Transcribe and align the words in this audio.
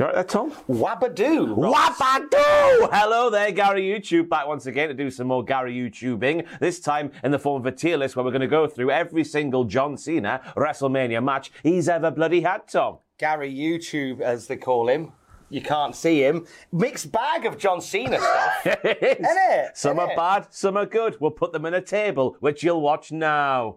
You 0.00 0.06
all 0.06 0.12
right 0.12 0.14
there, 0.14 0.24
Tom? 0.24 0.50
Wabadoo. 0.66 1.56
Wabadoo! 1.56 2.88
Hello 2.90 3.28
there, 3.28 3.52
Gary 3.52 3.82
YouTube, 3.82 4.30
back 4.30 4.46
once 4.46 4.64
again 4.64 4.88
to 4.88 4.94
do 4.94 5.10
some 5.10 5.26
more 5.26 5.44
Gary 5.44 5.74
YouTubing. 5.74 6.46
This 6.58 6.80
time 6.80 7.12
in 7.22 7.32
the 7.32 7.38
form 7.38 7.60
of 7.60 7.66
a 7.66 7.76
tier 7.76 7.98
list 7.98 8.16
where 8.16 8.24
we're 8.24 8.30
going 8.30 8.40
to 8.40 8.46
go 8.46 8.66
through 8.66 8.92
every 8.92 9.24
single 9.24 9.64
John 9.64 9.98
Cena 9.98 10.40
WrestleMania 10.56 11.22
match 11.22 11.52
he's 11.62 11.86
ever 11.86 12.10
bloody 12.10 12.40
had, 12.40 12.66
Tom. 12.66 12.96
Gary 13.18 13.54
YouTube, 13.54 14.22
as 14.22 14.46
they 14.46 14.56
call 14.56 14.88
him. 14.88 15.12
You 15.50 15.60
can't 15.60 15.94
see 15.94 16.24
him. 16.24 16.46
Mixed 16.72 17.12
bag 17.12 17.44
of 17.44 17.58
John 17.58 17.82
Cena 17.82 18.20
stuff. 18.20 18.52
it 18.64 19.02
is. 19.02 19.26
Isn't 19.26 19.38
it? 19.50 19.76
Some 19.76 19.98
Isn't 19.98 20.08
are 20.08 20.12
it? 20.12 20.16
bad, 20.16 20.46
some 20.48 20.78
are 20.78 20.86
good. 20.86 21.18
We'll 21.20 21.30
put 21.30 21.52
them 21.52 21.66
in 21.66 21.74
a 21.74 21.82
table, 21.82 22.38
which 22.40 22.62
you'll 22.62 22.80
watch 22.80 23.12
now. 23.12 23.76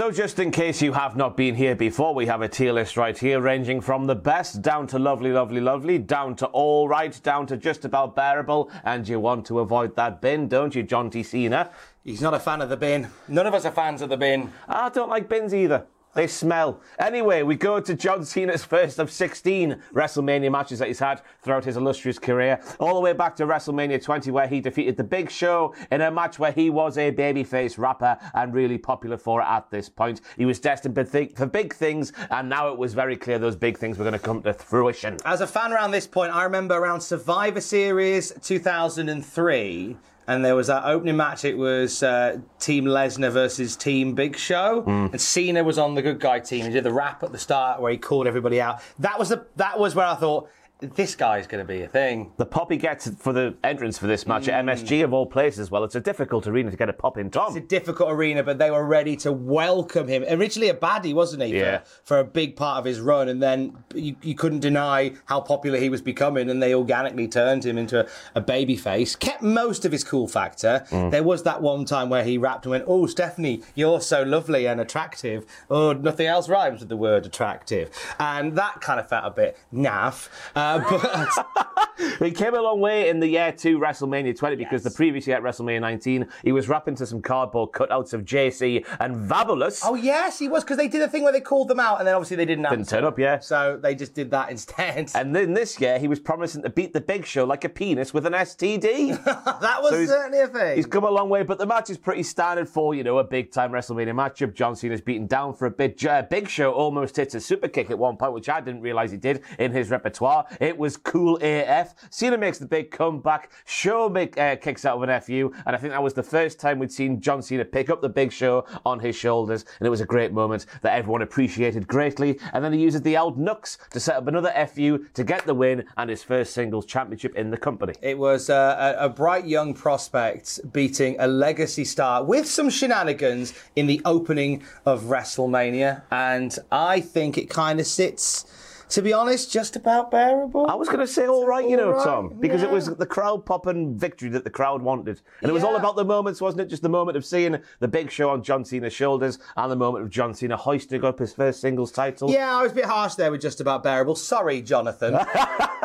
So, 0.00 0.10
just 0.10 0.38
in 0.38 0.50
case 0.50 0.80
you 0.80 0.94
have 0.94 1.14
not 1.14 1.36
been 1.36 1.54
here 1.54 1.74
before, 1.74 2.14
we 2.14 2.24
have 2.24 2.40
a 2.40 2.48
tier 2.48 2.72
list 2.72 2.96
right 2.96 3.18
here 3.18 3.38
ranging 3.38 3.82
from 3.82 4.06
the 4.06 4.14
best 4.14 4.62
down 4.62 4.86
to 4.86 4.98
lovely, 4.98 5.30
lovely, 5.30 5.60
lovely, 5.60 5.98
down 5.98 6.36
to 6.36 6.46
all 6.46 6.88
right, 6.88 7.20
down 7.22 7.46
to 7.48 7.58
just 7.58 7.84
about 7.84 8.16
bearable. 8.16 8.70
And 8.84 9.06
you 9.06 9.20
want 9.20 9.44
to 9.48 9.60
avoid 9.60 9.96
that 9.96 10.22
bin, 10.22 10.48
don't 10.48 10.74
you, 10.74 10.84
John 10.84 11.10
T. 11.10 11.22
Cena? 11.22 11.70
He's 12.02 12.22
not 12.22 12.32
a 12.32 12.40
fan 12.40 12.62
of 12.62 12.70
the 12.70 12.78
bin. 12.78 13.08
None 13.28 13.46
of 13.46 13.52
us 13.52 13.66
are 13.66 13.72
fans 13.72 14.00
of 14.00 14.08
the 14.08 14.16
bin. 14.16 14.50
I 14.66 14.88
don't 14.88 15.10
like 15.10 15.28
bins 15.28 15.52
either. 15.52 15.84
They 16.14 16.26
smell. 16.26 16.80
Anyway, 16.98 17.42
we 17.42 17.54
go 17.54 17.78
to 17.78 17.94
John 17.94 18.24
Cena's 18.24 18.64
first 18.64 18.98
of 18.98 19.12
16 19.12 19.80
WrestleMania 19.94 20.50
matches 20.50 20.80
that 20.80 20.88
he's 20.88 20.98
had 20.98 21.22
throughout 21.40 21.64
his 21.64 21.76
illustrious 21.76 22.18
career, 22.18 22.60
all 22.80 22.94
the 22.94 23.00
way 23.00 23.12
back 23.12 23.36
to 23.36 23.46
WrestleMania 23.46 24.02
20, 24.02 24.32
where 24.32 24.48
he 24.48 24.60
defeated 24.60 24.96
The 24.96 25.04
Big 25.04 25.30
Show 25.30 25.72
in 25.92 26.00
a 26.00 26.10
match 26.10 26.40
where 26.40 26.50
he 26.50 26.68
was 26.68 26.98
a 26.98 27.12
babyface 27.12 27.78
rapper 27.78 28.18
and 28.34 28.52
really 28.52 28.76
popular 28.76 29.16
for 29.16 29.40
it 29.40 29.46
at 29.46 29.70
this 29.70 29.88
point. 29.88 30.20
He 30.36 30.46
was 30.46 30.58
destined 30.58 30.96
for 30.96 31.46
big 31.46 31.74
things, 31.74 32.12
and 32.30 32.48
now 32.48 32.72
it 32.72 32.78
was 32.78 32.92
very 32.92 33.16
clear 33.16 33.38
those 33.38 33.54
big 33.56 33.78
things 33.78 33.96
were 33.96 34.04
going 34.04 34.12
to 34.12 34.18
come 34.18 34.42
to 34.42 34.52
fruition. 34.52 35.16
As 35.24 35.42
a 35.42 35.46
fan 35.46 35.72
around 35.72 35.92
this 35.92 36.08
point, 36.08 36.34
I 36.34 36.42
remember 36.42 36.74
around 36.74 37.00
Survivor 37.00 37.60
Series 37.60 38.32
2003, 38.42 39.96
and 40.30 40.44
there 40.44 40.54
was 40.54 40.68
that 40.68 40.84
opening 40.84 41.16
match. 41.16 41.44
It 41.44 41.58
was 41.58 42.04
uh, 42.04 42.38
Team 42.60 42.84
Lesnar 42.84 43.32
versus 43.32 43.74
Team 43.74 44.14
Big 44.14 44.36
Show, 44.36 44.84
and 44.86 45.20
Cena 45.20 45.64
was 45.64 45.76
on 45.76 45.96
the 45.96 46.02
good 46.02 46.20
guy 46.20 46.38
team. 46.38 46.64
He 46.66 46.70
did 46.70 46.84
the 46.84 46.92
rap 46.92 47.24
at 47.24 47.32
the 47.32 47.38
start 47.38 47.80
where 47.80 47.90
he 47.90 47.98
called 47.98 48.28
everybody 48.28 48.60
out. 48.60 48.80
That 49.00 49.18
was 49.18 49.30
the 49.30 49.44
that 49.56 49.78
was 49.80 49.96
where 49.96 50.06
I 50.06 50.14
thought 50.14 50.48
this 50.80 51.14
guy's 51.14 51.46
going 51.46 51.64
to 51.64 51.68
be 51.68 51.82
a 51.82 51.88
thing. 51.88 52.32
The 52.36 52.46
pop 52.46 52.70
he 52.70 52.78
gets 52.78 53.08
for 53.10 53.32
the 53.32 53.54
entrance 53.62 53.98
for 53.98 54.06
this 54.06 54.26
match 54.26 54.48
at 54.48 54.64
MSG 54.64 55.04
of 55.04 55.12
all 55.12 55.26
places, 55.26 55.70
well, 55.70 55.84
it's 55.84 55.94
a 55.94 56.00
difficult 56.00 56.46
arena 56.46 56.70
to 56.70 56.76
get 56.76 56.88
a 56.88 56.92
pop 56.92 57.18
in, 57.18 57.30
Tom. 57.30 57.48
It's 57.48 57.56
a 57.64 57.68
difficult 57.68 58.10
arena, 58.10 58.42
but 58.42 58.58
they 58.58 58.70
were 58.70 58.84
ready 58.84 59.16
to 59.16 59.32
welcome 59.32 60.08
him. 60.08 60.24
Originally 60.28 60.70
a 60.70 60.74
baddie, 60.74 61.14
wasn't 61.14 61.42
he? 61.42 61.56
Yeah. 61.56 61.78
For, 61.78 62.04
for 62.04 62.18
a 62.18 62.24
big 62.24 62.56
part 62.56 62.78
of 62.78 62.84
his 62.84 63.00
run, 63.00 63.28
and 63.28 63.42
then 63.42 63.76
you, 63.94 64.16
you 64.22 64.34
couldn't 64.34 64.60
deny 64.60 65.12
how 65.26 65.40
popular 65.40 65.78
he 65.78 65.88
was 65.88 66.02
becoming, 66.02 66.48
and 66.48 66.62
they 66.62 66.74
organically 66.74 67.28
turned 67.28 67.64
him 67.64 67.76
into 67.76 68.00
a, 68.00 68.08
a 68.34 68.40
baby 68.40 68.76
face. 68.76 69.16
Kept 69.16 69.42
most 69.42 69.84
of 69.84 69.92
his 69.92 70.04
cool 70.04 70.28
factor. 70.28 70.84
Mm. 70.90 71.10
There 71.10 71.22
was 71.22 71.42
that 71.42 71.60
one 71.60 71.84
time 71.84 72.08
where 72.08 72.24
he 72.24 72.38
rapped 72.38 72.64
and 72.64 72.70
went, 72.70 72.84
"Oh, 72.86 73.06
Stephanie, 73.06 73.62
you're 73.74 74.00
so 74.00 74.22
lovely 74.22 74.66
and 74.66 74.80
attractive." 74.80 75.44
Oh, 75.68 75.92
nothing 75.92 76.26
else 76.26 76.48
rhymes 76.48 76.80
with 76.80 76.88
the 76.88 76.96
word 76.96 77.26
attractive, 77.26 77.90
and 78.18 78.56
that 78.56 78.80
kind 78.80 78.98
of 78.98 79.08
felt 79.08 79.24
a 79.26 79.30
bit 79.30 79.58
naff. 79.72 80.28
Uh, 80.54 80.69
but 80.78 81.70
He 82.18 82.30
came 82.30 82.54
a 82.54 82.60
long 82.60 82.80
way 82.80 83.08
in 83.08 83.20
the 83.20 83.26
year 83.26 83.52
two 83.52 83.78
WrestleMania 83.78 84.36
20 84.36 84.56
because 84.56 84.82
the 84.82 84.90
previous 84.90 85.26
year 85.26 85.36
at 85.36 85.42
WrestleMania 85.42 85.80
19, 85.80 86.26
he 86.44 86.52
was 86.52 86.68
rapping 86.68 86.94
to 86.96 87.06
some 87.06 87.20
cardboard 87.20 87.72
cutouts 87.72 88.12
of 88.12 88.24
JC 88.24 88.86
and 89.00 89.28
Fabulous. 89.28 89.82
oh 89.84 89.94
yes, 89.94 90.38
he 90.38 90.48
was 90.48 90.64
because 90.64 90.76
they 90.76 90.88
did 90.88 91.02
a 91.02 91.08
thing 91.08 91.22
where 91.22 91.32
they 91.32 91.40
called 91.40 91.68
them 91.68 91.80
out, 91.80 91.98
and 91.98 92.06
then 92.06 92.14
obviously 92.14 92.36
they 92.36 92.44
didn't 92.44 92.68
Didn't 92.68 92.88
turn 92.88 93.04
up, 93.04 93.18
yeah. 93.18 93.38
So 93.38 93.78
they 93.82 93.94
just 93.94 94.14
did 94.14 94.30
that 94.30 94.50
instead. 94.50 95.10
And 95.14 95.34
then 95.34 95.54
this 95.54 95.80
year, 95.80 95.98
he 95.98 96.08
was 96.08 96.18
promising 96.18 96.62
to 96.62 96.70
beat 96.70 96.92
the 96.92 97.00
Big 97.00 97.26
Show 97.26 97.44
like 97.44 97.64
a 97.64 97.68
penis 97.68 98.14
with 98.14 98.26
an 98.26 98.32
STD. 98.32 99.22
that 99.60 99.82
was 99.82 99.90
So 99.92 100.06
certainly 100.06 100.40
a 100.40 100.48
thing. 100.48 100.76
He's 100.76 100.86
come 100.86 101.04
a 101.04 101.10
long 101.10 101.28
way, 101.28 101.42
but 101.42 101.58
the 101.58 101.66
match 101.66 101.90
is 101.90 101.98
pretty 101.98 102.22
standard 102.22 102.68
for, 102.68 102.94
you 102.94 103.04
know, 103.04 103.18
a 103.18 103.24
big 103.24 103.52
time 103.52 103.72
WrestleMania 103.72 104.14
matchup. 104.14 104.54
John 104.54 104.74
Cena's 104.76 105.00
beaten 105.00 105.26
down 105.26 105.54
for 105.54 105.66
a 105.66 105.70
bit. 105.70 106.04
Uh, 106.04 106.22
Big 106.22 106.48
Show 106.48 106.72
almost 106.72 107.16
hits 107.16 107.34
a 107.34 107.40
super 107.40 107.68
kick 107.68 107.90
at 107.90 107.98
one 107.98 108.16
point, 108.16 108.32
which 108.32 108.48
I 108.48 108.60
didn't 108.60 108.80
realize 108.82 109.10
he 109.10 109.16
did 109.16 109.42
in 109.58 109.72
his 109.72 109.90
repertoire. 109.90 110.46
It 110.60 110.76
was 110.78 110.96
cool 110.96 111.38
AF. 111.42 111.94
Cena 112.10 112.38
makes 112.38 112.58
the 112.58 112.66
big 112.66 112.90
comeback. 112.90 113.50
Show 113.64 114.08
make, 114.08 114.38
uh, 114.38 114.56
kicks 114.56 114.84
out 114.84 114.96
of 114.96 115.08
an 115.08 115.20
FU, 115.20 115.52
and 115.66 115.74
I 115.74 115.78
think 115.78 115.92
that 115.92 116.02
was 116.02 116.14
the 116.14 116.22
first 116.22 116.60
time 116.60 116.78
we'd 116.78 116.92
seen 116.92 117.20
John 117.20 117.42
Cena 117.42 117.64
pick 117.64 117.90
up 117.90 118.02
the 118.02 118.08
Big 118.08 118.30
Show 118.30 118.66
on 118.84 119.00
his 119.00 119.16
shoulders, 119.16 119.64
and 119.78 119.86
it 119.86 119.90
was 119.90 120.00
a 120.00 120.06
great 120.06 120.32
moment 120.32 120.66
that 120.82 120.94
everyone 120.94 121.22
appreciated 121.22 121.88
greatly. 121.88 122.38
And 122.52 122.62
then 122.62 122.72
he 122.72 122.80
uses 122.80 123.02
the 123.02 123.16
old 123.16 123.38
Nux 123.38 123.78
to 123.90 124.00
set 124.00 124.16
up 124.16 124.26
another 124.26 124.52
FU 124.72 125.06
to 125.14 125.24
get 125.24 125.46
the 125.46 125.54
win 125.54 125.84
and 125.96 126.10
his 126.10 126.22
first 126.22 126.52
singles 126.52 126.86
championship 126.86 127.34
in 127.36 127.50
the 127.50 127.56
company. 127.56 127.94
It 128.02 128.18
was 128.18 128.50
uh, 128.50 128.96
a 128.98 129.08
bright 129.08 129.46
young 129.46 129.74
prospect 129.74 130.60
beating 130.72 131.16
a 131.18 131.26
legacy 131.26 131.84
star 131.84 132.22
with 132.22 132.46
some 132.46 132.68
shenanigans 132.68 133.54
in 133.76 133.86
the 133.86 134.02
opening 134.04 134.62
of 134.84 135.04
WrestleMania, 135.04 136.02
and 136.10 136.56
I 136.70 137.00
think 137.00 137.38
it 137.38 137.48
kind 137.48 137.80
of 137.80 137.86
sits, 137.86 138.44
to 138.90 139.02
be 139.02 139.12
honest, 139.12 139.52
just 139.52 139.76
about 139.76 140.10
bearable. 140.10 140.66
I 140.68 140.74
was 140.74 140.88
going 140.88 141.00
to 141.00 141.06
say 141.06 141.26
all 141.26 141.46
right, 141.46 141.68
you 141.68 141.76
know, 141.76 141.92
all 141.92 141.94
right, 141.94 142.04
Tom, 142.04 142.36
because 142.40 142.62
it 142.62 142.70
was 142.70 142.86
the 142.86 143.06
crowd 143.06 143.46
popping 143.46 143.96
victory 143.96 144.28
that 144.30 144.44
the 144.44 144.50
crowd 144.50 144.82
wanted. 144.82 145.20
And 145.40 145.48
it 145.48 145.52
was 145.52 145.62
all 145.62 145.76
about 145.76 145.96
the 145.96 146.04
moments, 146.04 146.40
wasn't 146.40 146.62
it? 146.62 146.68
Just 146.68 146.82
the 146.82 146.88
moment 146.88 147.16
of 147.16 147.24
seeing 147.24 147.58
the 147.78 147.88
big 147.88 148.10
show 148.10 148.30
on 148.30 148.42
John 148.42 148.64
Cena's 148.64 148.92
shoulders 148.92 149.38
and 149.56 149.70
the 149.70 149.76
moment 149.76 150.04
of 150.04 150.10
John 150.10 150.34
Cena 150.34 150.56
hoisting 150.56 151.04
up 151.04 151.20
his 151.20 151.32
first 151.32 151.60
singles 151.60 151.92
title. 151.92 152.30
Yeah, 152.30 152.56
I 152.56 152.62
was 152.62 152.72
a 152.72 152.74
bit 152.74 152.84
harsh 152.84 153.14
there 153.14 153.30
with 153.30 153.40
just 153.40 153.60
about 153.60 153.84
bearable. 153.84 154.16
Sorry, 154.16 154.60
Jonathan. 154.60 155.14
uh, 155.14 155.26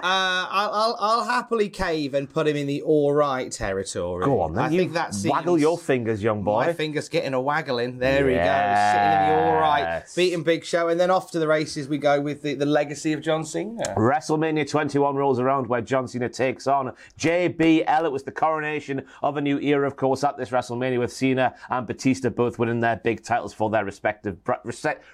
I'll, 0.03 0.71
I'll, 0.73 0.97
I'll 0.99 1.25
happily 1.25 1.69
cave 1.69 2.15
and 2.15 2.27
put 2.27 2.47
him 2.47 2.55
in 2.55 2.65
the 2.65 2.81
all 2.81 3.13
right 3.13 3.51
territory. 3.51 4.25
Go 4.25 4.41
on, 4.41 4.53
then. 4.53 4.65
I 4.65 4.69
you 4.69 4.79
think 4.79 4.93
that 4.93 5.13
seems... 5.13 5.31
waggle 5.31 5.59
your 5.59 5.77
fingers, 5.77 6.23
young 6.23 6.41
boy. 6.41 6.65
My 6.65 6.73
fingers 6.73 7.07
getting 7.07 7.35
a 7.35 7.41
waggling. 7.41 7.99
There 7.99 8.25
we 8.25 8.33
go. 8.33 8.37
Sitting 8.37 9.11
in 9.11 9.27
the 9.29 9.45
all 9.45 9.59
right, 9.59 10.03
beating 10.15 10.43
Big 10.43 10.65
Show, 10.65 10.87
and 10.87 10.99
then 10.99 11.11
off 11.11 11.31
to 11.31 11.39
the 11.39 11.47
races 11.47 11.87
we 11.87 11.99
go 11.99 12.19
with 12.19 12.41
the, 12.41 12.55
the 12.55 12.65
legacy 12.65 12.94
of 13.03 13.21
John 13.21 13.43
Cena. 13.43 13.83
WrestleMania 13.97 14.69
21 14.69 15.15
rolls 15.15 15.39
around 15.39 15.67
where 15.67 15.81
John 15.81 16.07
Cena 16.07 16.29
takes 16.29 16.67
on 16.67 16.93
JBL. 17.19 18.05
It 18.05 18.11
was 18.11 18.23
the 18.23 18.31
coronation 18.31 19.05
of 19.21 19.37
a 19.37 19.41
new 19.41 19.59
era, 19.59 19.85
of 19.85 19.95
course, 19.95 20.23
at 20.23 20.37
this 20.37 20.49
WrestleMania 20.49 20.99
with 20.99 21.11
Cena 21.11 21.55
and 21.69 21.85
Batista 21.85 22.29
both 22.29 22.57
winning 22.57 22.79
their 22.79 22.95
big 22.95 23.23
titles 23.23 23.53
for 23.53 23.69
their 23.69 23.83
respective 23.83 24.37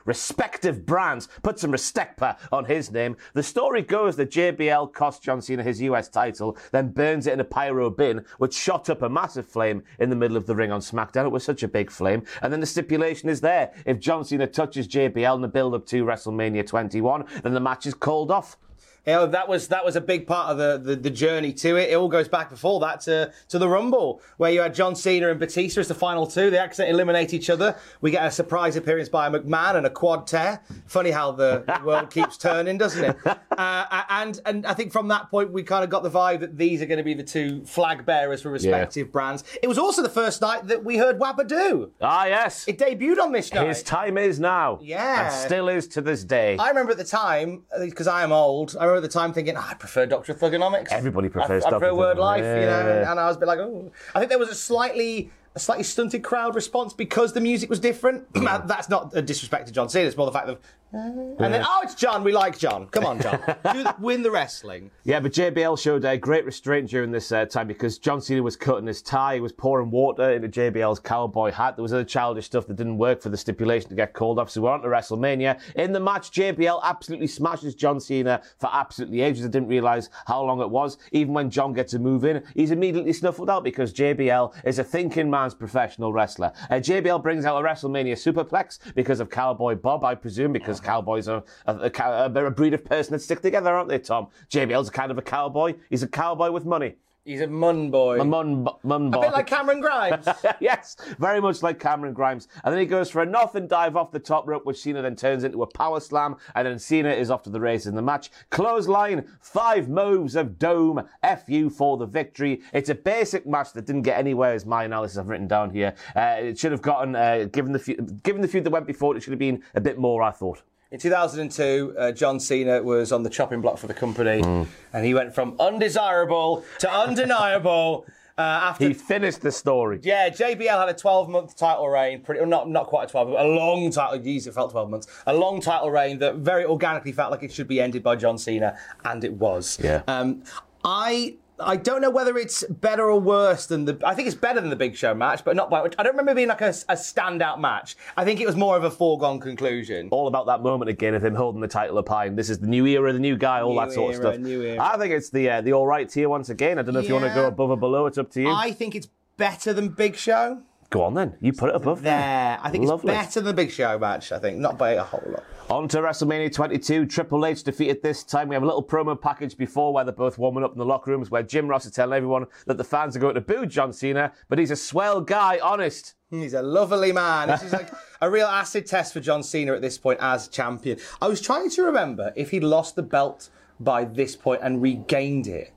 respective 0.05 0.85
brands. 0.85 1.27
Put 1.41 1.59
some 1.59 1.71
respect 1.71 2.11
on 2.51 2.65
his 2.65 2.91
name. 2.91 3.15
The 3.33 3.43
story 3.43 3.81
goes 3.81 4.15
that 4.17 4.31
JBL 4.31 4.93
cost 4.93 5.23
John 5.23 5.41
Cena 5.41 5.63
his 5.63 5.81
US 5.81 6.09
title, 6.09 6.57
then 6.71 6.89
burns 6.89 7.27
it 7.27 7.33
in 7.33 7.39
a 7.39 7.45
pyro 7.45 7.89
bin, 7.89 8.25
which 8.37 8.53
shot 8.53 8.89
up 8.89 9.01
a 9.01 9.09
massive 9.09 9.47
flame 9.47 9.83
in 9.99 10.09
the 10.09 10.15
middle 10.15 10.37
of 10.37 10.45
the 10.45 10.55
ring 10.55 10.71
on 10.71 10.81
SmackDown. 10.81 11.25
It 11.25 11.31
was 11.31 11.43
such 11.43 11.63
a 11.63 11.67
big 11.67 11.89
flame. 11.89 12.23
And 12.41 12.51
then 12.51 12.59
the 12.59 12.65
stipulation 12.65 13.29
is 13.29 13.41
there. 13.41 13.71
If 13.85 13.99
John 13.99 14.25
Cena 14.25 14.47
touches 14.47 14.87
JBL 14.87 15.35
in 15.35 15.41
the 15.41 15.47
build 15.47 15.73
up 15.73 15.85
to 15.87 16.03
WrestleMania 16.03 16.67
21, 16.67 17.25
then 17.43 17.53
the 17.53 17.59
match 17.71 17.85
is 17.85 17.94
called 17.94 18.31
off. 18.31 18.57
You 19.06 19.13
know, 19.13 19.25
that 19.27 19.48
was 19.48 19.68
that 19.69 19.83
was 19.83 19.95
a 19.95 20.01
big 20.01 20.27
part 20.27 20.51
of 20.51 20.57
the, 20.57 20.77
the, 20.77 20.95
the, 20.95 21.09
journey 21.09 21.53
to 21.53 21.75
it. 21.75 21.89
It 21.89 21.95
all 21.95 22.07
goes 22.07 22.27
back 22.27 22.51
before 22.51 22.80
that 22.81 23.01
to, 23.01 23.31
to 23.50 23.57
the 23.57 23.68
Rumble, 23.68 24.21
where 24.38 24.51
you 24.51 24.62
had 24.62 24.75
John 24.75 24.95
Cena 24.95 25.30
and 25.30 25.39
Batista 25.39 25.81
as 25.81 25.88
the 25.88 25.95
final 25.95 26.27
two. 26.27 26.51
They 26.51 26.59
accidentally 26.59 26.94
eliminate 26.94 27.33
each 27.33 27.50
other. 27.50 27.75
We 28.01 28.12
get 28.12 28.24
a 28.25 28.30
surprise 28.30 28.75
appearance 28.75 29.09
by 29.09 29.25
a 29.25 29.31
McMahon 29.31 29.75
and 29.75 29.88
a 29.88 29.89
quad 29.89 30.27
tear. 30.27 30.62
Funny 30.86 31.09
how 31.09 31.31
the 31.31 31.63
world 31.86 32.12
keeps 32.12 32.38
turning, 32.38 32.77
doesn't 32.77 33.03
it? 33.03 33.18
Uh, 33.25 34.03
and 34.09 34.39
and 34.45 34.65
I 34.68 34.75
think 34.75 34.92
from 34.92 35.07
that 35.07 35.31
point 35.31 35.51
we 35.51 35.63
kind 35.63 35.83
of 35.83 35.89
got 35.89 36.03
the 36.03 36.12
vibe 36.12 36.42
that 36.42 36.57
these 36.57 36.81
are 36.83 36.86
going 36.86 37.00
to 37.00 37.03
be 37.03 37.15
the 37.15 37.24
two 37.24 37.65
flag 37.65 38.06
bearers 38.06 38.44
for 38.44 38.51
respective 38.51 39.07
yeah. 39.07 39.12
brands. 39.12 39.44
It 39.63 39.68
was 39.68 39.80
also 39.80 40.03
the 40.03 40.09
first 40.09 40.42
night 40.42 40.68
that 40.68 40.83
we 40.83 40.98
heard 40.98 41.19
Wabadoo. 41.19 41.89
Ah, 42.01 42.25
yes. 42.25 42.68
It 42.68 42.77
debuted 42.77 43.18
on 43.19 43.31
this 43.31 43.51
night. 43.51 43.68
His 43.68 43.81
time 43.81 44.18
is 44.18 44.39
now. 44.39 44.80
Yeah. 44.81 45.25
And 45.25 45.33
still 45.33 45.69
is 45.69 45.88
to 45.89 46.01
this 46.01 46.24
day. 46.24 46.57
I 46.57 46.69
remember 46.69 46.92
at 46.92 46.98
the 46.98 47.03
time, 47.03 47.63
because 47.80 48.07
I 48.07 48.24
am 48.24 48.31
old, 48.31 48.75
I 48.80 48.90
remember 48.91 49.05
at 49.05 49.11
the 49.11 49.19
time 49.19 49.33
thinking, 49.33 49.55
oh, 49.57 49.65
I 49.67 49.73
prefer 49.73 50.05
Doctor 50.05 50.33
Thuganomics. 50.33 50.89
Everybody 50.91 51.29
prefers 51.29 51.63
I, 51.63 51.69
Doctor 51.69 51.85
I 51.85 51.89
prefer 51.89 51.95
Word 51.95 52.17
Life, 52.17 52.41
yeah. 52.43 52.59
you 52.59 52.65
know, 52.65 53.11
and 53.11 53.19
I 53.19 53.27
was 53.27 53.38
a 53.38 53.39
bit 53.39 53.47
like, 53.47 53.59
oh. 53.59 53.91
I 54.13 54.19
think 54.19 54.29
there 54.29 54.39
was 54.39 54.49
a 54.49 54.55
slightly 54.55 55.31
a 55.53 55.59
slightly 55.59 55.83
stunted 55.83 56.23
crowd 56.23 56.55
response 56.55 56.93
because 56.93 57.33
the 57.33 57.41
music 57.41 57.69
was 57.69 57.79
different. 57.79 58.25
That's 58.33 58.89
not 58.89 59.11
a 59.15 59.21
disrespect 59.21 59.67
to 59.67 59.73
John 59.73 59.89
Cena. 59.89 60.07
It's 60.07 60.15
more 60.15 60.25
the 60.25 60.31
fact 60.31 60.47
that, 60.47 60.59
and 60.93 61.53
then 61.53 61.63
oh, 61.65 61.81
it's 61.83 61.95
John. 61.95 62.23
We 62.23 62.33
like 62.33 62.57
John. 62.57 62.88
Come 62.88 63.05
on, 63.05 63.21
John. 63.21 63.39
Do, 63.73 63.85
win 63.99 64.23
the 64.23 64.31
wrestling. 64.31 64.91
Yeah, 65.03 65.21
but 65.21 65.31
JBL 65.31 65.79
showed 65.79 66.03
a 66.03 66.17
great 66.17 66.45
restraint 66.45 66.89
during 66.89 67.11
this 67.11 67.31
uh, 67.31 67.45
time 67.45 67.67
because 67.67 67.97
John 67.97 68.21
Cena 68.21 68.43
was 68.43 68.57
cutting 68.57 68.88
his 68.88 69.01
tie, 69.01 69.35
he 69.35 69.39
was 69.39 69.53
pouring 69.53 69.89
water 69.89 70.31
into 70.31 70.49
JBL's 70.49 70.99
cowboy 70.99 71.51
hat. 71.51 71.77
There 71.77 71.83
was 71.83 71.93
other 71.93 72.03
childish 72.03 72.45
stuff 72.45 72.67
that 72.67 72.75
didn't 72.75 72.97
work 72.97 73.21
for 73.21 73.29
the 73.29 73.38
stipulation 73.38 73.89
to 73.89 73.95
get 73.95 74.13
called 74.13 74.38
off. 74.38 74.49
So 74.49 74.61
we're 74.61 74.71
on 74.71 74.81
to 74.81 74.88
WrestleMania. 74.89 75.59
In 75.75 75.93
the 75.93 75.99
match, 75.99 76.31
JBL 76.31 76.81
absolutely 76.83 77.27
smashes 77.27 77.73
John 77.73 77.99
Cena 77.99 78.41
for 78.59 78.69
absolutely 78.73 79.21
ages. 79.21 79.45
I 79.45 79.47
didn't 79.47 79.69
realize 79.69 80.09
how 80.27 80.43
long 80.43 80.61
it 80.61 80.69
was. 80.69 80.97
Even 81.13 81.33
when 81.33 81.49
John 81.49 81.73
gets 81.73 81.93
a 81.93 81.99
move 81.99 82.25
in, 82.25 82.43
he's 82.53 82.71
immediately 82.71 83.13
snuffled 83.13 83.49
out 83.49 83.63
because 83.63 83.93
JBL 83.93 84.53
is 84.65 84.79
a 84.79 84.83
thinking 84.83 85.29
man's 85.29 85.53
professional 85.53 86.11
wrestler. 86.11 86.51
Uh, 86.69 86.75
JBL 86.75 87.23
brings 87.23 87.45
out 87.45 87.63
a 87.63 87.65
WrestleMania 87.65 88.13
superplex 88.13 88.79
because 88.93 89.21
of 89.21 89.29
Cowboy 89.29 89.75
Bob, 89.75 90.03
I 90.03 90.15
presume, 90.15 90.51
because 90.51 90.80
cowboys 90.81 91.27
are 91.27 91.43
a, 91.65 91.75
a, 91.75 91.91
a, 92.03 92.45
a 92.45 92.51
breed 92.51 92.73
of 92.73 92.83
person 92.83 93.13
that 93.13 93.19
stick 93.19 93.41
together, 93.41 93.73
aren't 93.73 93.89
they, 93.89 93.99
Tom? 93.99 94.27
JBL's 94.49 94.89
a 94.89 94.91
kind 94.91 95.11
of 95.11 95.17
a 95.17 95.21
cowboy. 95.21 95.75
He's 95.89 96.03
a 96.03 96.07
cowboy 96.07 96.51
with 96.51 96.65
money. 96.65 96.95
He's 97.23 97.41
a 97.41 97.47
mun 97.47 97.91
boy. 97.91 98.19
A 98.19 98.25
mun, 98.25 98.67
mun 98.81 99.11
boy. 99.11 99.19
A 99.19 99.21
bit 99.21 99.31
like 99.31 99.45
Cameron 99.45 99.79
Grimes. 99.79 100.27
yes, 100.59 100.97
very 101.19 101.39
much 101.39 101.61
like 101.61 101.79
Cameron 101.79 102.13
Grimes. 102.13 102.47
And 102.63 102.73
then 102.73 102.79
he 102.79 102.87
goes 102.87 103.11
for 103.11 103.21
a 103.21 103.25
nothing 103.27 103.67
dive 103.67 103.95
off 103.95 104.11
the 104.11 104.17
top 104.17 104.47
rope, 104.47 104.65
which 104.65 104.81
Cena 104.81 105.03
then 105.03 105.15
turns 105.15 105.43
into 105.43 105.61
a 105.61 105.67
power 105.67 105.99
slam. 105.99 106.37
And 106.55 106.65
then 106.65 106.79
Cena 106.79 107.11
is 107.11 107.29
off 107.29 107.43
to 107.43 107.51
the 107.51 107.59
races 107.59 107.87
in 107.87 107.95
the 107.95 108.01
match. 108.01 108.31
Clothesline, 108.49 109.27
five 109.39 109.87
moves 109.87 110.35
of 110.35 110.57
doom, 110.57 111.07
FU 111.45 111.69
for 111.69 111.97
the 111.97 112.07
victory. 112.07 112.61
It's 112.73 112.89
a 112.89 112.95
basic 112.95 113.45
match 113.45 113.73
that 113.73 113.85
didn't 113.85 114.01
get 114.01 114.17
anywhere, 114.17 114.53
as 114.53 114.65
my 114.65 114.85
analysis 114.85 115.19
I've 115.19 115.29
written 115.29 115.47
down 115.47 115.69
here. 115.69 115.93
Uh, 116.15 116.37
it 116.39 116.57
should 116.57 116.71
have 116.71 116.81
gotten, 116.81 117.15
uh, 117.15 117.45
given, 117.51 117.71
the 117.71 117.79
feud, 117.79 118.23
given 118.23 118.41
the 118.41 118.47
feud 118.47 118.63
that 118.63 118.71
went 118.71 118.87
before, 118.87 119.15
it 119.15 119.21
should 119.21 119.33
have 119.33 119.39
been 119.39 119.61
a 119.75 119.81
bit 119.81 119.99
more, 119.99 120.23
I 120.23 120.31
thought. 120.31 120.63
In 120.91 120.99
2002, 120.99 121.95
uh, 121.97 122.11
John 122.11 122.38
Cena 122.38 122.83
was 122.83 123.13
on 123.13 123.23
the 123.23 123.29
chopping 123.29 123.61
block 123.61 123.77
for 123.77 123.88
the 123.88 123.93
company, 123.93 124.41
mm. 124.41 124.67
and 124.91 125.05
he 125.05 125.13
went 125.13 125.33
from 125.33 125.55
undesirable 125.57 126.65
to 126.79 126.91
undeniable. 126.91 128.05
Uh, 128.38 128.41
after 128.41 128.88
he 128.88 128.93
finished 128.93 129.41
the 129.41 129.51
story. 129.51 129.99
Yeah, 130.03 130.29
JBL 130.29 130.79
had 130.79 130.89
a 130.89 130.93
12 130.93 131.29
month 131.29 131.55
title 131.55 131.88
reign, 131.88 132.21
pretty 132.21 132.43
not 132.45 132.69
not 132.69 132.88
quite 132.88 133.05
a 133.05 133.11
12, 133.11 133.29
but 133.29 133.45
a 133.45 133.47
long 133.47 133.89
title. 133.91 134.19
Geez, 134.19 134.47
it 134.47 134.53
felt 134.53 134.71
12 134.71 134.89
months. 134.89 135.07
A 135.27 135.33
long 135.33 135.61
title 135.61 135.91
reign 135.91 136.19
that 136.19 136.35
very 136.35 136.65
organically 136.65 137.13
felt 137.13 137.31
like 137.31 137.43
it 137.43 137.53
should 137.53 137.67
be 137.67 137.79
ended 137.79 138.03
by 138.03 138.17
John 138.17 138.38
Cena, 138.38 138.77
and 139.05 139.23
it 139.23 139.33
was. 139.33 139.79
Yeah. 139.81 140.01
Um, 140.07 140.43
I 140.83 141.35
I 141.63 141.75
don't 141.75 142.01
know 142.01 142.09
whether 142.09 142.37
it's 142.37 142.63
better 142.63 143.09
or 143.09 143.19
worse 143.19 143.65
than 143.65 143.85
the. 143.85 143.99
I 144.05 144.13
think 144.13 144.27
it's 144.27 144.35
better 144.35 144.59
than 144.59 144.69
the 144.69 144.75
Big 144.75 144.95
Show 144.95 145.13
match, 145.13 145.43
but 145.43 145.55
not 145.55 145.69
by. 145.69 145.81
I 145.81 146.03
don't 146.03 146.13
remember 146.13 146.35
being 146.35 146.47
like 146.47 146.61
a, 146.61 146.69
a, 146.69 146.95
standout 146.95 147.59
match. 147.59 147.95
I 148.17 148.25
think 148.25 148.39
it 148.39 148.45
was 148.45 148.55
more 148.55 148.77
of 148.77 148.83
a 148.83 148.91
foregone 148.91 149.39
conclusion. 149.39 150.09
All 150.11 150.27
about 150.27 150.45
that 150.47 150.61
moment 150.61 150.89
again 150.89 151.13
of 151.13 151.23
him 151.23 151.35
holding 151.35 151.61
the 151.61 151.67
title 151.67 151.97
of 151.97 152.05
and 152.11 152.37
this 152.37 152.49
is 152.49 152.59
the 152.59 152.67
new 152.67 152.85
era, 152.85 153.13
the 153.13 153.19
new 153.19 153.37
guy, 153.37 153.61
all 153.61 153.73
new 153.73 153.79
that 153.79 153.93
sort 153.93 154.13
era, 154.13 154.27
of 154.27 154.33
stuff. 154.33 154.45
New 154.45 154.61
era. 154.61 154.81
I 154.81 154.97
think 154.97 155.13
it's 155.13 155.29
the 155.29 155.49
uh, 155.49 155.61
the 155.61 155.73
all 155.73 155.87
right 155.87 156.09
tier 156.09 156.29
once 156.29 156.49
again. 156.49 156.77
I 156.77 156.81
don't 156.81 156.93
know 156.93 156.99
if 156.99 157.07
you 157.07 157.13
want 157.13 157.25
to 157.25 157.33
go 157.33 157.47
above 157.47 157.69
or 157.69 157.77
below. 157.77 158.05
It's 158.05 158.17
up 158.17 158.31
to 158.31 158.41
you. 158.41 158.49
I 158.49 158.71
think 158.71 158.95
it's 158.95 159.07
better 159.37 159.73
than 159.73 159.89
Big 159.89 160.15
Show. 160.15 160.61
Go 160.91 161.03
on 161.03 161.13
then. 161.13 161.38
You 161.39 161.53
put 161.53 161.69
it 161.69 161.75
above 161.75 162.01
there. 162.01 162.59
I 162.61 162.69
think 162.69 162.85
Lovely. 162.85 163.13
it's 163.13 163.27
better 163.27 163.39
than 163.39 163.45
the 163.45 163.53
Big 163.53 163.71
Show 163.71 163.97
match. 163.97 164.33
I 164.33 164.39
think 164.39 164.57
not 164.57 164.77
by 164.77 164.91
a 164.91 165.03
whole 165.03 165.23
lot. 165.25 165.43
On 165.69 165.88
to 165.88 165.99
WrestleMania 165.99 166.53
22. 166.53 167.05
Triple 167.05 167.45
H 167.45 167.63
defeated 167.63 168.03
this 168.03 168.25
time. 168.25 168.49
We 168.49 168.55
have 168.55 168.63
a 168.63 168.65
little 168.65 168.83
promo 168.83 169.19
package 169.19 169.55
before 169.55 169.93
where 169.93 170.03
they're 170.03 170.13
both 170.13 170.38
warming 170.38 170.65
up 170.65 170.73
in 170.73 170.77
the 170.77 170.85
locker 170.85 171.11
rooms 171.11 171.31
where 171.31 171.43
Jim 171.43 171.69
Ross 171.69 171.85
is 171.85 171.93
telling 171.93 172.17
everyone 172.17 172.45
that 172.65 172.77
the 172.77 172.83
fans 172.83 173.15
are 173.15 173.19
going 173.19 173.35
to 173.35 173.41
boo 173.41 173.65
John 173.65 173.93
Cena, 173.93 174.33
but 174.49 174.59
he's 174.59 174.69
a 174.69 174.75
swell 174.75 175.21
guy, 175.21 175.59
honest. 175.63 176.15
He's 176.29 176.53
a 176.53 176.61
lovely 176.61 177.13
man. 177.13 177.47
This 177.47 177.63
is 177.63 177.71
like 177.71 177.89
a 178.19 178.29
real 178.29 178.47
acid 178.47 178.85
test 178.85 179.13
for 179.13 179.21
John 179.21 179.43
Cena 179.43 179.73
at 179.73 179.81
this 179.81 179.97
point 179.97 180.19
as 180.21 180.49
champion. 180.49 180.99
I 181.21 181.29
was 181.29 181.39
trying 181.39 181.69
to 181.69 181.83
remember 181.83 182.33
if 182.35 182.51
he'd 182.51 182.65
lost 182.65 182.97
the 182.97 183.03
belt 183.03 183.49
by 183.79 184.03
this 184.03 184.35
point 184.35 184.59
and 184.61 184.81
regained 184.81 185.47
it. 185.47 185.71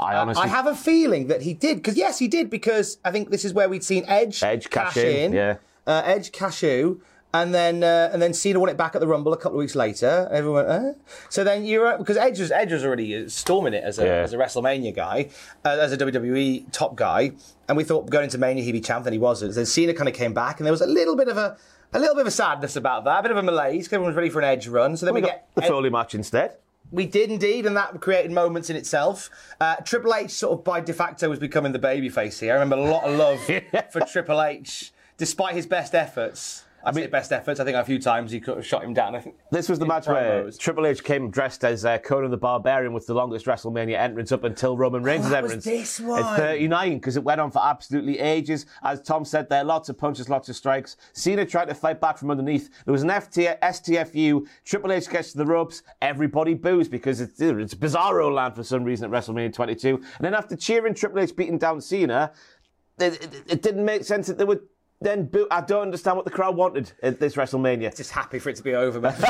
I 0.00 0.16
honestly, 0.16 0.42
I 0.44 0.46
have 0.48 0.66
a 0.66 0.74
feeling 0.74 1.28
that 1.28 1.42
he 1.42 1.54
did 1.54 1.76
because 1.76 1.96
yes, 1.96 2.18
he 2.18 2.26
did 2.28 2.50
because 2.50 2.98
I 3.04 3.10
think 3.10 3.30
this 3.30 3.44
is 3.44 3.52
where 3.54 3.68
we'd 3.68 3.84
seen 3.84 4.04
Edge, 4.08 4.42
Edge 4.42 4.68
cash, 4.70 4.94
cash 4.94 5.04
in, 5.04 5.32
yeah, 5.32 5.56
uh, 5.86 6.02
Edge 6.04 6.32
cash 6.32 6.62
in, 6.64 7.00
and 7.32 7.54
then 7.54 7.84
uh, 7.84 8.10
and 8.12 8.20
then 8.20 8.32
Cena 8.34 8.58
won 8.58 8.68
it 8.68 8.76
back 8.76 8.94
at 8.94 9.00
the 9.00 9.06
Rumble 9.06 9.32
a 9.32 9.36
couple 9.36 9.58
of 9.58 9.60
weeks 9.60 9.74
later. 9.76 10.28
Everyone, 10.32 10.66
uh? 10.66 10.92
so 11.28 11.44
then 11.44 11.64
you're 11.64 11.96
because 11.98 12.16
Edge 12.16 12.40
was 12.40 12.50
Edge 12.50 12.72
was 12.72 12.84
already 12.84 13.28
storming 13.28 13.74
it 13.74 13.84
as 13.84 13.98
a 13.98 14.04
Yeah. 14.04 14.12
as 14.22 14.32
a 14.32 14.36
WrestleMania 14.36 14.94
guy, 14.94 15.28
uh, 15.64 15.76
as 15.80 15.92
a 15.92 15.96
WWE 15.96 16.64
top 16.72 16.96
guy, 16.96 17.32
and 17.68 17.76
we 17.76 17.84
thought 17.84 18.10
going 18.10 18.24
into 18.24 18.38
Mania 18.38 18.64
he'd 18.64 18.72
be 18.72 18.80
champ, 18.80 19.06
and 19.06 19.12
he 19.12 19.18
wasn't. 19.18 19.54
Then 19.54 19.66
Cena 19.66 19.94
kind 19.94 20.08
of 20.08 20.14
came 20.14 20.32
back, 20.32 20.58
and 20.58 20.66
there 20.66 20.72
was 20.72 20.80
a 20.80 20.86
little 20.86 21.16
bit 21.16 21.28
of 21.28 21.36
a 21.36 21.56
a 21.92 21.98
little 21.98 22.14
bit 22.14 22.22
of 22.22 22.26
a 22.28 22.32
sadness 22.32 22.76
about 22.76 23.04
that, 23.04 23.20
a 23.20 23.22
bit 23.22 23.30
of 23.32 23.36
a 23.36 23.42
malaise. 23.42 23.86
Everyone 23.86 24.06
was 24.08 24.16
ready 24.16 24.30
for 24.30 24.38
an 24.40 24.44
Edge 24.46 24.68
run, 24.68 24.96
so 24.96 25.06
then 25.06 25.14
we, 25.14 25.20
we 25.20 25.26
get 25.26 25.48
the 25.54 25.62
Foley 25.62 25.90
match 25.90 26.14
instead. 26.14 26.56
We 26.90 27.06
did 27.06 27.30
indeed, 27.30 27.66
and 27.66 27.76
that 27.76 28.00
created 28.00 28.32
moments 28.32 28.70
in 28.70 28.76
itself. 28.76 29.30
Uh, 29.60 29.76
Triple 29.76 30.14
H 30.14 30.30
sort 30.30 30.58
of 30.58 30.64
by 30.64 30.80
de 30.80 30.92
facto 30.92 31.28
was 31.28 31.38
becoming 31.38 31.72
the 31.72 31.78
babyface 31.78 32.40
here. 32.40 32.52
I 32.52 32.58
remember 32.58 32.76
a 32.76 32.90
lot 32.90 33.04
of 33.04 33.16
love 33.16 33.40
for 33.92 34.00
Triple 34.00 34.42
H, 34.42 34.92
despite 35.16 35.54
his 35.54 35.66
best 35.66 35.94
efforts. 35.94 36.64
I 36.84 36.92
say 36.92 37.06
best 37.08 37.32
efforts. 37.32 37.60
I 37.60 37.64
think 37.64 37.76
a 37.76 37.84
few 37.84 37.98
times 37.98 38.32
he 38.32 38.40
could 38.40 38.56
have 38.56 38.66
shot 38.66 38.82
him 38.84 38.94
down. 38.94 39.14
I 39.14 39.20
think 39.20 39.36
This 39.50 39.68
was 39.68 39.78
the 39.78 39.86
match 39.86 40.06
where 40.06 40.44
promos. 40.44 40.58
Triple 40.58 40.86
H 40.86 41.04
came 41.04 41.30
dressed 41.30 41.64
as 41.64 41.84
uh, 41.84 41.98
Conan 41.98 42.30
the 42.30 42.36
Barbarian 42.36 42.92
with 42.92 43.06
the 43.06 43.14
longest 43.14 43.46
WrestleMania 43.46 43.98
entrance 43.98 44.32
up 44.32 44.44
until 44.44 44.76
Roman 44.76 45.02
Reigns' 45.02 45.26
Oh, 45.30 45.34
entrance. 45.34 45.64
this 45.64 46.00
At 46.00 46.06
one. 46.06 46.36
39, 46.36 46.94
because 46.98 47.16
it 47.16 47.24
went 47.24 47.40
on 47.40 47.50
for 47.50 47.60
absolutely 47.64 48.18
ages. 48.18 48.66
As 48.82 49.02
Tom 49.02 49.24
said 49.24 49.48
there, 49.48 49.62
lots 49.64 49.88
of 49.88 49.98
punches, 49.98 50.28
lots 50.28 50.48
of 50.48 50.56
strikes. 50.56 50.96
Cena 51.12 51.44
tried 51.44 51.68
to 51.68 51.74
fight 51.74 52.00
back 52.00 52.16
from 52.18 52.30
underneath. 52.30 52.70
There 52.84 52.92
was 52.92 53.02
an 53.02 53.10
FT, 53.10 53.58
STFU. 53.60 54.46
Triple 54.64 54.92
H 54.92 55.08
gets 55.10 55.32
to 55.32 55.38
the 55.38 55.46
ropes. 55.46 55.82
Everybody 56.00 56.54
boos 56.54 56.88
because 56.88 57.20
it's, 57.20 57.40
it's 57.40 57.74
Bizarro 57.74 58.32
land 58.32 58.54
for 58.56 58.62
some 58.64 58.84
reason 58.84 59.04
at 59.04 59.10
WrestleMania 59.10 59.52
22. 59.52 59.96
And 59.96 60.04
then 60.20 60.34
after 60.34 60.56
cheering 60.56 60.94
Triple 60.94 61.20
H 61.20 61.34
beating 61.36 61.58
down 61.58 61.80
Cena, 61.80 62.32
it, 62.98 63.22
it, 63.22 63.42
it 63.48 63.62
didn't 63.62 63.84
make 63.84 64.04
sense 64.04 64.26
that 64.26 64.38
they 64.38 64.44
would 64.44 64.60
then 65.00 65.24
boo. 65.26 65.46
I 65.50 65.60
don't 65.62 65.82
understand 65.82 66.16
what 66.16 66.24
the 66.26 66.30
crowd 66.30 66.56
wanted 66.56 66.92
at 67.02 67.18
this 67.20 67.34
WrestleMania. 67.36 67.96
Just 67.96 68.10
happy 68.10 68.38
for 68.38 68.50
it 68.50 68.56
to 68.56 68.62
be 68.62 68.74
over, 68.74 69.00
man. 69.00 69.14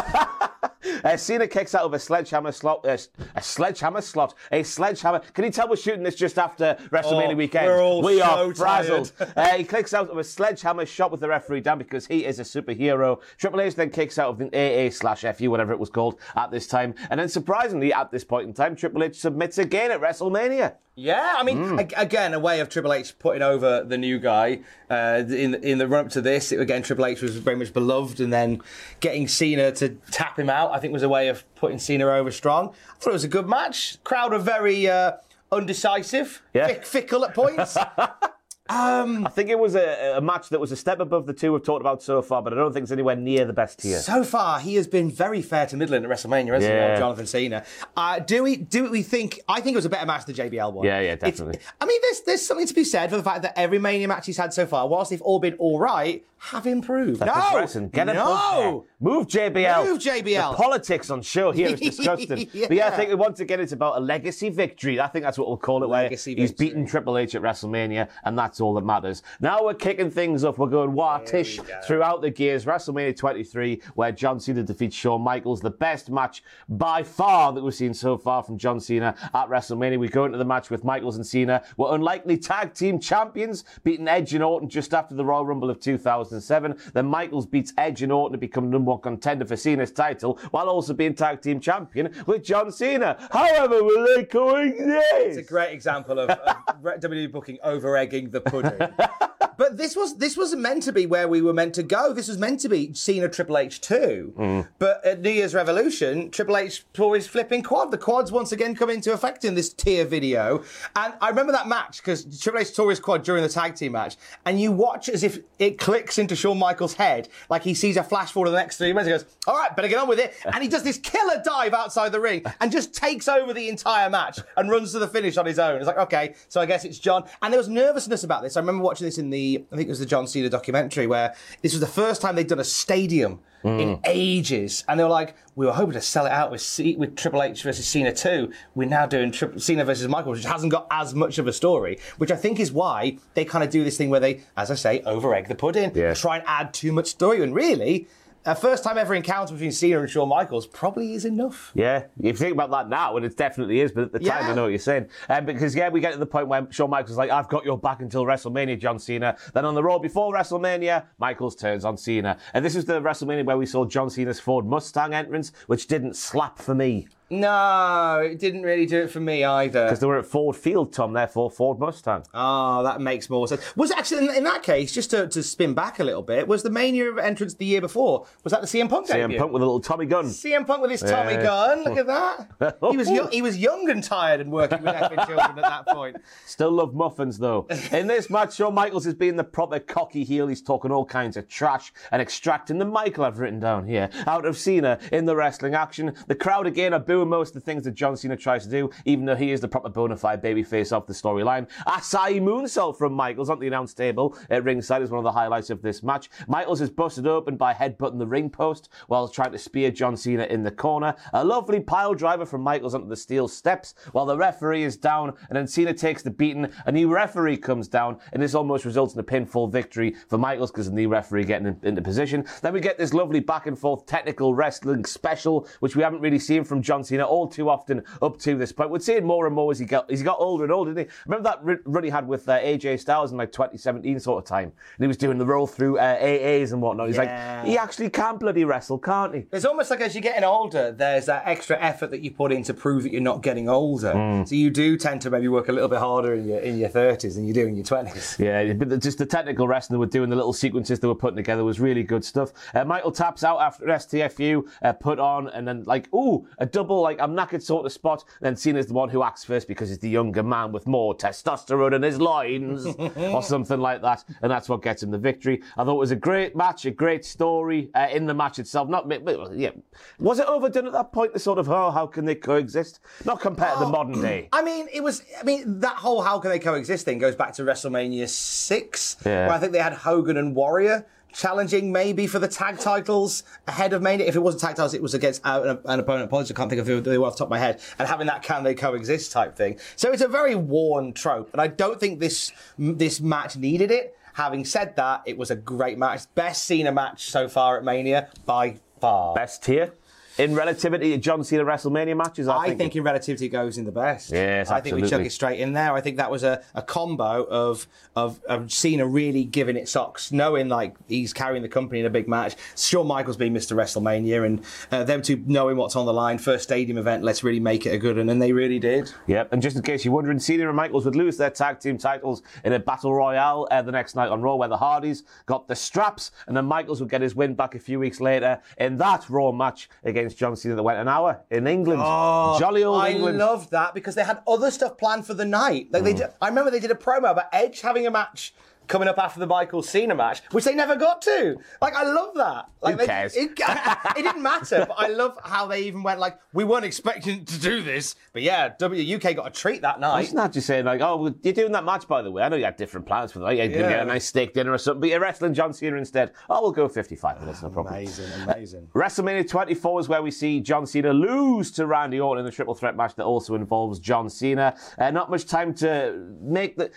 Uh, 1.05 1.17
Cena 1.17 1.47
kicks 1.47 1.75
out 1.75 1.85
of 1.85 1.95
a 1.95 1.99
sledgehammer 1.99 2.53
slot. 2.53 2.85
Uh, 2.87 2.97
a 3.35 3.43
sledgehammer 3.43 4.03
slot. 4.03 4.35
A 4.53 4.62
sledgehammer. 4.62 5.21
Can 5.33 5.45
you 5.45 5.50
tell 5.50 5.67
we're 5.69 5.77
shooting 5.77 6.03
this 6.03 6.15
just 6.15 6.39
after 6.39 6.77
WrestleMania 6.91 7.33
Oh, 7.33 7.37
weekend? 7.37 7.67
we're 7.67 7.81
all 7.83 8.03
we 8.03 8.19
so 8.19 8.25
are 8.49 8.55
frazzled. 8.55 9.12
uh, 9.37 9.49
he 9.57 9.65
kicks 9.65 9.95
out 9.95 10.11
of 10.11 10.19
a 10.19 10.25
sledgehammer 10.25 10.85
shot 10.85 11.11
with 11.11 11.21
the 11.21 11.29
referee 11.29 11.61
down 11.62 11.79
because 11.79 12.07
he 12.07 12.25
is 12.27 12.39
a 12.39 12.43
superhero. 12.43 13.19
Triple 13.39 13.62
H 13.62 13.77
then 13.77 13.89
kicks 13.91 14.19
out 14.19 14.29
of 14.31 14.41
an 14.43 14.49
AA 14.49 14.91
slash 14.91 15.23
FU, 15.37 15.50
whatever 15.50 15.73
it 15.73 15.79
was 15.79 15.91
called 15.91 16.19
at 16.37 16.50
this 16.50 16.67
time. 16.67 16.95
And 17.09 17.19
then 17.21 17.29
surprisingly, 17.31 17.93
at 17.95 18.11
this 18.11 18.25
point 18.25 18.49
in 18.49 18.53
time, 18.53 18.77
Triple 18.77 19.03
H 19.05 19.19
submits 19.19 19.57
again 19.59 19.91
at 19.91 20.00
WrestleMania. 20.00 20.75
Yeah, 21.02 21.35
I 21.38 21.42
mean, 21.45 21.78
ag- 21.80 21.95
again, 21.97 22.35
a 22.35 22.38
way 22.38 22.61
of 22.61 22.69
Triple 22.69 22.92
H 22.92 23.19
putting 23.19 23.40
over 23.40 23.83
the 23.85 23.97
new 23.97 24.19
guy. 24.19 24.61
Uh, 24.90 25.23
in 25.28 25.54
in 25.54 25.78
the 25.78 25.88
run 25.88 26.04
up 26.07 26.11
to 26.12 26.21
this, 26.21 26.52
it, 26.52 26.61
again, 26.61 26.83
Triple 26.83 27.07
H 27.07 27.23
was 27.23 27.37
very 27.37 27.57
much 27.57 27.73
beloved, 27.73 28.21
and 28.21 28.30
then 28.30 28.61
getting 29.00 29.26
Cena 29.26 29.73
to 29.73 29.90
tap 30.11 30.38
him 30.38 30.50
out, 30.50 30.73
I 30.73 30.78
think, 30.78 30.92
was 30.92 31.02
a 31.02 31.09
way 31.09 31.28
of 31.28 31.42
putting 31.54 31.78
Cena 31.78 32.07
over 32.07 32.30
strong. 32.30 32.69
I 32.90 32.95
thought 32.99 33.11
it 33.11 33.14
was 33.14 33.25
a 33.25 33.28
good 33.28 33.49
match. 33.49 33.97
Crowd 34.04 34.35
are 34.35 34.38
very 34.38 34.88
uh, 34.88 35.12
undecisive, 35.50 36.42
Yeah. 36.52 36.80
fickle 36.83 37.25
at 37.25 37.35
points. 37.35 37.76
Um, 38.71 39.27
I 39.27 39.31
think 39.31 39.50
it 39.50 39.59
was 39.59 39.75
a, 39.75 40.15
a, 40.17 40.21
match 40.21 40.49
that 40.50 40.61
was 40.61 40.71
a 40.71 40.77
step 40.77 41.00
above 41.00 41.27
the 41.27 41.33
two 41.33 41.53
we've 41.53 41.65
talked 41.65 41.81
about 41.81 42.03
so 42.03 42.23
far, 42.23 42.41
but 42.41 42.53
I 42.53 42.57
don't 42.57 42.73
think 42.73 42.85
it's 42.85 42.93
anywhere 42.93 43.17
near 43.17 43.45
the 43.45 43.53
best 43.53 43.81
tier. 43.81 43.99
So 43.99 44.23
far, 44.23 44.61
he 44.61 44.77
has 44.77 44.87
been 44.87 45.11
very 45.11 45.43
fair 45.43 45.67
to 45.67 45.77
middling 45.77 46.05
at 46.05 46.11
WrestleMania, 46.11 46.53
hasn't 46.53 46.73
yeah. 46.73 46.95
he, 46.95 47.00
Jonathan 47.00 47.27
Cena? 47.27 47.65
Uh, 47.97 48.21
do 48.21 48.45
we 48.45 48.57
do 48.57 48.89
we 48.89 49.03
think? 49.03 49.41
I 49.49 49.61
think 49.61 49.75
it 49.75 49.79
was 49.79 49.87
a 49.87 49.91
better 49.91 50.07
match 50.07 50.27
than 50.27 50.37
JBL 50.37 50.73
one. 50.73 50.87
Yeah, 50.87 51.00
yeah, 51.00 51.17
definitely. 51.17 51.55
It's, 51.55 51.73
I 51.81 51.87
mean, 51.87 52.00
there's 52.03 52.21
there's 52.21 52.47
something 52.47 52.67
to 52.67 52.75
be 52.75 52.85
said 52.85 53.11
for 53.11 53.17
the 53.17 53.25
fact 53.25 53.43
that 53.43 53.59
every 53.59 53.81
Mania 53.81 54.07
match 54.07 54.27
he's 54.27 54.37
had 54.37 54.55
so 54.55 54.67
far, 54.67 54.87
whilst 54.89 55.11
they've 55.11 55.23
all 55.23 55.41
been 55.41 55.55
all 55.55 55.81
right, 55.81 56.25
have 56.41 56.67
improved. 56.67 57.21
That's 57.21 57.75
no, 57.75 57.89
get 57.89 58.07
no. 58.07 58.87
Move 58.99 59.27
JBL. 59.27 59.85
Move 59.85 59.99
JBL. 59.99 60.53
The 60.53 60.57
politics 60.57 61.11
on 61.11 61.21
show 61.21 61.53
here 61.53 61.69
is 61.69 61.81
disgusting. 61.97 62.49
yeah. 62.53 62.67
But 62.67 62.77
yeah, 62.77 62.87
I 62.89 62.91
think 62.93 63.19
once 63.19 63.41
again 63.41 63.61
it's 63.61 63.73
about 63.73 63.99
a 63.99 64.00
legacy 64.00 64.49
victory. 64.49 64.99
I 65.00 65.07
think 65.09 65.25
that's 65.25 65.37
what 65.37 65.49
we'll 65.49 65.59
call 65.59 65.85
it. 65.85 65.89
Legacy 65.89 66.31
where 66.31 66.47
victory. 66.47 66.67
he's 66.67 66.73
beaten 66.73 66.87
Triple 66.87 67.19
H 67.19 67.35
at 67.35 67.43
WrestleMania, 67.43 68.09
and 68.25 68.39
that's 68.39 68.60
all 68.61 68.75
that 68.75 68.85
matters. 68.85 69.23
Now 69.40 69.64
we're 69.64 69.75
kicking 69.75 70.11
things 70.11 70.45
off. 70.45 70.59
We're 70.59 70.69
going 70.69 70.93
Wartish 70.93 71.61
throughout 71.87 72.23
the 72.23 72.31
gears. 72.31 72.64
WrestleMania 72.64 73.17
23, 73.17 73.83
where 73.95 74.12
John 74.12 74.40
Cena 74.40 74.62
defeats 74.62 74.97
Shawn 74.97 75.23
Michaels, 75.23 75.61
the 75.61 75.71
best 75.71 76.11
match 76.11 76.43
by 76.69 77.02
far 77.02 77.52
that 77.52 77.62
we've 77.62 77.75
seen 77.75 77.95
so 77.95 78.17
far 78.17 78.43
from 78.43 78.59
John 78.59 78.81
Cena 78.81 79.14
at 79.35 79.49
WrestleMania. 79.49 79.99
We 79.99 80.09
go 80.09 80.25
into 80.25 80.38
the 80.38 80.45
match 80.45 80.71
with 80.71 80.85
Michaels 80.85 81.17
and 81.17 81.26
Cena. 81.26 81.62
We're 81.76 81.95
unlikely 81.95 82.38
tag 82.38 82.75
team 82.75 82.99
champions, 82.99 83.64
beating 83.85 84.09
Edge 84.09 84.35
and 84.35 84.45
Orton 84.45 84.69
just 84.69 84.95
after 84.95 85.14
the 85.14 85.25
Royal 85.25 85.47
Rumble 85.47 85.71
of 85.71 85.81
2007. 85.81 86.76
Then 86.93 87.07
Michaels 87.07 87.47
beats 87.47 87.73
Edge 87.79 88.02
and 88.02 88.12
Orton 88.12 88.33
to 88.33 88.38
become 88.38 88.71
number 88.71 88.90
one 88.90 89.00
contender 89.00 89.45
for 89.45 89.57
Cena's 89.57 89.93
title, 89.93 90.38
while 90.50 90.69
also 90.69 90.95
being 90.95 91.14
tag 91.14 91.40
team 91.40 91.61
champion 91.61 92.12
with 92.26 92.43
John 92.43 92.71
Cena. 92.71 93.17
However, 93.31 93.83
will 93.83 94.07
they 94.14 94.25
coexist? 94.25 95.07
It's 95.14 95.37
a 95.37 95.43
great 95.43 95.73
example 95.73 96.19
of, 96.19 96.31
of 96.31 96.83
WWE 96.83 97.31
booking 97.33 97.59
over 97.62 97.97
egging 97.97 98.31
the 98.31 98.40
pudding. 98.50 98.78
But 99.61 99.76
this 99.76 99.95
was 99.95 100.16
this 100.16 100.38
wasn't 100.38 100.62
meant 100.62 100.85
to 100.85 100.92
be 100.92 101.04
where 101.04 101.28
we 101.28 101.42
were 101.42 101.52
meant 101.52 101.75
to 101.75 101.83
go. 101.83 102.14
This 102.14 102.28
was 102.28 102.38
meant 102.38 102.61
to 102.61 102.71
be 102.71 102.95
Cena 102.95 103.28
Triple 103.28 103.59
H 103.59 103.83
too. 103.83 104.33
Mm. 104.38 104.69
But 104.78 105.04
at 105.04 105.21
New 105.21 105.28
Year's 105.28 105.52
Revolution, 105.52 106.30
Triple 106.30 106.57
H 106.57 106.83
tore 106.95 107.14
his 107.14 107.26
flipping 107.26 107.62
quad. 107.62 107.90
The 107.90 107.99
quads 107.99 108.33
once 108.33 108.52
again 108.52 108.75
come 108.75 108.88
into 108.88 109.12
effect 109.12 109.45
in 109.45 109.54
this 109.54 109.71
tier 109.71 110.07
video. 110.07 110.64
And 110.97 111.12
I 111.21 111.28
remember 111.28 111.52
that 111.52 111.69
match 111.69 111.99
because 111.99 112.40
Triple 112.40 112.62
H 112.62 112.75
tore 112.75 112.88
his 112.88 113.00
quad 113.00 113.23
during 113.23 113.42
the 113.42 113.50
tag 113.50 113.75
team 113.75 113.92
match. 113.92 114.16
And 114.47 114.59
you 114.59 114.73
watch 114.73 115.11
as 115.11 115.23
if 115.23 115.40
it 115.59 115.78
clicks 115.78 116.16
into 116.16 116.35
Shawn 116.35 116.59
Michaels' 116.59 116.95
head, 116.95 117.28
like 117.50 117.62
he 117.62 117.75
sees 117.75 117.99
a 117.99 118.02
flash 118.02 118.33
forward 118.33 118.47
of 118.47 118.52
the 118.52 118.61
next 118.61 118.78
three 118.78 118.95
minutes. 118.95 119.09
He 119.09 119.12
goes, 119.12 119.26
"All 119.47 119.59
right, 119.59 119.76
better 119.76 119.88
get 119.88 119.99
on 119.99 120.09
with 120.09 120.21
it." 120.21 120.35
And 120.52 120.62
he 120.62 120.71
does 120.71 120.83
this 120.83 120.97
killer 120.97 121.42
dive 121.45 121.75
outside 121.75 122.12
the 122.12 122.21
ring 122.21 122.45
and 122.61 122.73
just 122.73 122.95
takes 122.95 123.28
over 123.28 123.52
the 123.52 123.69
entire 123.69 124.09
match 124.09 124.40
and 124.57 124.71
runs 124.71 124.92
to 124.92 124.99
the 124.99 125.07
finish 125.07 125.37
on 125.37 125.45
his 125.45 125.59
own. 125.59 125.76
It's 125.76 125.87
like, 125.87 125.99
okay, 125.99 126.35
so 126.49 126.62
I 126.62 126.66
guess 126.66 126.87
it's 126.87 126.99
John. 126.99 127.25
And 127.42 127.52
there 127.52 127.59
was 127.59 127.69
nervousness 127.69 128.25
about 128.25 128.30
this. 128.39 128.57
I 128.57 128.61
remember 128.61 128.85
watching 128.85 129.07
this 129.07 129.19
in 129.19 129.31
the 129.31 129.65
I 129.73 129.77
think 129.77 129.89
it 129.89 129.91
was 129.91 129.99
the 129.99 130.07
John 130.07 130.27
Cena 130.27 130.49
documentary 130.49 131.07
where 131.07 131.35
this 131.63 131.73
was 131.73 131.81
the 131.81 131.87
first 131.87 132.23
time 132.23 132.37
they'd 132.37 132.47
done 132.47 132.61
a 132.61 132.65
stadium 132.65 133.41
mm. 133.65 133.81
in 133.81 134.01
ages, 134.05 134.85
and 134.89 134.99
they 134.99 135.05
were 135.05 135.11
like, 135.11 135.35
we 135.57 135.67
were 135.67 135.73
hoping 135.73 135.95
to 135.95 136.01
sell 136.01 136.27
it 136.27 136.33
out 136.33 136.51
with 136.51 136.61
C- 136.61 136.97
with 136.97 137.17
Triple 137.17 137.43
H 137.43 137.63
versus 137.63 137.87
Cena 137.87 138.13
two. 138.13 138.53
We're 138.75 138.89
now 138.89 139.07
doing 139.07 139.33
Tri- 139.33 139.57
Cena 139.57 139.85
versus 139.85 140.09
Michael, 140.09 140.33
which 140.33 140.45
hasn't 140.45 140.73
got 140.73 140.87
as 140.91 141.15
much 141.15 141.39
of 141.39 141.47
a 141.47 141.53
story, 141.53 141.99
which 142.19 142.31
I 142.31 142.37
think 142.37 142.61
is 142.61 142.73
why 142.73 143.19
they 143.35 143.45
kind 143.45 143.65
of 143.65 143.71
do 143.71 143.85
this 143.85 143.97
thing 143.97 144.11
where 144.11 144.21
they, 144.21 144.43
as 144.57 144.71
I 144.71 144.75
say, 144.75 145.01
over 145.03 145.35
egg 145.35 145.49
the 145.49 145.55
pudding, 145.55 145.93
yeah. 145.95 146.15
try 146.15 146.37
and 146.37 146.45
add 146.47 146.73
too 146.73 146.93
much 146.93 147.07
story, 147.09 147.43
and 147.43 147.55
really 147.55 148.07
a 148.45 148.55
first 148.55 148.83
time 148.83 148.97
ever 148.97 149.15
encounter 149.15 149.53
between 149.53 149.73
Cena 149.73 150.01
and 150.01 150.09
Shawn 150.09 150.29
Michaels 150.29 150.67
probably 150.67 151.15
is 151.15 151.25
enough. 151.25 151.73
Yeah, 151.75 152.05
if 152.19 152.25
you 152.25 152.33
think 152.33 152.53
about 152.53 152.71
that 152.71 152.89
now, 152.89 153.17
and 153.17 153.27
it 153.27 153.37
definitely 153.37 153.81
is, 153.81 153.93
but 153.93 154.05
at 154.05 154.13
the 154.13 154.19
time, 154.19 154.45
yeah. 154.45 154.51
I 154.51 154.55
know 154.55 154.63
what 154.63 154.69
you're 154.69 154.79
saying. 154.79 155.09
Um, 155.29 155.45
because, 155.45 155.75
yeah, 155.75 155.89
we 155.89 156.01
get 156.01 156.13
to 156.13 156.19
the 156.19 156.27
point 156.27 156.49
where 156.49 156.67
Shawn 156.71 156.91
Michaels 156.91 157.13
is 157.13 157.17
like, 157.17 157.31
I've 157.31 157.49
got 157.49 157.65
your 157.65 157.79
back 157.79 158.01
until 158.01 158.25
WrestleMania, 158.25 158.79
John 158.79 158.99
Cena. 158.99 159.37
Then 159.53 159.65
on 159.65 159.75
the 159.75 159.83
road 159.83 160.01
before 160.01 160.33
WrestleMania, 160.33 161.05
Michaels 161.19 161.55
turns 161.55 161.85
on 161.85 161.97
Cena. 161.97 162.39
And 162.55 162.65
this 162.65 162.77
is 162.77 162.85
the 162.85 163.01
WrestleMania 163.01 163.45
where 163.45 163.59
we 163.59 163.67
saw 163.67 163.85
John 163.85 164.09
Cena's 164.09 164.41
Ford 164.41 164.67
Mustang 164.67 165.15
entrance, 165.15 165.53
which 165.67 165.87
didn't 165.87 166.17
slap 166.17 166.59
for 166.59 166.75
me. 166.75 167.09
No, 167.33 168.21
it 168.25 168.41
didn't 168.41 168.63
really 168.63 168.87
do 168.87 169.03
it 169.03 169.11
for 169.11 169.21
me 169.21 169.45
either. 169.45 169.85
Because 169.85 170.01
they 170.01 170.07
were 170.07 170.19
at 170.19 170.27
Ford 170.27 170.57
Field, 170.57 170.93
Tom, 170.93 171.13
therefore 171.13 171.49
Ford 171.49 171.79
Mustang. 171.79 172.25
Oh, 172.35 172.83
that 172.83 173.01
makes 173.01 173.31
more 173.31 173.47
sense. 173.47 173.77
Was 173.77 173.93
actually, 173.93 174.27
in, 174.27 174.35
in 174.35 174.45
that 174.45 174.65
case, 174.65 174.93
just 174.93 175.11
to, 175.11 175.29
to, 175.29 175.41
spin 175.45 175.73
back 175.73 176.01
a 176.01 176.05
little 176.05 176.23
bit, 176.23 176.49
was 176.49 176.65
the 176.65 176.71
Mania 176.71 177.09
of 177.09 177.19
entrance 177.19 177.55
the 177.55 177.65
year 177.65 177.81
before, 177.81 178.27
was 178.43 178.51
that 178.51 178.61
the 178.61 178.67
CM 178.67 178.89
Punk 178.89 179.09
CM 179.09 179.39
Punk 179.39 179.53
with 179.53 179.63
a 179.63 179.65
little 179.65 179.81
Tommy 179.81 180.07
gun. 180.07 180.25
CM 180.27 180.67
Punk 180.67 180.83
with 180.83 180.91
his 180.91 181.03
Tommy 181.03 181.35
yeah. 181.35 181.43
gun, 181.43 181.85
look 181.85 181.99
at 181.99 182.07
that. 182.07 182.77
he, 182.91 182.97
was 182.97 183.09
young, 183.09 183.31
he 183.31 183.43
was 183.43 183.57
young 183.57 183.89
and 183.89 184.03
tired 184.03 184.41
and 184.41 184.51
working 184.51 184.83
with 184.83 184.95
effing 184.95 185.25
children 185.27 185.57
at 185.57 185.57
that 185.57 185.87
point. 185.87 186.17
Still 186.47 186.73
love 186.73 186.95
muffins, 186.95 187.39
though. 187.39 187.69
In 187.93 188.09
this 188.09 188.29
match, 188.29 188.57
Shawn 188.57 188.75
Michaels 188.75 189.07
is 189.07 189.15
being 189.15 189.37
the 189.37 189.45
proper 189.45 189.79
cocky 189.79 190.25
heel. 190.25 190.49
He's 190.49 190.63
talking 190.63 190.91
all 190.91 191.05
kinds 191.05 191.37
of 191.37 191.49
trash 191.49 191.93
and 192.11 192.21
extracting 192.21 192.79
the 192.79 192.85
Michael 192.85 193.25
I've 193.25 193.39
written 193.39 193.61
down 193.61 193.87
here 193.87 194.11
out 194.27 194.47
of 194.47 194.59
Cena 194.59 194.99
in 195.13 195.27
the 195.27 195.37
wrestling 195.37 195.75
action. 195.75 196.15
The 196.27 196.35
crowd 196.35 196.67
again 196.67 196.93
are 196.93 196.99
booing 196.99 197.20
most 197.27 197.50
of 197.50 197.55
the 197.55 197.61
things 197.61 197.85
that 197.85 197.95
John 197.95 198.17
Cena 198.17 198.37
tries 198.37 198.65
to 198.65 198.71
do, 198.71 198.91
even 199.05 199.25
though 199.25 199.37
he 199.37 199.53
is 199.53 199.61
the 199.61 199.69
proper 199.69 199.89
bona 199.89 200.17
fide 200.17 200.43
babyface 200.43 200.93
of 200.93 201.07
the 201.07 201.12
storyline. 201.12 201.69
Asai 201.87 202.41
moonsault 202.41 202.97
from 202.97 203.12
Michaels 203.12 203.50
on 203.50 203.59
the 203.59 203.67
announce 203.67 203.95
table 203.95 204.37
at 204.49 204.65
ringside 204.65 205.03
is 205.03 205.11
one 205.11 205.19
of 205.19 205.25
the 205.25 205.33
highlights 205.33 205.71
of 205.71 205.83
this 205.83 206.03
match. 206.03 206.31
Michaels 206.49 206.81
is 206.81 206.91
busted 206.91 207.27
open 207.27 207.57
by 207.57 207.75
headbutting 207.75 208.19
the 208.19 208.27
ring 208.27 208.50
post 208.50 208.89
while 209.09 209.29
trying 209.29 209.53
to 209.53 209.59
spear 209.59 209.91
John 209.91 210.17
Cena 210.17 210.45
in 210.45 210.62
the 210.62 210.71
corner. 210.71 211.15
A 211.33 211.45
lovely 211.45 211.81
pile 211.81 212.15
driver 212.15 212.47
from 212.47 212.62
Michaels 212.62 212.95
onto 212.95 213.09
the 213.09 213.17
steel 213.17 213.49
steps 213.49 213.95
while 214.12 214.27
the 214.27 214.37
referee 214.37 214.85
is 214.85 214.97
down, 214.97 215.35
and 215.49 215.57
then 215.57 215.67
Cena 215.67 215.93
takes 215.93 216.23
the 216.23 216.31
beating. 216.31 216.71
A 216.87 216.93
new 216.93 217.12
referee 217.12 217.57
comes 217.57 217.89
down, 217.89 218.19
and 218.33 218.43
this 218.43 218.55
almost 218.55 218.85
results 218.85 219.15
in 219.15 219.21
a 219.21 219.25
pinfall 219.25 219.71
victory 219.71 220.15
for 220.29 220.39
Michaels 220.39 220.71
because 220.71 220.87
the 220.89 220.95
new 220.95 221.09
referee 221.09 221.45
getting 221.45 221.67
in, 221.67 221.79
into 221.83 222.03
position. 222.03 222.45
Then 222.62 222.73
we 222.73 222.81
get 222.81 222.99
this 222.99 223.12
lovely 223.12 223.41
back 223.41 223.67
and 223.67 223.79
forth 223.79 224.07
technical 224.07 224.55
wrestling 224.55 225.05
special, 225.05 225.67
which 225.81 225.97
we 225.97 226.03
haven't 226.03 226.21
really 226.21 226.39
seen 226.39 226.65
from 226.65 226.83
John 226.83 227.03
Cena 227.03 227.10
all 227.19 227.49
too 227.49 227.69
often 227.69 228.02
up 228.23 228.38
to 228.40 228.57
this 228.57 228.73
point. 228.73 228.90
We're 228.90 229.00
seeing 229.00 229.25
more 229.25 229.47
and 229.47 229.55
more 229.55 229.73
as 229.73 229.79
he 229.79 229.87
got 229.87 230.11
as 230.11 230.21
he 230.21 230.25
got 230.25 230.38
older 230.38 230.64
and 230.64 230.73
older, 230.73 230.95
didn't 230.95 231.09
he? 231.09 231.17
Remember 231.26 231.49
that 231.50 231.81
run 231.85 232.05
he 232.05 232.11
had 232.11 232.29
with 232.29 232.49
uh, 232.49 232.59
AJ 232.61 233.00
Styles 233.00 233.33
in 233.33 233.38
like 233.38 233.52
2017 233.52 234.21
sort 234.21 234.43
of 234.43 234.49
time, 234.49 234.64
and 234.64 235.05
he 235.05 235.07
was 235.07 235.17
doing 235.17 235.38
the 235.38 235.47
roll 235.47 235.67
through 235.67 235.99
uh, 235.99 236.19
AAs 236.19 236.73
and 236.73 236.83
whatnot. 236.83 237.09
He's 237.09 237.17
yeah. 237.17 237.61
like, 237.62 237.67
he 237.67 237.79
actually 237.79 238.11
can 238.11 238.37
bloody 238.37 238.64
wrestle, 238.64 238.99
can't 238.99 239.35
he? 239.35 239.47
It's 239.52 239.64
almost 239.64 239.90
like 239.90 240.00
as 240.00 240.14
you're 240.14 240.23
getting 240.23 240.45
older, 240.45 240.93
there's 240.93 241.26
that 241.26 241.43
extra 241.47 241.79
effort 241.81 242.11
that 242.11 242.21
you 242.21 242.31
put 242.31 242.52
in 242.52 242.62
to 242.64 242.75
prove 242.75 243.02
that 243.05 243.12
you're 243.12 243.21
not 243.21 243.43
getting 243.43 243.69
older. 243.69 244.12
Mm. 244.12 244.49
So 244.49 244.55
you 244.55 244.71
do 244.71 244.97
tend 244.97 245.23
to 245.23 245.31
maybe 245.31 245.49
work 245.49 245.69
a 245.69 245.73
little 245.73 245.88
bit 245.88 245.99
harder 245.99 246.35
in 246.35 246.47
your 246.47 246.61
in 246.61 246.79
your 246.79 246.88
30s 246.88 247.35
than 247.35 247.47
you 247.47 247.55
do 247.55 247.67
in 247.67 247.75
your 247.75 247.85
20s. 247.85 248.38
Yeah, 248.38 248.73
but 248.73 249.00
just 249.00 249.19
the 249.19 249.26
technical 249.26 249.67
wrestling 249.69 249.97
they 249.97 250.00
were 250.00 250.07
doing, 250.07 250.31
the 250.31 250.37
little 250.37 250.52
sequences 250.52 251.00
they 251.00 251.09
were 251.09 251.14
putting 251.14 251.37
together 251.37 251.64
was 251.64 251.81
really 251.81 252.02
good 252.02 252.25
stuff. 252.25 252.52
Uh, 252.75 252.85
Michael 252.85 253.12
taps 253.12 253.45
out 253.45 253.61
after 253.61 253.87
STFU, 253.87 254.67
uh, 254.83 254.93
put 254.93 255.19
on, 255.19 255.49
and 255.49 255.67
then 255.67 255.85
like, 255.85 256.12
ooh, 256.14 256.47
a 256.59 256.67
double 256.67 257.00
like 257.02 257.21
I'm 257.21 257.35
knackered 257.35 257.62
sort 257.62 257.87
of 257.87 257.92
spot. 257.92 258.25
Then 258.40 258.57
Cena's 258.57 258.87
the 258.87 258.95
one 258.95 259.09
who 259.09 259.23
acts 259.23 259.45
first 259.45 259.69
because 259.69 259.88
he's 259.88 259.99
the 259.99 260.09
younger 260.09 260.42
man 260.42 260.73
with 260.73 260.87
more 260.87 261.16
testosterone 261.16 261.95
in 261.95 262.02
his 262.02 262.21
loins 262.21 262.87
or 263.16 263.42
something 263.42 263.80
like 263.80 264.02
that. 264.02 264.25
And 264.42 264.50
that's 264.50 264.69
what 264.69 264.83
gets 264.83 265.02
him 265.02 265.11
the 265.11 265.19
victory. 265.19 265.62
I 265.76 265.85
thought 265.85 265.97
it 265.97 265.99
was 265.99 266.11
a 266.11 266.16
great 266.16 266.57
match, 266.57 266.85
a 266.87 266.90
great 266.90 267.25
story 267.25 267.90
uh, 267.95 268.09
in 268.11 268.26
the 268.26 268.35
match 268.35 268.59
itself. 268.59 268.88
Not, 268.88 269.11
yeah. 269.57 269.71
Was 270.19 270.38
it 270.38 270.47
overdone 270.47 270.87
at 270.87 270.92
that 270.92 271.12
point? 271.12 271.33
The 271.33 271.38
sort 271.38 271.59
of, 271.59 271.69
oh, 271.69 271.90
how 271.90 272.07
can 272.07 272.25
they 272.25 272.35
coexist? 272.35 273.00
Not 273.25 273.40
compared 273.40 273.73
oh, 273.76 273.80
to 273.80 273.85
the 273.87 273.90
modern 273.90 274.21
day. 274.21 274.49
I 274.52 274.62
mean, 274.62 274.88
it 274.92 275.02
was, 275.02 275.23
I 275.38 275.42
mean, 275.45 275.80
that 275.80 275.97
whole 275.97 276.23
how 276.23 276.38
can 276.38 276.50
they 276.50 276.59
coexist 276.59 277.04
thing 277.04 277.19
goes 277.19 277.37
back 277.37 277.54
to 277.54 277.62
WrestleMania 277.62 278.28
6, 278.28 279.16
yeah. 279.25 279.47
where 279.47 279.57
I 279.57 279.59
think 279.59 279.73
they 279.73 279.78
had 279.78 279.92
Hogan 279.92 280.37
and 280.37 280.54
Warrior 280.54 281.07
challenging 281.33 281.93
maybe 281.93 282.27
for 282.27 282.39
the 282.39 282.49
tag 282.49 282.79
titles 282.79 283.43
ahead 283.67 283.93
of 283.93 284.03
Mania. 284.03 284.27
If 284.27 284.37
it 284.37 284.41
wasn't 284.41 284.63
tag 284.63 284.77
titles, 284.77 284.95
it 284.95 285.03
was 285.03 285.15
against 285.15 285.41
an, 285.45 285.79
an 285.85 286.01
opponent. 286.01 286.25
Apologies, 286.25 286.53
I 286.53 286.55
can't 286.55 286.71
think 286.71 286.81
of 286.81 286.87
who 286.87 287.01
they 287.01 287.19
were 287.19 287.27
off 287.27 287.35
the 287.35 287.39
top 287.39 287.47
of 287.47 287.51
my 287.51 287.59
head. 287.59 287.81
And 287.99 288.09
having 288.09 288.27
that 288.27 288.43
can 288.43 288.65
they 288.65 288.75
coexist 288.75 289.33
type 289.33 289.57
thing. 289.57 289.79
So 289.97 290.11
it's 290.11 290.23
a 290.23 290.29
very 290.29 290.55
worn 290.55 291.13
trope, 291.13 291.51
and 291.53 291.61
I 291.61 291.67
don't 291.67 291.99
think 291.99 292.21
this 292.21 292.53
this 292.79 293.21
match 293.21 293.57
needed 293.57 293.91
it. 293.91 294.17
Having 294.35 294.65
said 294.65 294.97
that, 294.97 295.23
it 295.27 295.37
was 295.37 295.51
a 295.51 295.57
great 295.57 295.99
match, 295.99 296.23
best 296.35 296.65
Cena 296.65 296.93
match 296.93 297.31
so 297.31 297.49
far 297.49 297.77
at 297.77 297.85
Mania 297.85 298.29
by 298.47 298.79
far. 299.01 299.35
Best 299.35 299.65
tier. 299.65 299.93
In 300.41 300.55
relativity, 300.55 301.17
John 301.19 301.45
Cena 301.45 301.65
WrestleMania 301.65 302.17
matches, 302.17 302.49
I, 302.49 302.57
I 302.57 302.67
think, 302.69 302.79
think 302.79 302.97
in 302.97 303.03
relativity 303.03 303.49
goes 303.51 303.77
in 303.77 303.85
the 303.85 303.93
best. 303.93 304.33
Yes, 304.33 304.71
I 304.71 304.79
absolutely. 304.79 305.03
think 305.03 305.03
we 305.03 305.11
chuck 305.11 305.27
it 305.27 305.33
straight 305.33 305.61
in 305.61 305.75
there. 305.75 305.93
I 305.93 306.01
think 306.01 306.17
that 306.17 306.31
was 306.31 306.45
a, 306.45 306.63
a 306.75 306.81
combo 306.81 307.45
of, 307.45 307.87
of 308.17 308.43
of 308.45 308.73
Cena 308.73 309.07
really 309.07 309.45
giving 309.45 309.77
it 309.77 309.87
socks, 309.87 310.33
knowing 310.33 310.69
like 310.69 310.97
he's 311.09 311.35
carrying 311.35 311.63
the 311.63 311.69
company 311.69 312.01
in 312.01 312.07
a 312.07 312.11
big 312.11 312.27
match. 312.27 312.57
Shawn 312.75 313.07
Michaels 313.07 313.37
being 313.37 313.53
Mr. 313.53 313.77
WrestleMania, 313.77 314.47
and 314.47 314.65
uh, 314.91 315.05
them 315.05 315.21
two 315.21 315.43
knowing 315.47 315.77
what's 315.77 315.95
on 315.95 316.07
the 316.07 316.13
line. 316.13 316.39
First 316.39 316.65
stadium 316.65 316.97
event, 316.97 317.23
let's 317.23 317.45
really 317.45 317.61
make 317.61 317.85
it 317.85 317.91
a 317.91 317.99
good 317.99 318.17
one, 318.17 318.31
and 318.31 318.41
they 318.41 318.53
really 318.53 318.79
did. 318.79 319.13
Yep. 319.27 319.53
And 319.53 319.61
just 319.61 319.77
in 319.77 319.83
case 319.83 320.07
you're 320.07 320.15
wondering, 320.15 320.39
Cena 320.39 320.69
and 320.69 320.77
Michaels 320.77 321.05
would 321.05 321.17
lose 321.17 321.37
their 321.37 321.51
tag 321.51 321.81
team 321.81 321.99
titles 321.99 322.41
in 322.65 322.73
a 322.73 322.79
battle 322.79 323.15
royale 323.15 323.69
uh, 323.71 323.83
the 323.83 323.93
next 323.93 324.17
night 324.17 324.31
on 324.31 324.41
Raw, 324.41 324.55
where 324.55 324.69
the 324.69 324.79
Hardys 324.79 325.25
got 325.45 325.69
the 325.69 325.77
straps, 325.77 326.31
and 326.47 326.57
then 326.57 326.65
Michaels 326.65 327.01
would 327.01 327.11
get 327.11 327.21
his 327.21 327.35
win 327.35 327.55
back 327.55 327.75
a 327.75 327.79
few 327.79 327.99
weeks 327.99 328.21
later 328.21 328.59
in 328.79 328.97
that 328.97 329.29
Raw 329.29 329.53
match 329.53 329.91
against 330.03 330.30
John 330.35 330.57
Cena 330.57 330.75
that 330.75 330.83
went 330.83 330.99
an 330.99 331.09
hour 331.09 331.43
in 331.51 331.67
England. 331.67 332.03
Oh, 332.05 332.59
Jolly 332.59 332.85
old 332.85 332.97
England. 332.97 333.15
I 333.15 333.17
England. 333.17 333.39
loved 333.39 333.71
that 333.71 333.95
because 333.95 334.15
they 334.15 334.25
had 334.25 334.43
other 334.47 334.71
stuff 334.71 334.99
planned 334.99 335.27
for 335.27 335.35
the 335.35 335.45
night. 335.45 335.89
Like 335.91 336.05
they, 336.05 336.15
mm. 336.15 336.19
did, 336.19 336.29
I 336.41 336.49
remember 336.49 336.71
they 336.71 336.81
did 336.81 336.91
a 336.91 336.95
promo 336.95 337.31
about 337.31 337.47
Edge 337.53 337.81
having 337.81 338.07
a 338.07 338.11
match 338.11 338.55
coming 338.91 339.09
up 339.09 339.19
after 339.19 339.41
the 339.41 339.47
Michael 339.47 339.83
Cena 339.83 340.15
match, 340.15 340.43
which 340.51 340.65
they 340.65 340.75
never 340.75 340.97
got 340.97 341.23
to. 341.23 341.57
Like 341.81 341.95
I 341.95 342.03
love 342.05 342.35
that. 342.35 342.69
Like 342.83 342.95
Who 342.95 342.99
they- 342.99 343.07
cares? 343.07 343.37
It, 343.37 343.53
it 343.59 344.23
didn't 344.23 344.43
matter, 344.43 344.85
but 344.87 344.97
I 344.99 345.09
love 345.09 345.39
how 345.45 345.67
they 345.67 345.83
even 345.83 346.03
went 346.03 346.21
like, 346.21 346.39
we 346.53 346.65
weren't 346.65 346.85
expecting 346.85 347.45
to 347.45 347.59
do 347.59 347.83
this, 347.83 348.17
but 348.33 348.43
yeah, 348.43 348.73
W 348.79 349.17
UK 349.17 349.37
got 349.37 349.47
a 349.47 349.51
treat 349.51 349.83
that 349.83 350.01
night. 350.01 350.25
It's 350.25 350.33
not 350.33 350.53
just 350.53 350.67
saying 350.67 350.85
like, 350.85 351.01
oh, 351.01 351.17
well, 351.17 351.35
you're 351.43 351.55
doing 351.55 351.73
that 351.73 351.85
match 351.85 352.07
by 352.07 352.21
the 352.21 352.31
way. 352.31 352.43
I 352.43 352.49
know 352.49 352.57
you 352.57 352.65
had 352.65 352.77
different 352.77 353.07
plans 353.07 353.33
for 353.33 353.39
the 353.39 353.47
night. 353.47 353.59
You're 353.59 353.69
going 353.69 353.83
to 353.85 353.89
get 353.89 354.03
a 354.03 354.05
nice 354.05 354.27
steak 354.27 354.53
dinner 354.53 354.73
or 354.73 354.79
something, 354.79 355.01
but 355.01 355.09
you're 355.09 355.21
wrestling 355.21 355.55
John 355.55 355.73
Cena 355.73 355.97
instead. 355.97 356.33
Oh, 356.49 356.61
we'll 356.61 356.73
go 356.73 356.89
55 356.89 357.41
minutes, 357.41 357.63
no 357.63 357.71
problem. 357.71 357.95
Amazing, 357.95 358.43
amazing. 358.43 358.89
WrestleMania 358.95 359.49
24 359.49 360.01
is 360.01 360.09
where 360.09 360.23
we 360.23 360.31
see 360.31 360.61
John 360.61 360.87
Cena 360.87 361.13
lose 361.13 361.71
to 361.73 361.87
Randy 361.87 362.19
Orton 362.19 362.41
in 362.41 362.45
the 362.45 362.53
triple 362.53 362.75
threat 362.75 362.97
match 362.97 363.15
that 363.15 363.25
also 363.25 363.55
involves 363.55 364.01
John 364.01 364.29
Cena. 364.29 364.75
Uh, 364.99 365.11
not 365.11 365.31
much 365.31 365.47
time 365.47 365.75
to 365.75 366.35
make 366.41 366.77
the. 366.77 366.91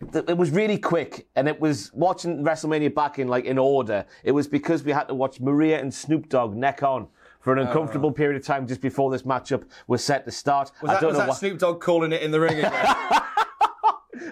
It 0.00 0.36
was 0.36 0.50
really 0.50 0.78
quick, 0.78 1.26
and 1.34 1.48
it 1.48 1.60
was 1.60 1.92
watching 1.92 2.44
WrestleMania 2.44 2.94
back 2.94 3.18
in 3.18 3.26
like 3.26 3.44
in 3.44 3.58
order. 3.58 4.06
It 4.22 4.30
was 4.30 4.46
because 4.46 4.84
we 4.84 4.92
had 4.92 5.08
to 5.08 5.14
watch 5.14 5.40
Maria 5.40 5.80
and 5.80 5.92
Snoop 5.92 6.28
Dogg 6.28 6.54
neck 6.54 6.84
on 6.84 7.08
for 7.40 7.52
an 7.52 7.58
oh. 7.58 7.62
uncomfortable 7.62 8.12
period 8.12 8.40
of 8.40 8.46
time 8.46 8.66
just 8.66 8.80
before 8.80 9.10
this 9.10 9.22
matchup 9.22 9.64
was 9.88 10.04
set 10.04 10.24
to 10.24 10.30
start. 10.30 10.70
Was 10.82 10.90
I 10.90 10.94
that, 10.94 11.00
don't 11.00 11.08
was 11.10 11.18
know 11.18 11.24
that 11.24 11.28
why- 11.30 11.34
Snoop 11.34 11.58
Dogg 11.58 11.80
calling 11.80 12.12
it 12.12 12.22
in 12.22 12.30
the 12.30 12.38
ring 12.38 12.58
again? 12.58 12.72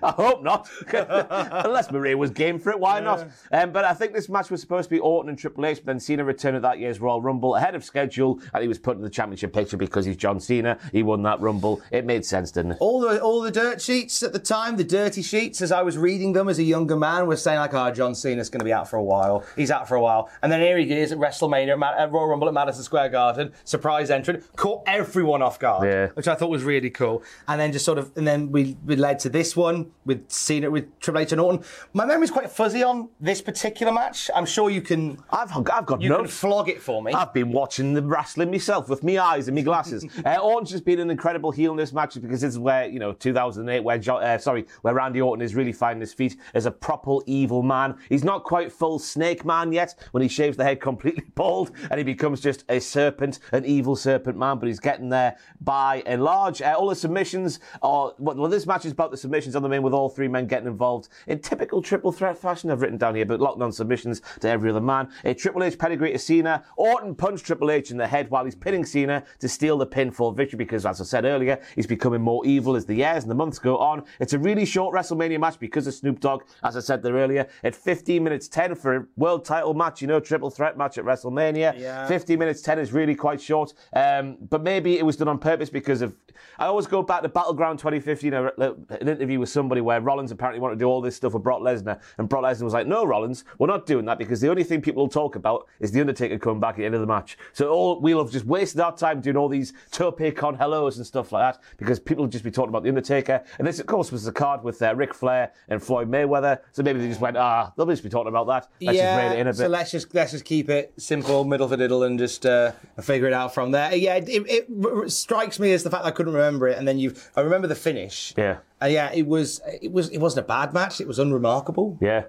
I 0.02 0.10
hope 0.12 0.42
not. 0.42 0.68
Unless 0.92 1.90
Maria 1.90 2.16
was 2.16 2.30
game 2.30 2.58
for 2.58 2.70
it, 2.70 2.78
why 2.80 3.00
not? 3.00 3.28
Um, 3.52 3.72
but 3.72 3.84
I 3.84 3.94
think 3.94 4.12
this 4.12 4.28
match 4.28 4.50
was 4.50 4.60
supposed 4.60 4.88
to 4.88 4.94
be 4.94 5.00
Orton 5.00 5.28
and 5.28 5.38
Triple 5.38 5.66
H, 5.66 5.78
but 5.78 5.86
then 5.86 6.00
Cena 6.00 6.24
returned 6.24 6.56
at 6.56 6.62
that 6.62 6.78
year's 6.78 7.00
Royal 7.00 7.20
Rumble 7.20 7.54
ahead 7.56 7.74
of 7.74 7.84
schedule, 7.84 8.40
and 8.52 8.62
he 8.62 8.68
was 8.68 8.78
put 8.78 8.96
in 8.96 9.02
the 9.02 9.10
championship 9.10 9.52
picture 9.52 9.76
because 9.76 10.04
he's 10.04 10.16
John 10.16 10.40
Cena. 10.40 10.78
He 10.92 11.02
won 11.02 11.22
that 11.22 11.40
Rumble. 11.40 11.80
It 11.90 12.04
made 12.04 12.24
sense, 12.24 12.50
didn't 12.50 12.72
it? 12.72 12.78
all 12.80 13.00
the 13.00 13.20
all 13.20 13.40
the 13.42 13.50
dirt 13.50 13.80
sheets 13.80 14.22
at 14.22 14.32
the 14.32 14.38
time, 14.38 14.76
the 14.76 14.84
dirty 14.84 15.22
sheets, 15.22 15.60
as 15.62 15.72
I 15.72 15.82
was 15.82 15.96
reading 15.98 16.32
them 16.32 16.48
as 16.48 16.58
a 16.58 16.62
younger 16.62 16.96
man, 16.96 17.26
were 17.26 17.36
saying 17.36 17.58
like, 17.58 17.74
"Oh, 17.74 17.90
John 17.90 18.14
Cena's 18.14 18.48
going 18.50 18.60
to 18.60 18.64
be 18.64 18.72
out 18.72 18.88
for 18.88 18.96
a 18.96 19.02
while. 19.04 19.44
He's 19.56 19.70
out 19.70 19.88
for 19.88 19.94
a 19.96 20.00
while." 20.00 20.30
And 20.42 20.50
then 20.50 20.60
here 20.60 20.78
he 20.78 20.90
is 20.92 21.12
at 21.12 21.18
WrestleMania, 21.18 21.72
at 21.72 21.78
Ma- 21.78 21.94
at 21.96 22.12
Royal 22.12 22.28
Rumble 22.28 22.48
at 22.48 22.54
Madison 22.54 22.82
Square 22.82 23.10
Garden, 23.10 23.52
surprise 23.64 24.10
entrant, 24.10 24.44
caught 24.56 24.82
everyone 24.86 25.42
off 25.42 25.58
guard, 25.58 25.86
Yeah. 25.88 26.06
which 26.14 26.28
I 26.28 26.34
thought 26.34 26.50
was 26.50 26.62
really 26.64 26.90
cool. 26.90 27.22
And 27.48 27.60
then 27.60 27.72
just 27.72 27.84
sort 27.84 27.98
of, 27.98 28.12
and 28.16 28.26
then 28.26 28.52
we, 28.52 28.76
we 28.84 28.96
led 28.96 29.18
to 29.20 29.28
this 29.28 29.56
one 29.56 29.75
with 30.04 30.30
Cena 30.30 30.70
with 30.70 30.98
Triple 31.00 31.20
H 31.20 31.32
and 31.32 31.40
Orton. 31.40 31.64
My 31.92 32.04
memory's 32.04 32.30
quite 32.30 32.50
fuzzy 32.50 32.82
on 32.82 33.08
this 33.20 33.42
particular 33.42 33.92
match. 33.92 34.30
I'm 34.34 34.46
sure 34.46 34.70
you 34.70 34.80
can 34.80 35.18
I've, 35.30 35.50
I've 35.56 35.86
got 35.86 36.00
you 36.00 36.14
can 36.14 36.26
flog 36.26 36.68
it 36.68 36.80
for 36.80 37.02
me. 37.02 37.12
I've 37.12 37.32
been 37.32 37.52
watching 37.52 37.94
the 37.94 38.02
wrestling 38.02 38.50
myself 38.50 38.88
with 38.88 39.02
me 39.02 39.18
eyes 39.18 39.48
and 39.48 39.54
me 39.54 39.62
glasses. 39.62 40.06
uh, 40.24 40.36
Orton's 40.36 40.70
just 40.70 40.84
been 40.84 41.00
an 41.00 41.10
incredible 41.10 41.50
heel 41.50 41.72
in 41.72 41.76
this 41.76 41.92
match 41.92 42.14
because 42.14 42.40
this 42.40 42.54
is 42.54 42.58
where 42.58 42.86
you 42.86 42.98
know 42.98 43.12
2008, 43.12 43.80
where 43.80 43.98
jo- 43.98 44.16
uh, 44.16 44.38
sorry, 44.38 44.66
where 44.82 44.94
Randy 44.94 45.20
Orton 45.20 45.42
is 45.42 45.54
really 45.54 45.72
finding 45.72 46.00
his 46.00 46.14
feet 46.14 46.36
as 46.54 46.66
a 46.66 46.70
proper 46.70 47.18
evil 47.26 47.62
man. 47.62 47.96
He's 48.08 48.24
not 48.24 48.44
quite 48.44 48.72
full 48.72 48.98
snake 48.98 49.44
man 49.44 49.72
yet 49.72 49.94
when 50.12 50.22
he 50.22 50.28
shaves 50.28 50.56
the 50.56 50.64
head 50.64 50.80
completely 50.80 51.24
bald 51.34 51.72
and 51.90 51.98
he 51.98 52.04
becomes 52.04 52.40
just 52.40 52.64
a 52.68 52.80
serpent, 52.80 53.40
an 53.52 53.64
evil 53.64 53.96
serpent 53.96 54.38
man. 54.38 54.58
But 54.58 54.68
he's 54.68 54.80
getting 54.80 55.08
there 55.08 55.36
by 55.60 56.02
and 56.06 56.22
large. 56.22 56.62
Uh, 56.62 56.74
all 56.78 56.88
the 56.88 56.94
submissions 56.94 57.60
are 57.82 58.12
well, 58.18 58.48
this 58.48 58.66
match 58.66 58.84
is 58.84 58.92
about 58.92 59.10
the 59.10 59.16
submissions 59.16 59.56
on 59.56 59.62
the 59.62 59.65
main 59.68 59.82
with 59.82 59.92
all 59.92 60.08
three 60.08 60.28
men 60.28 60.46
getting 60.46 60.68
involved 60.68 61.08
in 61.26 61.38
typical 61.38 61.82
triple 61.82 62.12
threat 62.12 62.38
fashion. 62.38 62.70
I've 62.70 62.82
written 62.82 62.98
down 62.98 63.14
here, 63.14 63.26
but 63.26 63.40
locked 63.40 63.60
on 63.62 63.72
submissions 63.72 64.22
to 64.40 64.48
every 64.48 64.70
other 64.70 64.80
man. 64.80 65.08
A 65.24 65.34
Triple 65.34 65.62
H 65.62 65.78
pedigree 65.78 66.12
to 66.12 66.18
Cena. 66.18 66.64
Orton 66.76 67.14
punched 67.14 67.46
Triple 67.46 67.70
H 67.70 67.90
in 67.90 67.96
the 67.96 68.06
head 68.06 68.30
while 68.30 68.44
he's 68.44 68.54
pinning 68.54 68.84
Cena 68.84 69.24
to 69.40 69.48
steal 69.48 69.78
the 69.78 69.86
pinfall 69.86 70.34
victory 70.36 70.56
because, 70.56 70.86
as 70.86 71.00
I 71.00 71.04
said 71.04 71.24
earlier, 71.24 71.60
he's 71.74 71.86
becoming 71.86 72.22
more 72.22 72.44
evil 72.46 72.76
as 72.76 72.86
the 72.86 72.94
years 72.94 73.24
and 73.24 73.30
the 73.30 73.34
months 73.34 73.58
go 73.58 73.78
on. 73.78 74.04
It's 74.20 74.32
a 74.32 74.38
really 74.38 74.64
short 74.64 74.94
WrestleMania 74.94 75.40
match 75.40 75.58
because 75.58 75.86
of 75.86 75.94
Snoop 75.94 76.20
Dogg, 76.20 76.42
as 76.62 76.76
I 76.76 76.80
said 76.80 77.02
there 77.02 77.14
earlier, 77.14 77.48
at 77.64 77.74
15 77.74 78.22
minutes 78.22 78.48
10 78.48 78.74
for 78.74 78.96
a 78.96 79.06
world 79.16 79.44
title 79.44 79.74
match, 79.74 80.00
you 80.00 80.08
know, 80.08 80.20
triple 80.20 80.50
threat 80.50 80.76
match 80.76 80.98
at 80.98 81.04
WrestleMania. 81.04 81.78
Yeah. 81.78 82.06
15 82.06 82.38
minutes 82.38 82.62
10 82.62 82.78
is 82.78 82.92
really 82.92 83.14
quite 83.14 83.40
short. 83.40 83.72
Um, 83.94 84.36
but 84.48 84.62
maybe 84.62 84.98
it 84.98 85.04
was 85.04 85.16
done 85.16 85.28
on 85.28 85.38
purpose 85.38 85.70
because 85.70 86.02
of. 86.02 86.14
I 86.58 86.66
always 86.66 86.86
go 86.86 87.02
back 87.02 87.22
to 87.22 87.28
Battleground 87.28 87.78
2015, 87.78 88.34
an 88.34 89.08
interview 89.08 89.40
with 89.40 89.48
somebody 89.56 89.80
where 89.80 90.00
Rollins 90.02 90.30
apparently 90.30 90.60
wanted 90.60 90.74
to 90.74 90.80
do 90.80 90.86
all 90.86 91.00
this 91.00 91.16
stuff 91.16 91.32
with 91.32 91.42
Brock 91.42 91.62
Lesnar, 91.62 91.98
and 92.18 92.28
Brock 92.28 92.44
Lesnar 92.44 92.62
was 92.62 92.74
like, 92.74 92.86
"No, 92.86 93.06
Rollins, 93.06 93.44
we're 93.58 93.66
not 93.66 93.86
doing 93.86 94.04
that 94.04 94.18
because 94.18 94.42
the 94.42 94.50
only 94.50 94.64
thing 94.64 94.82
people 94.82 95.02
will 95.02 95.08
talk 95.08 95.34
about 95.34 95.66
is 95.80 95.92
the 95.92 96.00
Undertaker 96.00 96.38
coming 96.38 96.60
back 96.60 96.74
at 96.74 96.78
the 96.78 96.84
end 96.84 96.94
of 96.94 97.00
the 97.00 97.06
match. 97.06 97.38
So 97.54 97.70
all 97.70 98.00
we'll 98.00 98.22
have 98.22 98.30
just 98.30 98.44
wasted 98.44 98.80
our 98.80 98.94
time 98.94 99.20
doing 99.22 99.36
all 99.36 99.48
these 99.48 99.72
tope 99.90 100.20
con 100.36 100.58
hilos 100.58 100.98
and 100.98 101.06
stuff 101.06 101.32
like 101.32 101.54
that 101.54 101.62
because 101.78 101.98
people 101.98 102.24
will 102.24 102.30
just 102.30 102.44
be 102.44 102.50
talking 102.50 102.68
about 102.68 102.82
the 102.82 102.90
Undertaker. 102.90 103.42
And 103.58 103.66
this, 103.66 103.80
of 103.80 103.86
course, 103.86 104.12
was 104.12 104.24
the 104.24 104.32
card 104.32 104.62
with 104.62 104.82
uh, 104.82 104.94
Ric 104.94 105.14
Flair 105.14 105.52
and 105.68 105.82
Floyd 105.82 106.10
Mayweather. 106.10 106.60
So 106.72 106.82
maybe 106.82 107.00
they 107.00 107.08
just 107.08 107.20
went, 107.20 107.36
ah, 107.36 107.72
they'll 107.76 107.86
just 107.86 108.02
be 108.02 108.10
talking 108.10 108.28
about 108.28 108.46
that. 108.48 108.68
Let's 108.80 108.98
just 108.98 109.16
rein 109.16 109.32
it 109.32 109.38
in 109.38 109.46
a 109.46 109.50
bit. 109.50 109.56
So 109.56 109.68
let's 109.68 109.90
just 109.90 110.14
let's 110.14 110.32
just 110.32 110.44
keep 110.44 110.68
it 110.68 110.92
simple, 110.98 111.44
middle 111.44 111.68
for 111.68 111.76
diddle, 111.76 112.02
and 112.02 112.18
just 112.18 112.44
uh, 112.44 112.72
figure 113.00 113.26
it 113.26 113.32
out 113.32 113.54
from 113.54 113.70
there. 113.70 113.94
Yeah, 113.94 114.16
it, 114.16 114.28
it, 114.28 114.66
it 114.68 115.12
strikes 115.12 115.58
me 115.58 115.72
as 115.72 115.82
the 115.82 115.90
fact 115.90 116.04
that 116.04 116.08
I 116.08 116.12
couldn't 116.12 116.34
remember 116.34 116.68
it, 116.68 116.78
and 116.78 116.86
then 116.86 116.98
you, 116.98 117.14
I 117.36 117.40
remember 117.40 117.68
the 117.68 117.74
finish. 117.74 118.34
Yeah. 118.36 118.58
And 118.80 118.92
yeah, 118.92 119.10
it 119.12 119.26
was 119.26 119.60
it 119.82 119.92
was 119.92 120.08
it 120.10 120.18
wasn't 120.18 120.44
a 120.44 120.48
bad 120.48 120.72
match. 120.74 121.00
It 121.00 121.06
was 121.08 121.18
unremarkable. 121.18 121.98
Yeah. 122.00 122.24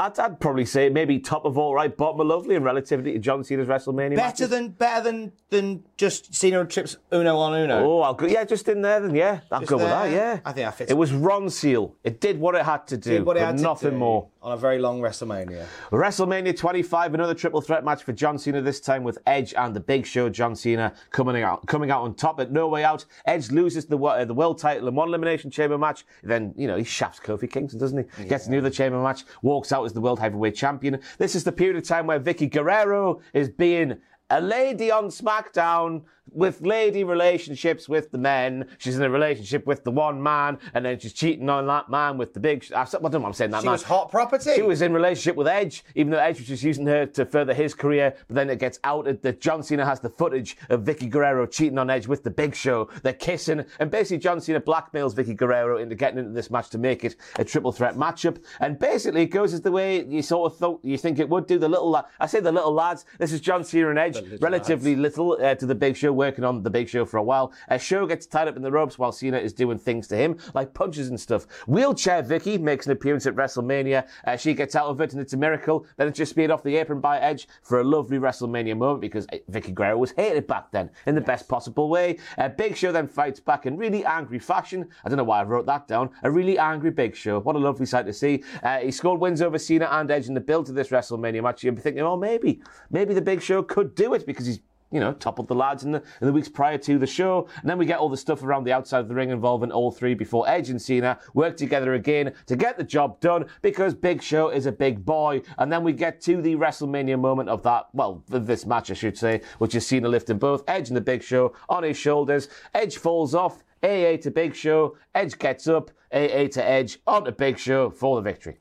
I'd, 0.00 0.18
I'd 0.18 0.40
probably 0.40 0.64
say 0.64 0.88
maybe 0.88 1.18
top 1.18 1.44
of 1.44 1.58
all 1.58 1.74
right, 1.74 1.94
bottom 1.94 2.20
of 2.20 2.26
lovely 2.26 2.54
in 2.54 2.62
relativity 2.62 3.12
to 3.12 3.18
John 3.18 3.44
Cena's 3.44 3.68
WrestleMania. 3.68 4.16
Better 4.16 4.44
matches. 4.44 4.48
than 4.48 4.68
better 4.68 5.04
than 5.04 5.32
than 5.50 5.84
just 5.98 6.34
Cena 6.34 6.60
and 6.60 6.70
Trips 6.70 6.96
Uno 7.12 7.36
on 7.36 7.52
Uno. 7.54 7.84
Oh, 7.84 8.00
I'll 8.00 8.14
go. 8.14 8.26
Yeah, 8.26 8.44
just 8.44 8.66
in 8.68 8.80
there 8.80 9.00
then. 9.00 9.14
Yeah, 9.14 9.40
I'll 9.50 9.60
Just 9.60 9.68
go 9.70 9.76
with 9.76 9.86
that. 9.86 10.10
Yeah, 10.10 10.40
I 10.44 10.52
think 10.52 10.64
that 10.64 10.74
fits. 10.74 10.90
It 10.90 10.96
was 10.96 11.12
Ronseal. 11.12 11.92
It 12.02 12.18
did 12.18 12.40
what 12.40 12.54
it 12.54 12.64
had 12.64 12.86
to 12.88 12.96
do, 12.96 13.10
Did 13.10 13.26
what 13.26 13.36
it 13.36 13.40
had 13.40 13.60
nothing 13.60 13.96
more. 13.98 14.28
On 14.42 14.52
a 14.52 14.56
very 14.56 14.78
long 14.78 15.02
WrestleMania. 15.02 15.66
WrestleMania 15.90 16.56
25, 16.56 17.12
another 17.12 17.34
triple 17.34 17.60
threat 17.60 17.84
match 17.84 18.04
for 18.04 18.12
John 18.12 18.38
Cena. 18.38 18.62
This 18.62 18.80
time 18.80 19.04
with 19.04 19.18
Edge 19.26 19.52
and 19.52 19.76
the 19.76 19.80
Big 19.80 20.06
Show. 20.06 20.30
John 20.30 20.56
Cena 20.56 20.94
coming 21.10 21.42
out, 21.42 21.66
coming 21.66 21.90
out 21.90 22.00
on 22.00 22.14
top 22.14 22.40
at 22.40 22.50
No 22.50 22.66
Way 22.66 22.82
Out. 22.82 23.04
Edge 23.26 23.50
loses 23.50 23.84
the 23.84 23.98
uh, 23.98 24.24
the 24.24 24.32
world 24.32 24.58
title 24.58 24.88
in 24.88 24.94
one 24.94 25.08
elimination 25.08 25.50
chamber 25.50 25.76
match. 25.76 26.06
Then 26.22 26.54
you 26.56 26.66
know 26.66 26.78
he 26.78 26.84
shafts 26.84 27.20
Kofi 27.20 27.50
Kingston, 27.50 27.78
doesn't 27.78 28.08
he? 28.16 28.24
Gets 28.24 28.46
another 28.46 28.70
chamber 28.70 29.02
match. 29.02 29.24
Walks 29.42 29.72
out 29.72 29.84
as 29.84 29.92
the 29.92 30.00
world 30.00 30.18
heavyweight 30.18 30.56
champion. 30.56 31.00
This 31.18 31.34
is 31.34 31.44
the 31.44 31.52
period 31.52 31.76
of 31.76 31.84
time 31.84 32.06
where 32.06 32.18
Vickie 32.18 32.50
Guerrero 32.50 33.20
is 33.34 33.50
being 33.50 33.98
a 34.30 34.40
lady 34.40 34.90
on 34.90 35.06
SmackDown 35.06 36.02
with 36.32 36.60
lady 36.60 37.02
relationships 37.02 37.88
with 37.88 38.12
the 38.12 38.18
men. 38.18 38.64
She's 38.78 38.96
in 38.96 39.02
a 39.02 39.10
relationship 39.10 39.66
with 39.66 39.82
the 39.82 39.90
one 39.90 40.22
man, 40.22 40.58
and 40.74 40.84
then 40.84 40.96
she's 41.00 41.12
cheating 41.12 41.48
on 41.50 41.66
that 41.66 41.90
man 41.90 42.18
with 42.18 42.34
the 42.34 42.38
big. 42.40 42.64
I 42.72 42.84
don't 42.84 43.02
know. 43.02 43.18
why 43.18 43.26
I'm 43.26 43.32
saying 43.32 43.50
that 43.50 43.62
She 43.62 43.66
man. 43.66 43.72
was 43.72 43.82
hot 43.82 44.12
property. 44.12 44.52
She 44.54 44.62
was 44.62 44.80
in 44.80 44.92
relationship 44.92 45.34
with 45.34 45.48
Edge, 45.48 45.82
even 45.96 46.12
though 46.12 46.18
Edge 46.18 46.38
was 46.38 46.46
just 46.46 46.62
using 46.62 46.86
her 46.86 47.04
to 47.06 47.26
further 47.26 47.52
his 47.52 47.74
career. 47.74 48.14
But 48.28 48.36
then 48.36 48.48
it 48.48 48.60
gets 48.60 48.78
outed 48.84 49.22
that 49.22 49.40
John 49.40 49.64
Cena 49.64 49.84
has 49.84 49.98
the 49.98 50.08
footage 50.08 50.56
of 50.68 50.84
Vickie 50.84 51.10
Guerrero 51.10 51.46
cheating 51.46 51.78
on 51.78 51.90
Edge 51.90 52.06
with 52.06 52.22
the 52.22 52.30
Big 52.30 52.54
Show. 52.54 52.88
They're 53.02 53.12
kissing, 53.12 53.64
and 53.80 53.90
basically 53.90 54.18
John 54.18 54.40
Cena 54.40 54.60
blackmails 54.60 55.14
Vickie 55.16 55.36
Guerrero 55.36 55.78
into 55.78 55.96
getting 55.96 56.20
into 56.20 56.30
this 56.30 56.48
match 56.48 56.70
to 56.70 56.78
make 56.78 57.04
it 57.04 57.16
a 57.40 57.44
triple 57.44 57.72
threat 57.72 57.96
matchup. 57.96 58.40
And 58.60 58.78
basically, 58.78 59.22
it 59.22 59.26
goes 59.32 59.52
as 59.52 59.62
the 59.62 59.72
way 59.72 60.04
you 60.04 60.22
sort 60.22 60.52
of 60.52 60.58
thought 60.58 60.80
you 60.84 60.96
think 60.96 61.18
it 61.18 61.28
would 61.28 61.48
do. 61.48 61.58
The 61.58 61.68
little, 61.68 61.90
la- 61.90 62.04
I 62.20 62.26
say 62.28 62.38
the 62.38 62.52
little 62.52 62.72
lads. 62.72 63.04
This 63.18 63.32
is 63.32 63.40
John 63.40 63.64
Cena 63.64 63.90
and 63.90 63.98
Edge, 63.98 64.19
relatively 64.40 64.96
little 64.96 65.38
uh, 65.40 65.54
to 65.54 65.66
the 65.66 65.74
Big 65.74 65.96
Show, 65.96 66.12
working 66.12 66.44
on 66.44 66.62
the 66.62 66.70
Big 66.70 66.88
Show 66.88 67.04
for 67.04 67.18
a 67.18 67.22
while. 67.22 67.52
A 67.68 67.78
show 67.78 68.06
gets 68.06 68.26
tied 68.26 68.48
up 68.48 68.56
in 68.56 68.62
the 68.62 68.70
ropes 68.70 68.98
while 68.98 69.12
Cena 69.12 69.38
is 69.38 69.52
doing 69.52 69.78
things 69.78 70.06
to 70.08 70.16
him, 70.16 70.38
like 70.54 70.74
punches 70.74 71.08
and 71.08 71.18
stuff. 71.18 71.46
Wheelchair 71.66 72.22
Vicky 72.22 72.58
makes 72.58 72.86
an 72.86 72.92
appearance 72.92 73.26
at 73.26 73.34
WrestleMania. 73.34 74.06
Uh, 74.26 74.36
she 74.36 74.54
gets 74.54 74.74
out 74.74 74.86
of 74.86 75.00
it, 75.00 75.12
and 75.12 75.20
it's 75.20 75.32
a 75.32 75.36
miracle. 75.36 75.86
Then 75.96 76.08
it's 76.08 76.18
just 76.18 76.30
speared 76.30 76.50
off 76.50 76.62
the 76.62 76.76
apron 76.76 77.00
by 77.00 77.18
Edge 77.18 77.48
for 77.62 77.80
a 77.80 77.84
lovely 77.84 78.18
WrestleMania 78.18 78.76
moment 78.76 79.00
because 79.00 79.26
uh, 79.32 79.36
Vickie 79.50 79.74
Guerrero 79.74 79.98
was 79.98 80.12
hated 80.12 80.46
back 80.46 80.70
then 80.70 80.90
in 81.06 81.14
the 81.14 81.20
best 81.20 81.48
possible 81.48 81.88
way. 81.88 82.18
Uh, 82.38 82.48
Big 82.48 82.76
Show 82.76 82.92
then 82.92 83.08
fights 83.08 83.40
back 83.40 83.66
in 83.66 83.76
really 83.76 84.04
angry 84.04 84.38
fashion. 84.38 84.88
I 85.04 85.08
don't 85.08 85.18
know 85.18 85.24
why 85.24 85.40
I 85.40 85.44
wrote 85.44 85.66
that 85.66 85.88
down. 85.88 86.10
A 86.22 86.30
really 86.30 86.58
angry 86.58 86.90
Big 86.90 87.14
Show. 87.14 87.40
What 87.40 87.56
a 87.56 87.58
lovely 87.58 87.86
sight 87.86 88.06
to 88.06 88.12
see. 88.12 88.42
Uh, 88.62 88.78
he 88.78 88.90
scored 88.90 89.20
wins 89.20 89.42
over 89.42 89.58
Cena 89.58 89.88
and 89.90 90.10
Edge 90.10 90.28
in 90.28 90.34
the 90.34 90.40
build 90.40 90.66
to 90.66 90.72
this 90.72 90.88
WrestleMania 90.88 91.42
match. 91.42 91.62
You'd 91.62 91.74
be 91.76 91.80
thinking, 91.80 92.02
oh, 92.02 92.16
maybe, 92.16 92.62
maybe 92.90 93.14
the 93.14 93.22
Big 93.22 93.42
Show 93.42 93.62
could 93.62 93.94
do 93.94 94.09
it 94.14 94.26
because 94.26 94.46
he's 94.46 94.60
you 94.90 94.98
know, 94.98 95.12
toppled 95.12 95.48
the 95.48 95.54
lads 95.54 95.84
in 95.84 95.92
the, 95.92 96.02
in 96.20 96.26
the 96.26 96.32
weeks 96.32 96.48
prior 96.48 96.76
to 96.78 96.98
the 96.98 97.06
show. 97.06 97.46
And 97.60 97.70
then 97.70 97.78
we 97.78 97.86
get 97.86 97.98
all 97.98 98.08
the 98.08 98.16
stuff 98.16 98.42
around 98.42 98.64
the 98.64 98.72
outside 98.72 99.00
of 99.00 99.08
the 99.08 99.14
ring 99.14 99.30
involving 99.30 99.70
all 99.70 99.90
three 99.90 100.14
before 100.14 100.48
Edge 100.48 100.70
and 100.70 100.80
Cena 100.80 101.18
work 101.34 101.56
together 101.56 101.94
again 101.94 102.34
to 102.46 102.56
get 102.56 102.76
the 102.76 102.84
job 102.84 103.20
done 103.20 103.46
because 103.62 103.94
Big 103.94 104.22
Show 104.22 104.48
is 104.48 104.66
a 104.66 104.72
big 104.72 105.04
boy. 105.04 105.42
And 105.58 105.72
then 105.72 105.84
we 105.84 105.92
get 105.92 106.20
to 106.22 106.42
the 106.42 106.56
WrestleMania 106.56 107.18
moment 107.18 107.48
of 107.48 107.62
that, 107.62 107.88
well, 107.92 108.24
this 108.28 108.66
match, 108.66 108.90
I 108.90 108.94
should 108.94 109.16
say, 109.16 109.42
which 109.58 109.74
is 109.74 109.86
Cena 109.86 110.08
lifting 110.08 110.38
both 110.38 110.64
Edge 110.66 110.88
and 110.88 110.96
the 110.96 111.00
Big 111.00 111.22
Show 111.22 111.54
on 111.68 111.84
his 111.84 111.96
shoulders. 111.96 112.48
Edge 112.74 112.96
falls 112.96 113.34
off. 113.34 113.64
AA 113.82 114.18
to 114.18 114.30
Big 114.30 114.54
Show. 114.54 114.98
Edge 115.14 115.38
gets 115.38 115.66
up. 115.66 115.90
AA 116.12 116.48
to 116.48 116.62
Edge 116.62 116.98
onto 117.06 117.30
Big 117.30 117.58
Show 117.58 117.88
for 117.88 118.16
the 118.16 118.22
victory. 118.22 118.58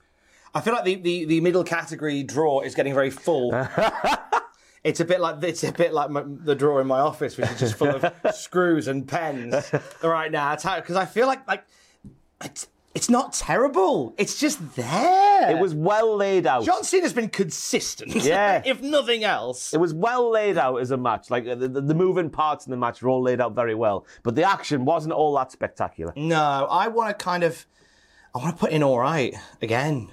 I 0.53 0.61
feel 0.61 0.73
like 0.73 0.85
the, 0.85 0.95
the, 0.95 1.25
the 1.25 1.41
middle 1.41 1.63
category 1.63 2.23
draw 2.23 2.61
is 2.61 2.73
getting 2.73 2.93
very 2.93 3.09
full. 3.09 3.51
It's 4.83 4.99
a 4.99 5.05
bit 5.05 5.19
like 5.19 5.43
it's 5.43 5.63
a 5.63 5.71
bit 5.71 5.93
like 5.93 6.09
my, 6.09 6.23
the 6.25 6.55
drawer 6.55 6.79
in 6.81 6.87
my 6.87 6.99
office, 6.99 7.37
which 7.37 7.49
is 7.51 7.59
just 7.59 7.75
full 7.75 7.89
of 7.89 8.13
screws 8.33 8.87
and 8.87 9.07
pens 9.07 9.71
right 10.01 10.31
now. 10.31 10.55
Because 10.55 10.95
I 10.95 11.05
feel 11.05 11.27
like 11.27 11.45
like 11.47 11.65
it's, 12.43 12.67
it's 12.95 13.09
not 13.09 13.33
terrible. 13.33 14.13
It's 14.17 14.39
just 14.39 14.75
there. 14.75 15.51
It 15.51 15.59
was 15.59 15.73
well 15.75 16.15
laid 16.15 16.47
out. 16.47 16.63
John 16.63 16.83
Cena's 16.83 17.13
been 17.13 17.29
consistent. 17.29 18.15
Yeah. 18.29 18.61
if 18.65 18.81
nothing 18.81 19.23
else. 19.23 19.73
It 19.73 19.79
was 19.79 19.93
well 19.93 20.29
laid 20.29 20.57
out 20.57 20.77
as 20.77 20.91
a 20.91 20.97
match. 20.97 21.29
Like 21.29 21.45
the, 21.45 21.55
the, 21.55 21.81
the 21.81 21.95
moving 21.95 22.29
parts 22.29 22.65
in 22.65 22.71
the 22.71 22.77
match 22.77 23.01
were 23.01 23.09
all 23.09 23.21
laid 23.21 23.41
out 23.41 23.53
very 23.55 23.75
well, 23.75 24.05
but 24.23 24.35
the 24.35 24.43
action 24.43 24.85
wasn't 24.85 25.13
all 25.13 25.33
that 25.35 25.51
spectacular. 25.51 26.13
No, 26.15 26.67
I 26.69 26.87
want 26.87 27.09
to 27.17 27.23
kind 27.23 27.43
of, 27.43 27.65
I 28.33 28.39
want 28.39 28.55
to 28.55 28.59
put 28.59 28.71
in 28.71 28.83
all 28.83 28.99
right 28.99 29.33
again, 29.61 30.09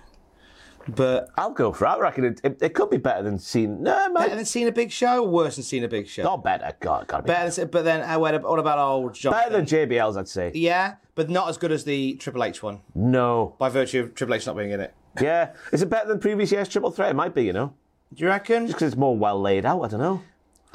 but 0.88 1.28
I'll 1.36 1.50
go 1.52 1.72
for 1.72 1.84
it. 1.86 1.88
I 1.88 1.98
reckon 1.98 2.24
it, 2.24 2.40
it, 2.44 2.58
it 2.62 2.74
could 2.74 2.90
be 2.90 2.96
better 2.96 3.22
than 3.22 3.38
seeing. 3.38 3.82
No, 3.82 4.06
it 4.06 4.14
better 4.14 4.36
than 4.36 4.44
seeing 4.44 4.68
a 4.68 4.72
big 4.72 4.90
show, 4.90 5.24
or 5.24 5.28
worse 5.28 5.56
than 5.56 5.64
seeing 5.64 5.84
a 5.84 5.88
big 5.88 6.06
show. 6.08 6.22
not 6.22 6.44
better. 6.44 6.72
God, 6.80 7.06
God, 7.06 7.26
Better 7.26 7.50
than, 7.50 7.68
but 7.68 7.84
then 7.84 8.02
uh, 8.02 8.18
what 8.18 8.34
about 8.34 8.78
old 8.78 9.14
John? 9.14 9.32
better 9.32 9.50
than 9.52 9.64
JBL's, 9.66 10.16
I'd 10.16 10.28
say. 10.28 10.52
yeah, 10.54 10.94
but 11.14 11.28
not 11.30 11.48
as 11.48 11.56
good 11.58 11.72
as 11.72 11.84
the 11.84 12.14
Triple 12.14 12.44
H 12.44 12.62
one 12.62 12.80
No. 12.94 13.54
by 13.58 13.68
virtue 13.68 14.02
of 14.04 14.14
Triple 14.14 14.34
H 14.34 14.46
not 14.46 14.56
being 14.56 14.70
in 14.70 14.80
it. 14.80 14.94
Yeah. 15.20 15.54
Is 15.72 15.82
it 15.82 15.88
better 15.88 16.06
than 16.08 16.18
previous 16.18 16.52
year's 16.52 16.68
Triple 16.68 16.90
Threat? 16.90 17.10
It 17.10 17.14
might 17.14 17.34
be, 17.34 17.44
you 17.44 17.52
know, 17.54 17.72
Do 18.14 18.22
you 18.24 18.28
reckon? 18.28 18.66
Just 18.66 18.76
because 18.78 18.92
it's 18.92 18.98
more 18.98 19.16
well 19.16 19.40
laid 19.40 19.64
out. 19.64 19.82
I 19.82 19.88
don't 19.88 20.00
know. 20.00 20.22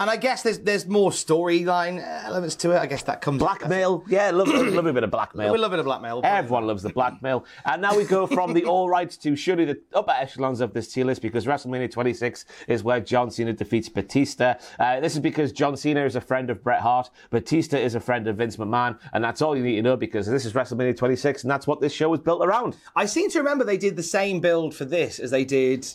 And 0.02 0.10
I 0.10 0.18
guess 0.18 0.42
there's 0.42 0.58
there's 0.58 0.88
more 0.88 1.12
storyline 1.12 2.04
elements 2.26 2.56
to 2.56 2.72
it. 2.72 2.80
I 2.80 2.88
guess 2.88 3.04
that 3.04 3.22
comes 3.22 3.38
Blackmail. 3.38 4.04
Yeah, 4.08 4.32
love, 4.32 4.48
love 4.48 4.88
a 4.88 4.94
bit 4.94 5.04
of 5.04 5.12
blackmail. 5.12 5.52
We 5.52 5.60
love 5.60 5.74
a 5.74 5.76
bit 5.76 5.80
of 5.80 5.86
blackmail. 5.86 6.22
Everyone 6.24 6.66
loves 6.66 6.82
the 6.82 6.90
blackmail. 6.90 7.46
And 7.66 7.84
now 7.84 7.96
we 7.96 8.06
go 8.06 8.26
from 8.26 8.54
the 8.54 8.66
all 8.66 8.90
right 8.90 9.12
to 9.12 9.36
surely 9.36 9.64
the 9.64 9.80
upper 9.94 10.10
echelons 10.10 10.60
of 10.60 10.74
this 10.74 10.92
tier 10.92 11.06
list 11.06 11.22
because 11.22 11.46
WrestleMania 11.46 11.92
26 11.92 12.46
is 12.68 12.84
where 12.84 13.00
John 13.00 13.30
Cena 13.30 13.54
defeats 13.54 13.90
Batista. 13.90 14.56
Uh, 14.80 15.00
this 15.02 15.14
is 15.14 15.20
because 15.20 15.52
John 15.52 15.78
Cena 15.78 16.04
is 16.04 16.16
a 16.16 16.22
friend 16.22 16.50
of 16.50 16.64
Bret 16.64 16.82
Hart, 16.82 17.12
Batista 17.30 17.78
is 17.78 17.94
a 17.94 18.00
friend 18.00 18.28
of 18.28 18.38
Vince 18.38 18.58
McMahon, 18.58 18.98
and 19.14 19.24
that's 19.24 19.44
all 19.44 19.56
you 19.56 19.62
need 19.62 19.76
to 19.76 19.84
know 19.84 19.98
because 19.98 20.26
this 20.26 20.46
is 20.46 20.54
WrestleMania 20.54 20.98
26 20.98 21.44
and 21.44 21.52
that's 21.52 21.68
what 21.68 21.80
this 21.80 21.94
show 21.94 22.10
was 22.10 22.22
built 22.22 22.44
around. 22.44 22.76
I 22.96 23.06
seem 23.06 23.30
to 23.30 23.38
remember 23.38 23.64
they 23.64 23.78
did 23.78 23.98
the 23.98 24.02
same 24.02 24.40
build 24.40 24.74
for 24.74 24.86
this 24.86 25.20
as 25.20 25.30
they 25.30 25.46
did 25.46 25.88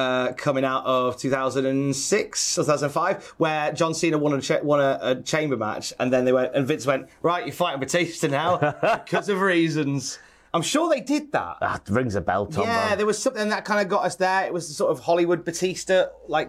uh, 0.00 0.32
coming 0.32 0.64
out 0.64 0.84
of 0.84 1.16
2006 1.18 2.58
or 2.58 2.62
2005, 2.62 3.34
where 3.36 3.72
John 3.72 3.94
Cena 3.94 4.18
won 4.18 4.32
a, 4.34 4.40
cha- 4.40 4.62
won 4.62 4.80
a, 4.80 4.98
a 5.02 5.14
chamber 5.22 5.56
match, 5.56 5.92
and 5.98 6.12
then 6.12 6.24
they 6.24 6.32
went, 6.32 6.54
and 6.54 6.66
Vince 6.66 6.86
went, 6.86 7.08
right, 7.22 7.44
you're 7.46 7.54
fighting 7.54 7.80
Batista 7.80 8.28
now 8.28 8.56
because 9.04 9.28
of 9.28 9.40
reasons. 9.40 10.18
I'm 10.52 10.62
sure 10.62 10.88
they 10.90 11.00
did 11.00 11.30
that. 11.32 11.58
That 11.60 11.88
rings 11.88 12.16
a 12.16 12.20
bell, 12.20 12.46
Tom. 12.46 12.64
Yeah, 12.64 12.88
man. 12.88 12.98
there 12.98 13.06
was 13.06 13.22
something 13.22 13.50
that 13.50 13.64
kind 13.64 13.80
of 13.80 13.88
got 13.88 14.04
us 14.04 14.16
there. 14.16 14.44
It 14.46 14.52
was 14.52 14.66
the 14.68 14.74
sort 14.74 14.90
of 14.90 15.00
Hollywood 15.00 15.44
Batista, 15.44 16.06
like 16.26 16.48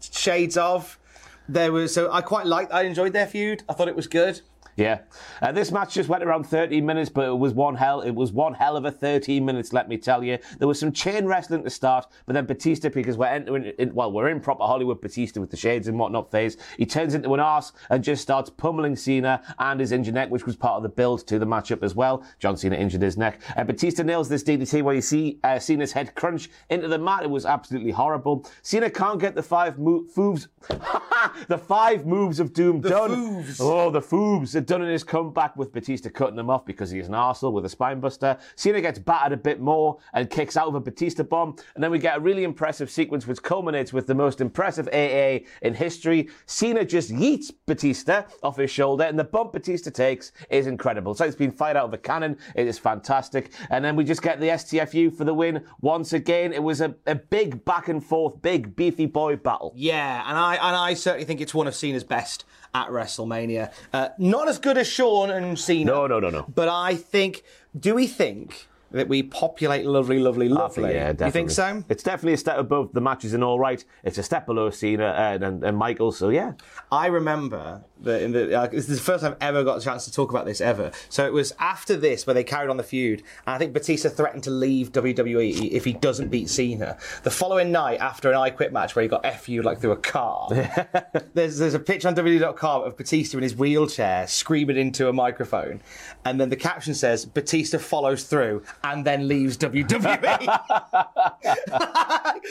shades 0.00 0.56
of. 0.56 0.98
There 1.46 1.70
was 1.70 1.92
so 1.92 2.10
I 2.10 2.22
quite 2.22 2.46
liked. 2.46 2.72
I 2.72 2.82
enjoyed 2.82 3.12
their 3.12 3.26
feud. 3.26 3.62
I 3.68 3.74
thought 3.74 3.88
it 3.88 3.96
was 3.96 4.06
good. 4.06 4.40
Yeah, 4.76 5.00
uh, 5.40 5.52
this 5.52 5.70
match 5.70 5.94
just 5.94 6.08
went 6.08 6.24
around 6.24 6.44
13 6.44 6.84
minutes, 6.84 7.08
but 7.08 7.26
it 7.28 7.38
was 7.38 7.54
one 7.54 7.76
hell. 7.76 8.00
It 8.00 8.10
was 8.12 8.32
one 8.32 8.54
hell 8.54 8.76
of 8.76 8.84
a 8.84 8.90
13 8.90 9.44
minutes. 9.44 9.72
Let 9.72 9.88
me 9.88 9.96
tell 9.96 10.24
you, 10.24 10.38
there 10.58 10.66
was 10.66 10.80
some 10.80 10.90
chain 10.90 11.26
wrestling 11.26 11.62
to 11.62 11.70
start, 11.70 12.06
but 12.26 12.32
then 12.32 12.46
Batista, 12.46 12.88
because 12.88 13.16
we're 13.16 13.26
entering, 13.26 13.66
in, 13.78 13.94
well, 13.94 14.10
we're 14.10 14.28
in 14.30 14.40
proper 14.40 14.64
Hollywood 14.64 15.00
Batista 15.00 15.40
with 15.40 15.50
the 15.50 15.56
shades 15.56 15.86
and 15.86 15.98
whatnot 15.98 16.30
phase. 16.30 16.56
He 16.76 16.86
turns 16.86 17.14
into 17.14 17.32
an 17.34 17.40
arse 17.40 17.72
and 17.90 18.02
just 18.02 18.22
starts 18.22 18.50
pummeling 18.50 18.96
Cena 18.96 19.42
and 19.60 19.78
his 19.78 19.92
injured 19.92 20.14
neck, 20.14 20.30
which 20.30 20.44
was 20.46 20.56
part 20.56 20.76
of 20.78 20.82
the 20.82 20.88
build 20.88 21.26
to 21.28 21.38
the 21.38 21.46
matchup 21.46 21.82
as 21.84 21.94
well. 21.94 22.24
John 22.40 22.56
Cena 22.56 22.74
injured 22.76 23.02
his 23.02 23.16
neck. 23.16 23.40
Uh, 23.56 23.62
Batista 23.64 24.02
nails 24.02 24.28
this 24.28 24.42
DDT 24.42 24.82
where 24.82 24.94
you 24.96 25.00
see 25.02 25.38
uh, 25.44 25.58
Cena's 25.60 25.92
head 25.92 26.14
crunch 26.16 26.50
into 26.70 26.88
the 26.88 26.98
mat. 26.98 27.22
It 27.22 27.30
was 27.30 27.46
absolutely 27.46 27.92
horrible. 27.92 28.44
Cena 28.62 28.90
can't 28.90 29.20
get 29.20 29.36
the 29.36 29.42
five 29.42 29.78
mo- 29.78 30.04
moves, 30.16 30.48
the 31.48 31.58
five 31.58 32.06
moves 32.06 32.40
of 32.40 32.52
doom 32.52 32.80
done. 32.80 33.10
foobs. 33.10 33.56
Oh, 33.60 33.90
the 33.90 34.00
foobs 34.00 34.56
are 34.64 34.78
done 34.78 34.82
in 34.82 34.90
his 34.90 35.04
comeback 35.04 35.56
with 35.56 35.72
Batista 35.72 36.08
cutting 36.08 36.38
him 36.38 36.48
off 36.48 36.64
because 36.64 36.90
he's 36.90 37.08
an 37.08 37.14
arsehole 37.14 37.52
with 37.52 37.66
a 37.66 37.68
spine 37.68 38.00
buster. 38.00 38.38
Cena 38.56 38.80
gets 38.80 38.98
battered 38.98 39.32
a 39.32 39.36
bit 39.36 39.60
more 39.60 39.98
and 40.14 40.30
kicks 40.30 40.56
out 40.56 40.68
of 40.68 40.74
a 40.74 40.80
Batista 40.80 41.22
bomb. 41.22 41.56
And 41.74 41.84
then 41.84 41.90
we 41.90 41.98
get 41.98 42.16
a 42.16 42.20
really 42.20 42.44
impressive 42.44 42.90
sequence 42.90 43.26
which 43.26 43.42
culminates 43.42 43.92
with 43.92 44.06
the 44.06 44.14
most 44.14 44.40
impressive 44.40 44.88
AA 44.88 45.44
in 45.62 45.74
history. 45.74 46.30
Cena 46.46 46.84
just 46.84 47.10
yeets 47.10 47.52
Batista 47.66 48.22
off 48.42 48.56
his 48.56 48.70
shoulder 48.70 49.04
and 49.04 49.18
the 49.18 49.24
bump 49.24 49.52
Batista 49.52 49.90
takes 49.90 50.32
is 50.48 50.66
incredible. 50.66 51.14
So 51.14 51.26
it's 51.26 51.36
been 51.36 51.52
fired 51.52 51.76
out 51.76 51.84
of 51.84 51.92
a 51.92 51.98
cannon. 51.98 52.38
It 52.54 52.66
is 52.66 52.78
fantastic. 52.78 53.52
And 53.68 53.84
then 53.84 53.96
we 53.96 54.04
just 54.04 54.22
get 54.22 54.40
the 54.40 54.48
STFU 54.48 55.14
for 55.14 55.24
the 55.24 55.34
win 55.34 55.64
once 55.82 56.14
again. 56.14 56.52
It 56.52 56.62
was 56.62 56.80
a, 56.80 56.94
a 57.06 57.14
big 57.14 57.64
back 57.66 57.88
and 57.88 58.02
forth, 58.02 58.40
big 58.40 58.74
beefy 58.74 59.06
boy 59.06 59.36
battle. 59.36 59.72
Yeah, 59.76 60.24
and 60.26 60.38
I 60.38 60.54
and 60.54 60.76
I 60.76 60.94
certainly 60.94 61.26
think 61.26 61.40
it's 61.40 61.54
one 61.54 61.66
of 61.66 61.74
Cena's 61.74 62.04
best 62.04 62.44
at 62.74 62.88
WrestleMania. 62.88 63.72
Uh, 63.92 64.08
not 64.18 64.48
as 64.48 64.53
good 64.58 64.78
as 64.78 64.86
Shawn 64.86 65.30
and 65.30 65.58
Cena. 65.58 65.90
No, 65.90 66.06
no, 66.06 66.20
no, 66.20 66.30
no. 66.30 66.44
But 66.52 66.68
I 66.68 66.94
think. 66.94 67.42
Do 67.78 67.94
we 67.96 68.06
think 68.06 68.68
that 68.94 69.08
we 69.08 69.22
populate 69.22 69.84
lovely, 69.86 70.18
lovely, 70.18 70.48
lovely? 70.48 70.92
Yeah, 70.94 71.12
definitely. 71.12 71.26
You 71.26 71.32
think 71.32 71.50
so? 71.50 71.84
It's 71.88 72.02
definitely 72.02 72.34
a 72.34 72.38
step 72.38 72.58
above 72.58 72.92
the 72.92 73.00
matches 73.00 73.34
in 73.34 73.42
All 73.42 73.58
Right. 73.58 73.84
It's 74.04 74.18
a 74.18 74.22
step 74.22 74.46
below 74.46 74.70
Cena 74.70 75.06
and, 75.06 75.42
and, 75.42 75.64
and 75.64 75.76
Michael. 75.76 76.12
So 76.12 76.28
yeah, 76.28 76.52
I 76.92 77.06
remember 77.06 77.82
that 78.04 78.22
in 78.22 78.32
the 78.32 78.58
uh, 78.58 78.66
this 78.66 78.88
is 78.88 78.98
the 78.98 79.04
first 79.04 79.22
time 79.22 79.32
I've 79.32 79.48
ever 79.48 79.64
got 79.64 79.78
a 79.78 79.80
chance 79.80 80.04
to 80.04 80.12
talk 80.12 80.30
about 80.30 80.46
this 80.46 80.60
ever. 80.60 80.92
So 81.08 81.26
it 81.26 81.32
was 81.32 81.52
after 81.58 81.96
this 81.96 82.26
where 82.26 82.34
they 82.34 82.44
carried 82.44 82.70
on 82.70 82.76
the 82.76 82.82
feud, 82.82 83.22
and 83.46 83.54
I 83.54 83.58
think 83.58 83.72
Batista 83.72 84.08
threatened 84.08 84.44
to 84.44 84.50
leave 84.50 84.92
WWE 84.92 85.70
if 85.70 85.84
he 85.84 85.92
doesn't 85.92 86.28
beat 86.28 86.48
Cena. 86.48 86.96
The 87.22 87.30
following 87.30 87.72
night, 87.72 88.00
after 88.00 88.30
an 88.30 88.36
I 88.36 88.50
Quit 88.50 88.72
match 88.72 88.94
where 88.94 89.02
he 89.02 89.08
got 89.08 89.26
fu 89.40 89.62
like 89.62 89.80
through 89.80 89.92
a 89.92 89.96
car, 89.96 90.48
there's 91.34 91.58
there's 91.58 91.74
a 91.74 91.80
picture 91.80 92.08
on 92.08 92.14
WWE.com 92.14 92.82
of 92.82 92.96
Batista 92.96 93.38
in 93.38 93.42
his 93.42 93.56
wheelchair 93.56 94.26
screaming 94.26 94.76
into 94.76 95.08
a 95.08 95.12
microphone, 95.12 95.80
and 96.24 96.40
then 96.40 96.48
the 96.48 96.56
caption 96.56 96.94
says 96.94 97.24
Batista 97.24 97.78
follows 97.78 98.24
through 98.24 98.62
and 98.84 99.04
then 99.04 99.26
leaves 99.26 99.56
WWE, 99.56 100.60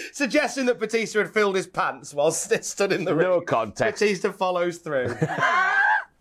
suggesting 0.13 0.65
that 0.65 0.79
Batista 0.79 1.19
had 1.19 1.31
filled 1.31 1.55
his 1.55 1.67
pants 1.67 2.13
while 2.13 2.31
st- 2.31 2.65
stood 2.65 2.91
in 2.91 3.05
the 3.05 3.13
ring. 3.13 3.27
no 3.27 3.41
context. 3.41 3.99
Batista 3.99 4.31
follows 4.31 4.79
through. 4.79 5.15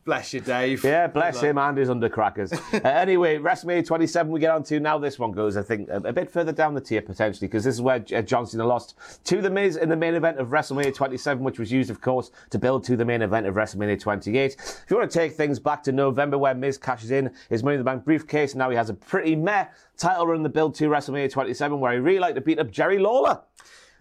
Bless 0.05 0.35
you, 0.35 0.41
Dave. 0.41 0.83
Yeah, 0.83 1.07
bless 1.07 1.41
him 1.41 1.59
and 1.59 1.79
his 1.79 1.89
undercrackers. 1.89 2.53
uh, 2.85 2.89
anyway, 2.89 3.39
WrestleMania 3.39 3.87
27 3.87 4.33
we 4.33 4.41
get 4.41 4.51
on 4.51 4.65
to 4.65 4.81
now. 4.81 4.99
This 4.99 5.17
one 5.17 5.31
goes, 5.31 5.57
I 5.57 5.63
think, 5.63 5.89
a, 5.89 5.99
a 5.99 6.13
bit 6.13 6.29
further 6.29 6.51
down 6.51 6.75
the 6.75 6.81
tier 6.81 7.01
potentially 7.01 7.47
because 7.47 7.63
this 7.63 7.77
is 7.77 7.81
where 7.81 8.05
uh, 8.13 8.21
John 8.21 8.45
Cena 8.45 8.67
lost 8.67 8.97
to 9.23 9.41
The 9.41 9.49
Miz 9.49 9.77
in 9.77 9.89
the 9.89 9.97
main 9.97 10.15
event 10.15 10.39
of 10.39 10.49
WrestleMania 10.49 10.93
27, 10.93 11.45
which 11.45 11.61
was 11.61 11.71
used, 11.71 11.89
of 11.89 12.01
course, 12.01 12.33
to 12.51 12.59
build 12.59 12.83
to 12.85 12.97
the 12.97 13.05
main 13.05 13.23
event 13.23 13.47
of 13.47 13.55
WrestleMania 13.55 14.01
28. 14.01 14.57
If 14.59 14.85
you 14.89 14.97
want 14.97 15.09
to 15.09 15.17
take 15.17 15.35
things 15.35 15.61
back 15.61 15.85
to 15.85 15.93
November 15.93 16.37
where 16.37 16.55
Miz 16.55 16.79
cashes 16.79 17.13
in 17.13 17.31
his 17.49 17.63
Money 17.63 17.77
in 17.77 17.81
the 17.81 17.85
Bank 17.85 18.05
briefcase, 18.05 18.57
now 18.57 18.71
he 18.71 18.77
has 18.77 18.91
a 18.91 18.95
pretty 18.95 19.37
meh 19.37 19.67
title 19.97 20.27
run 20.27 20.43
the 20.43 20.49
build 20.49 20.75
to 20.75 20.89
WrestleMania 20.89 21.31
27 21.31 21.79
where 21.79 21.93
he 21.93 22.01
really 22.01 22.19
liked 22.19 22.35
to 22.35 22.41
beat 22.41 22.59
up 22.59 22.73
Jerry 22.73 22.99
Lawler. 22.99 23.41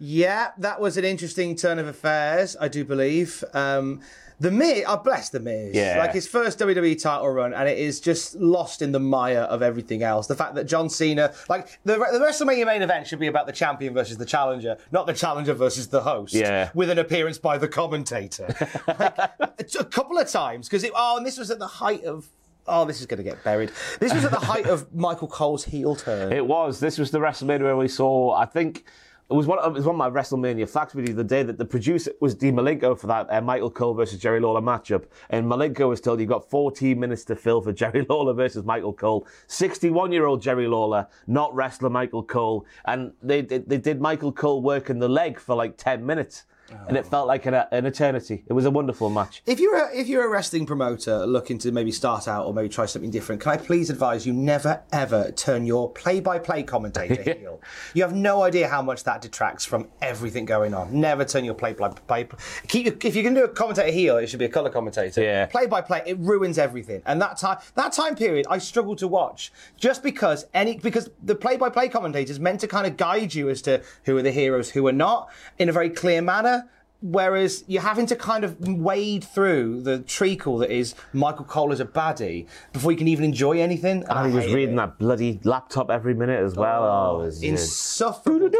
Yeah, 0.04 0.50
that 0.58 0.80
was 0.80 0.96
an 0.96 1.04
interesting 1.04 1.54
turn 1.54 1.78
of 1.78 1.86
affairs, 1.86 2.56
I 2.60 2.66
do 2.66 2.84
believe. 2.84 3.44
Um, 3.54 4.00
the 4.42 4.50
Miz, 4.50 4.84
I 4.84 4.94
oh, 4.94 4.96
bless 4.96 5.30
the 5.30 5.38
Miz. 5.38 5.72
Yeah. 5.72 5.98
Like 5.98 6.12
his 6.12 6.26
first 6.26 6.58
WWE 6.58 7.00
title 7.00 7.28
run, 7.28 7.54
and 7.54 7.68
it 7.68 7.78
is 7.78 8.00
just 8.00 8.34
lost 8.34 8.82
in 8.82 8.90
the 8.90 8.98
mire 8.98 9.42
of 9.42 9.62
everything 9.62 10.02
else. 10.02 10.26
The 10.26 10.34
fact 10.34 10.56
that 10.56 10.64
John 10.64 10.90
Cena, 10.90 11.32
like 11.48 11.78
the, 11.84 11.94
the 11.94 12.18
WrestleMania 12.18 12.66
main 12.66 12.82
event, 12.82 13.06
should 13.06 13.20
be 13.20 13.28
about 13.28 13.46
the 13.46 13.52
champion 13.52 13.94
versus 13.94 14.16
the 14.16 14.26
challenger, 14.26 14.78
not 14.90 15.06
the 15.06 15.12
challenger 15.12 15.54
versus 15.54 15.86
the 15.88 16.00
host. 16.00 16.34
Yeah. 16.34 16.70
With 16.74 16.90
an 16.90 16.98
appearance 16.98 17.38
by 17.38 17.56
the 17.56 17.68
commentator, 17.68 18.52
like, 18.88 19.74
a 19.78 19.84
couple 19.84 20.18
of 20.18 20.28
times 20.28 20.68
because 20.68 20.82
it, 20.82 20.90
oh, 20.92 21.16
and 21.18 21.24
this 21.24 21.38
was 21.38 21.50
at 21.50 21.60
the 21.60 21.68
height 21.68 22.04
of. 22.04 22.28
Oh, 22.64 22.84
this 22.84 23.00
is 23.00 23.06
going 23.06 23.18
to 23.18 23.24
get 23.24 23.42
buried. 23.42 23.72
This 23.98 24.14
was 24.14 24.24
at 24.24 24.30
the 24.30 24.38
height 24.38 24.66
of 24.66 24.94
Michael 24.94 25.26
Cole's 25.26 25.64
heel 25.64 25.96
turn. 25.96 26.32
It 26.32 26.46
was. 26.46 26.78
This 26.78 26.96
was 26.96 27.10
the 27.10 27.18
WrestleMania 27.18 27.62
where 27.62 27.76
we 27.76 27.88
saw, 27.88 28.36
I 28.36 28.44
think, 28.44 28.84
it 29.32 29.36
was 29.36 29.46
one 29.46 29.58
of, 29.60 29.72
it 29.72 29.78
was 29.78 29.86
one 29.86 29.94
of 29.94 29.98
my 29.98 30.10
WrestleMania 30.10 30.68
facts 30.68 30.94
you 30.94 31.06
the 31.06 31.24
day 31.24 31.42
that 31.42 31.56
the 31.56 31.64
producer 31.64 32.12
was 32.20 32.34
Dean 32.34 32.54
Malenko 32.54 32.98
for 32.98 33.06
that 33.06 33.32
uh, 33.32 33.40
Michael 33.40 33.70
Cole 33.70 33.94
versus 33.94 34.18
Jerry 34.18 34.40
Lawler 34.40 34.60
matchup. 34.60 35.04
And 35.30 35.46
Malenko 35.46 35.88
was 35.88 36.02
told 36.02 36.20
you've 36.20 36.28
got 36.28 36.50
14 36.50 37.00
minutes 37.00 37.24
to 37.24 37.36
fill 37.36 37.62
for 37.62 37.72
Jerry 37.82 38.04
Lawler 38.10 38.34
versus 38.34 38.62
Michael 38.64 38.92
Cole. 38.92 39.26
61 39.46 40.12
year 40.12 40.26
old 40.26 40.42
Jerry 40.42 40.68
Lawler, 40.68 41.08
not 41.26 41.54
wrestler 41.54 41.88
Michael 41.88 42.22
Cole. 42.22 42.66
And 42.84 43.12
they, 43.22 43.40
they, 43.40 43.58
they 43.58 43.78
did 43.78 44.02
Michael 44.02 44.32
Cole 44.32 44.60
working 44.60 44.98
the 44.98 45.08
leg 45.08 45.40
for 45.40 45.54
like 45.54 45.78
10 45.78 46.04
minutes. 46.04 46.44
And 46.88 46.96
it 46.96 47.06
felt 47.06 47.26
like 47.26 47.46
an, 47.46 47.54
an 47.54 47.86
eternity. 47.86 48.44
It 48.46 48.52
was 48.52 48.64
a 48.64 48.70
wonderful 48.70 49.10
match. 49.10 49.42
If 49.46 49.60
you're 49.60 49.76
a, 49.76 49.94
if 49.94 50.08
you're 50.08 50.24
a 50.24 50.28
wrestling 50.28 50.66
promoter 50.66 51.26
looking 51.26 51.58
to 51.58 51.72
maybe 51.72 51.92
start 51.92 52.28
out 52.28 52.46
or 52.46 52.54
maybe 52.54 52.68
try 52.68 52.86
something 52.86 53.10
different, 53.10 53.40
can 53.40 53.52
I 53.52 53.56
please 53.56 53.90
advise 53.90 54.26
you 54.26 54.32
never 54.32 54.82
ever 54.92 55.30
turn 55.32 55.66
your 55.66 55.90
play-by-play 55.90 56.64
commentator 56.64 57.22
heel. 57.38 57.60
You 57.94 58.02
have 58.02 58.14
no 58.14 58.42
idea 58.42 58.68
how 58.68 58.82
much 58.82 59.04
that 59.04 59.22
detracts 59.22 59.64
from 59.64 59.88
everything 60.00 60.44
going 60.44 60.74
on. 60.74 60.98
Never 60.98 61.24
turn 61.24 61.44
your 61.44 61.54
play-by-play. 61.54 62.28
Keep 62.68 62.86
your, 62.86 62.94
if 62.94 63.14
going 63.14 63.34
to 63.34 63.40
do 63.40 63.44
a 63.44 63.48
commentator 63.48 63.92
heel, 63.92 64.16
it 64.16 64.28
should 64.28 64.38
be 64.38 64.44
a 64.44 64.50
color 64.50 64.70
commentator. 64.70 65.22
Yeah. 65.22 65.46
Play-by-play, 65.46 66.02
it 66.06 66.18
ruins 66.18 66.58
everything. 66.58 67.02
And 67.06 67.20
that 67.22 67.36
time 67.38 67.58
that 67.74 67.92
time 67.92 68.14
period, 68.16 68.46
I 68.48 68.58
struggled 68.58 68.98
to 68.98 69.08
watch 69.08 69.52
just 69.76 70.02
because 70.02 70.46
any 70.54 70.76
because 70.76 71.10
the 71.22 71.34
play-by-play 71.34 71.88
commentator 71.88 72.30
is 72.30 72.40
meant 72.40 72.60
to 72.60 72.68
kind 72.68 72.86
of 72.86 72.96
guide 72.96 73.34
you 73.34 73.48
as 73.48 73.62
to 73.62 73.82
who 74.04 74.16
are 74.16 74.22
the 74.22 74.32
heroes, 74.32 74.70
who 74.70 74.86
are 74.86 74.92
not, 74.92 75.30
in 75.58 75.68
a 75.68 75.72
very 75.72 75.90
clear 75.90 76.22
manner 76.22 76.61
Whereas 77.02 77.64
you're 77.66 77.82
having 77.82 78.06
to 78.06 78.16
kind 78.16 78.44
of 78.44 78.56
wade 78.60 79.24
through 79.24 79.82
the 79.82 79.98
treacle 80.00 80.58
that 80.58 80.70
is 80.70 80.94
Michael 81.12 81.44
Cole 81.44 81.72
as 81.72 81.80
a 81.80 81.84
baddie 81.84 82.46
before 82.72 82.92
you 82.92 82.98
can 82.98 83.08
even 83.08 83.24
enjoy 83.24 83.60
anything. 83.60 84.04
And 84.08 84.30
he 84.30 84.36
was 84.36 84.46
reading 84.46 84.74
it. 84.74 84.76
that 84.76 84.98
bloody 84.98 85.40
laptop 85.42 85.90
every 85.90 86.14
minute 86.14 86.40
as 86.42 86.54
well. 86.54 86.84
Oh, 86.84 87.16
oh 87.16 87.20
it 87.20 87.24
was, 87.24 87.42
insufferable. 87.42 88.50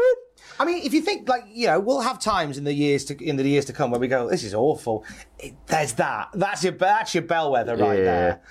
I 0.59 0.65
mean, 0.65 0.83
if 0.83 0.93
you 0.93 1.01
think 1.01 1.27
like 1.27 1.45
you 1.51 1.67
know, 1.67 1.79
we'll 1.79 2.01
have 2.01 2.19
times 2.19 2.57
in 2.57 2.63
the 2.63 2.73
years 2.73 3.05
to 3.05 3.23
in 3.23 3.37
the 3.37 3.47
years 3.47 3.65
to 3.65 3.73
come 3.73 3.91
where 3.91 3.99
we 3.99 4.07
go, 4.07 4.29
"This 4.29 4.43
is 4.43 4.53
awful." 4.53 5.05
It, 5.39 5.53
there's 5.67 5.93
that. 5.93 6.29
That's 6.33 6.63
your 6.63 6.73
that's 6.73 7.13
your 7.15 7.23
bellwether 7.23 7.75
right 7.75 7.97
Yeah. 7.99 8.03
there. 8.03 8.41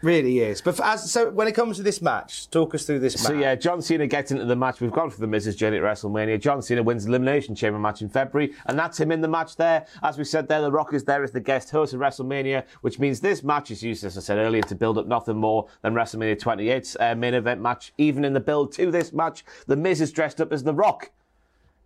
Really 0.00 0.38
is. 0.38 0.60
But 0.60 0.78
as, 0.80 1.10
so 1.10 1.30
when 1.30 1.48
it 1.48 1.52
comes 1.56 1.76
to 1.78 1.82
this 1.82 2.00
match, 2.00 2.48
talk 2.50 2.74
us 2.74 2.84
through 2.86 3.00
this 3.00 3.14
So 3.20 3.32
match. 3.32 3.42
yeah, 3.42 3.54
John 3.56 3.82
Cena 3.82 4.06
gets 4.06 4.30
into 4.30 4.44
the 4.44 4.54
match. 4.54 4.80
We've 4.80 4.92
gone 4.92 5.10
for 5.10 5.20
the 5.20 5.26
Miz's 5.26 5.56
journey 5.56 5.78
at 5.78 5.82
WrestleMania. 5.82 6.40
John 6.40 6.62
Cena 6.62 6.82
wins 6.82 7.04
the 7.04 7.10
Elimination 7.10 7.54
Chamber 7.56 7.80
match 7.80 8.00
in 8.00 8.08
February, 8.08 8.54
and 8.66 8.78
that's 8.78 9.00
him 9.00 9.10
in 9.10 9.20
the 9.20 9.28
match 9.28 9.56
there. 9.56 9.86
As 10.02 10.16
we 10.16 10.22
said 10.24 10.46
there, 10.46 10.60
The 10.62 10.70
Rock 10.70 10.94
is 10.94 11.02
there 11.04 11.24
as 11.24 11.32
the 11.32 11.40
guest 11.40 11.70
host 11.70 11.94
of 11.94 12.00
WrestleMania, 12.00 12.64
which 12.82 12.98
means 13.00 13.18
this 13.20 13.42
match 13.42 13.70
is 13.72 13.82
used, 13.82 14.04
as 14.04 14.16
I 14.16 14.20
said 14.20 14.38
earlier, 14.38 14.62
to 14.62 14.74
build 14.76 14.98
up 14.98 15.06
nothing 15.08 15.36
more 15.36 15.66
than 15.82 15.94
WrestleMania 15.94 16.38
28's 16.38 16.96
uh, 17.00 17.14
main 17.16 17.34
event 17.34 17.60
match. 17.60 17.92
Even 17.98 18.24
in 18.24 18.32
the 18.34 18.40
build 18.40 18.72
to 18.74 18.90
this 18.92 19.12
match, 19.12 19.44
The 19.66 19.76
Miz 19.76 20.00
is 20.00 20.12
dressed 20.12 20.40
up 20.40 20.52
as 20.52 20.62
The 20.62 20.74
Rock. 20.74 21.10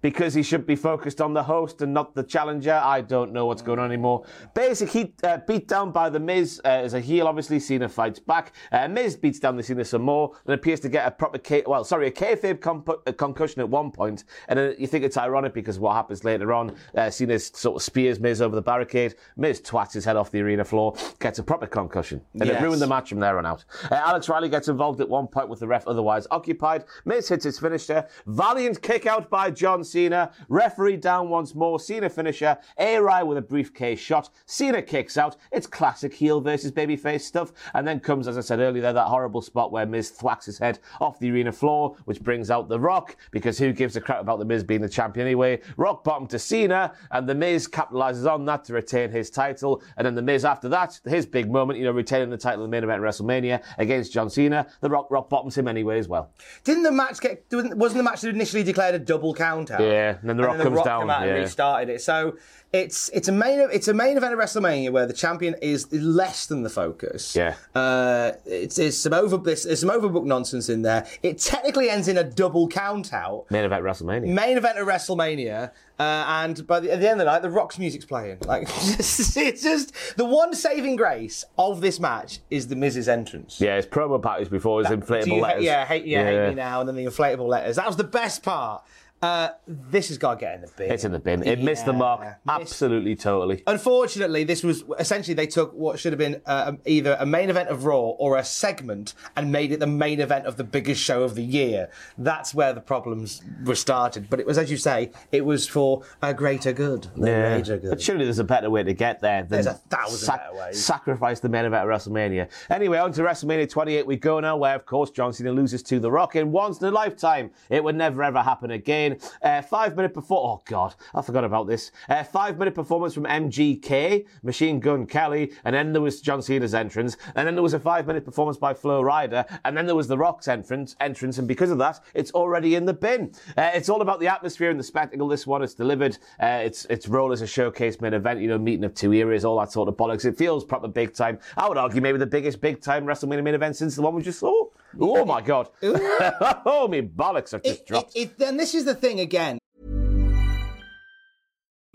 Because 0.03 0.35
he 0.35 0.43
should 0.43 0.67
be 0.67 0.77
focused 0.77 1.21
on 1.21 1.33
the 1.33 1.43
host 1.45 1.81
and 1.81 1.95
not 1.95 2.15
the 2.15 2.23
challenger. 2.25 2.75
I 2.75 3.01
don't 3.01 3.33
know 3.33 3.47
what's 3.47 3.63
going 3.63 3.79
on 3.79 3.87
anymore. 3.87 4.25
Basic 4.53 4.91
Heat 4.91 5.15
uh, 5.25 5.39
beat 5.47 5.69
down 5.69 5.93
by 5.93 6.11
The 6.11 6.19
Miz 6.21 6.61
uh, 6.65 6.69
as 6.69 6.95
a 6.95 7.01
heel. 7.01 7.27
Obviously, 7.29 7.61
Cena 7.61 7.89
fights 7.89 8.19
back. 8.19 8.53
Uh, 8.73 8.89
Miz 8.89 9.17
beats 9.17 9.39
down 9.39 9.57
the 9.57 9.63
Cena 9.63 9.85
some 9.85 10.03
more 10.03 10.33
and 10.45 10.55
appears 10.55 10.81
to 10.81 10.89
get 10.89 11.07
a 11.07 11.11
proper, 11.13 11.39
K- 11.39 11.63
well, 11.67 11.85
sorry, 11.85 12.09
a 12.09 12.11
kayfabe 12.11 12.61
comp- 12.61 12.89
a 13.07 13.13
concussion 13.13 13.61
at 13.61 13.69
one 13.69 13.91
point. 13.93 14.25
And 14.49 14.59
uh, 14.59 14.71
you 14.77 14.87
think 14.89 15.05
it's 15.05 15.17
ironic 15.17 15.55
because 15.55 15.79
what 15.79 15.95
happens 15.95 16.25
later 16.25 16.53
on, 16.53 16.75
uh, 16.97 17.09
Cena 17.09 17.39
sort 17.39 17.77
of 17.77 17.83
spears 17.83 18.19
Miz 18.19 18.43
over 18.43 18.57
the 18.57 18.63
barricade. 18.63 19.15
Miz 19.37 19.61
twats 19.61 19.93
his 19.93 20.05
head 20.05 20.17
off 20.17 20.33
the 20.33 20.41
arena 20.41 20.65
floor, 20.65 20.95
gets 21.21 21.39
a 21.39 21.43
proper 21.45 21.67
concussion. 21.69 22.21
And 22.35 22.47
Yes. 22.47 22.61
it 22.61 22.65
ruined 22.65 22.83
the 22.83 22.89
match 22.89 23.09
from 23.11 23.21
there 23.21 23.39
on 23.39 23.47
out. 23.47 23.65
Uh, 23.89 23.95
Alex 23.95 24.29
Riley 24.29 24.49
gets 24.49 24.67
involved 24.67 25.01
at 25.01 25.09
one 25.09 25.29
point 25.29 25.49
with 25.49 25.61
the 25.61 25.69
ref 25.69 25.87
otherwise 25.87 26.27
occupied. 26.33 26.85
Miz 27.05 27.29
hits 27.29 27.45
his 27.45 27.61
finisher. 27.61 28.05
Valiant 28.27 28.83
kick 28.83 29.07
out 29.07 29.31
by 29.31 29.49
John 29.51 29.85
Cena. 29.93 30.33
Referee 30.49 30.97
down 30.97 31.29
once 31.29 31.55
more. 31.55 31.79
Cena 31.79 32.09
finisher. 32.09 32.59
A-Ry 32.79 33.23
with 33.23 33.39
a 33.39 33.43
briefcase 33.43 34.01
shot. 34.01 34.31
Cena 34.47 34.83
kicks 34.83 35.17
out. 35.17 35.37
It's 35.53 35.67
classic 35.67 36.15
heel 36.15 36.41
versus 36.41 36.73
babyface 36.73 37.21
stuff. 37.21 37.53
And 37.75 37.87
then 37.87 38.01
comes, 38.01 38.27
as 38.27 38.39
I 38.39 38.41
said 38.41 38.59
earlier, 38.59 38.83
that 38.83 39.07
horrible 39.07 39.43
spot 39.43 39.71
where 39.71 39.87
Miz 39.87 40.11
thwacks 40.11 40.47
his 40.47 40.59
head 40.59 40.79
off 41.01 41.19
the 41.19 41.31
arena 41.31 41.53
floor, 41.53 41.97
which 42.07 42.23
brings 42.23 42.51
out 42.51 42.69
The 42.69 42.81
Rock, 42.81 43.17
because 43.31 43.59
who 43.59 43.73
gives 43.73 43.97
a 43.97 44.01
crap 44.01 44.21
about 44.21 44.39
The 44.39 44.45
Miz 44.45 44.65
being 44.65 44.81
the 44.81 44.89
champion 44.89 45.27
anyway? 45.27 45.61
Rock 45.77 46.05
bottom 46.05 46.27
to 46.29 46.39
Cena, 46.39 46.95
and 47.11 47.29
The 47.29 47.35
Miz 47.35 47.69
capitalizes 47.69 48.31
on 48.31 48.45
that 48.47 48.65
to 48.65 48.73
retain 48.73 49.11
his 49.11 49.31
title. 49.31 49.83
And 49.97 50.07
then 50.07 50.15
The 50.15 50.23
Miz, 50.23 50.45
after 50.45 50.69
that, 50.71 50.99
his 51.05 51.27
big 51.27 51.51
moment, 51.51 51.79
you 51.79 51.85
know, 51.85 51.93
retaining 51.93 52.31
the 52.31 52.39
title 52.39 52.65
in 52.65 52.71
the 52.71 52.75
main 52.75 52.85
event 52.85 53.05
of 53.05 53.09
WrestleMania 53.09 53.63
against 53.79 54.13
John 54.13 54.31
Cena. 54.31 54.67
The 54.81 54.89
Rock 54.89 55.11
rock 55.11 55.29
bottoms 55.29 55.57
him 55.57 55.69
anyway 55.69 55.99
as 55.99 56.09
well. 56.09 56.33
Didn't 56.65 56.83
the 56.85 56.93
match 56.93 57.21
get? 57.21 57.45
Wasn't 57.53 57.97
the 57.97 58.03
match 58.03 58.25
initially 58.25 58.63
declared 58.63 58.95
a 58.95 58.99
double 58.99 59.35
count 59.35 59.71
out? 59.71 59.81
Yeah, 59.83 60.19
and 60.21 60.31
then 60.31 60.37
The 60.37 60.45
Rock 60.45 60.59
the 60.59 60.65
comes 60.65 60.77
Rock 60.77 60.85
down, 60.85 61.09
yeah. 61.09 61.23
and 61.23 61.35
restarted 61.39 61.89
it. 61.95 62.01
So 62.01 62.37
it's 62.73 63.11
it's 63.11 63.29
a 63.29 63.33
main 63.33 63.69
it's 63.71 63.89
a 63.89 63.95
main 63.95 64.17
event 64.17 64.33
of 64.33 64.41
WrestleMania 64.41 64.91
where 64.91 65.07
the 65.07 65.13
champion 65.13 65.55
is 65.61 65.93
less 65.93 66.47
than 66.47 66.63
the 66.63 66.71
focus. 66.71 67.37
Yeah. 67.37 67.55
Uh, 67.75 68.33
it's, 68.47 68.79
it's 68.79 68.97
some 68.97 69.13
over 69.13 69.37
there's, 69.37 69.65
there's 69.65 69.81
some 69.81 69.91
overbooked 69.91 70.25
nonsense 70.25 70.71
in 70.71 70.83
there. 70.83 71.07
It 71.23 71.39
technically 71.39 71.91
ends 71.91 72.09
in 72.09 72.17
a 72.17 72.25
double 72.25 72.69
count 72.69 73.13
out. 73.13 73.45
Main 73.51 73.65
event 73.65 73.85
WrestleMania. 73.85 74.27
Main 74.27 74.57
event 74.57 74.79
of 74.79 74.89
WrestleMania, 74.89 75.71
uh, 75.99 76.03
and 76.03 76.67
by 76.67 76.81
the, 76.81 76.91
at 76.91 77.01
the 77.01 77.11
end 77.11 77.21
of 77.21 77.27
the 77.27 77.33
night, 77.33 77.43
the 77.43 77.51
Rock's 77.51 77.79
music's 77.79 78.07
playing. 78.07 78.39
Like 78.47 78.63
it's 78.69 79.35
just 79.63 80.17
the 80.17 80.25
one 80.25 80.55
saving 80.55 80.97
grace 80.97 81.45
of 81.59 81.83
this 81.83 82.01
match 82.01 82.39
is 82.51 82.69
the 82.69 82.77
Miz's 82.77 83.09
entrance. 83.09 83.61
Yeah, 83.61 83.77
his 83.77 83.87
promo 83.87 84.23
package 84.23 84.49
before 84.49 84.83
his 84.83 84.89
inflatable 84.91 85.27
you 85.27 85.43
letters. 85.43 85.65
yeah, 85.65 85.85
hate, 85.85 86.07
yeah, 86.07 86.25
hate 86.25 86.49
me 86.49 86.55
now, 86.55 86.81
and 86.81 86.89
then 86.89 86.97
the 86.97 87.05
inflatable 87.05 87.49
letters. 87.49 87.77
That 87.77 87.87
was 87.87 87.97
the 87.97 88.05
best 88.05 88.43
part. 88.43 88.83
Uh, 89.23 89.51
this 89.69 90.09
has 90.09 90.19
got 90.19 90.35
to 90.35 90.41
get 90.41 90.57
in 90.57 90.63
the 90.63 90.71
bin. 90.77 90.91
It's 90.91 91.05
in 91.05 91.13
the 91.13 91.19
bin. 91.21 91.47
It 91.47 91.61
missed 91.61 91.87
the 91.87 91.93
Yeah, 91.93 91.99
mark. 91.99 92.37
Absolutely, 92.49 93.15
totally. 93.15 93.63
Unfortunately, 93.69 94.43
this 94.43 94.65
was 94.65 94.83
essentially 94.99 95.35
they 95.35 95.47
took 95.47 95.73
what 95.75 96.01
should 96.01 96.13
have 96.13 96.19
been 96.19 96.43
uh, 96.45 96.73
either 96.87 97.17
a 97.21 97.25
main 97.25 97.49
event 97.49 97.69
of 97.69 97.85
Raw 97.85 98.01
or 98.01 98.37
a 98.37 98.45
segment 98.45 99.15
and 99.37 99.53
made 99.53 99.71
it 99.71 99.79
the 99.79 99.87
main 99.87 100.19
event 100.21 100.47
of 100.47 100.57
the 100.57 100.65
biggest 100.65 101.01
show 101.01 101.23
of 101.23 101.37
the 101.37 101.43
year. 101.45 101.89
That's 102.19 102.53
where 102.53 102.73
the 102.73 102.81
problems 102.81 103.43
were 103.65 103.77
started. 103.77 104.29
But 104.29 104.41
it 104.41 104.47
was, 104.47 104.59
as 104.59 104.73
you 104.73 104.77
say, 104.77 105.13
it 105.31 105.45
was 105.45 105.69
for 105.69 106.03
a 106.21 106.35
greater 106.35 106.73
good. 106.73 107.05
The 107.15 107.21
greater 107.21 107.79
good. 107.79 107.91
But 107.91 108.01
surely 108.03 108.25
there's 108.25 108.41
a 108.41 108.45
better 108.45 108.71
way 108.71 108.83
to 108.83 108.93
get 108.93 109.21
there 109.21 109.43
than 109.43 109.51
There's 109.51 109.67
a 109.67 109.75
thousand 109.75 110.35
better 110.35 110.55
ways. 110.57 110.85
sacrifice 110.85 111.39
the 111.39 111.49
main 111.49 111.65
event 111.65 111.89
of 111.89 111.95
WrestleMania. 111.95 112.49
Anyway, 112.71 112.99
on 112.99 113.13
to 113.13 113.23
WrestleMania 113.23 113.71
28 113.71 114.05
we 114.05 114.17
go 114.17 114.41
now, 114.41 114.57
where 114.57 114.75
of 114.75 114.85
course 114.85 115.11
John 115.11 115.33
Cena 115.33 115.53
loses 115.53 115.85
to 115.85 116.01
The 116.01 116.11
Rock 116.11 116.35
in 116.35 116.51
once 116.51 116.81
in 116.81 116.89
a 116.89 116.91
lifetime. 116.91 117.53
It 117.71 117.85
would 117.85 117.95
never 117.95 118.25
ever 118.25 118.43
happen 118.43 118.73
again. 118.73 119.12
Uh, 119.43 119.63
five 119.63 119.97
minute 119.97 120.15
before, 120.15 120.39
oh 120.39 120.63
god, 120.67 120.95
I 121.15 121.23
forgot 121.23 121.45
about 121.45 121.67
this. 121.67 121.91
Uh, 122.09 122.23
five 122.25 122.59
minute 122.59 122.75
performance 122.75 123.15
from 123.15 123.25
MGK, 123.25 124.27
Machine 124.43 124.81
Gun 124.81 125.07
Kelly, 125.07 125.53
and 125.65 125.75
then 125.75 125.93
there 125.93 126.03
was 126.03 126.21
John 126.21 126.43
Cena's 126.43 126.75
entrance, 126.75 127.17
and 127.35 127.47
then 127.47 127.55
there 127.55 127.63
was 127.63 127.75
a 127.75 127.81
five 127.81 128.07
minute 128.07 128.25
performance 128.25 128.59
by 128.59 128.75
Flo 128.75 129.03
Rida, 129.03 129.61
and 129.65 129.77
then 129.77 129.87
there 129.87 129.95
was 129.95 130.09
The 130.09 130.19
Rock's 130.19 130.49
entrance, 130.49 130.97
entrance, 131.01 131.39
and 131.39 131.49
because 131.49 131.71
of 131.71 131.79
that, 131.79 132.01
it's 132.15 132.33
already 132.33 132.75
in 132.75 132.85
the 132.85 132.95
bin. 132.95 133.33
Uh, 133.57 133.71
it's 133.75 133.89
all 133.89 134.03
about 134.03 134.21
the 134.21 134.29
atmosphere 134.29 134.71
and 134.71 134.79
the 134.79 134.85
spectacle. 134.85 135.29
This 135.29 135.47
one 135.47 135.63
is 135.63 135.75
delivered. 135.75 136.19
Uh, 136.41 136.61
its 136.65 136.85
its 136.87 137.09
role 137.09 137.33
as 137.33 137.43
a 137.43 137.47
showcase 137.47 138.01
main 138.01 138.15
event, 138.15 138.41
you 138.41 138.49
know, 138.49 138.59
meeting 138.59 138.85
of 138.85 138.95
two 138.95 139.13
eras, 139.13 139.45
all 139.45 139.59
that 139.59 139.73
sort 139.73 139.89
of 139.89 139.97
bollocks. 139.97 140.25
It 140.25 140.37
feels 140.37 140.65
proper 140.65 140.89
big 140.89 141.15
time. 141.15 141.39
I 141.57 141.69
would 141.69 141.79
argue 141.79 142.01
maybe 142.01 142.19
the 142.19 142.27
biggest 142.27 142.61
big 142.61 142.81
time 142.81 143.05
WrestleMania 143.05 143.43
main 143.43 143.55
event 143.55 143.77
since 143.77 143.97
the 143.97 144.03
one 144.03 144.15
we 144.15 144.23
just 144.23 144.41
saw. 144.41 144.67
Oh 145.01 145.25
my 145.25 145.41
god! 145.41 145.69
oh 145.83 146.89
my 146.91 147.01
bollocks 147.03 147.53
have 147.53 147.63
just 147.63 147.81
It, 147.81 147.87
dropped. 147.87 148.17
it, 148.17 148.21
it, 148.21 148.39
then 148.39 148.57
this 148.57 148.75
is 148.75 148.85
the 148.85 148.95
thing 148.95 149.21
again. 149.21 149.59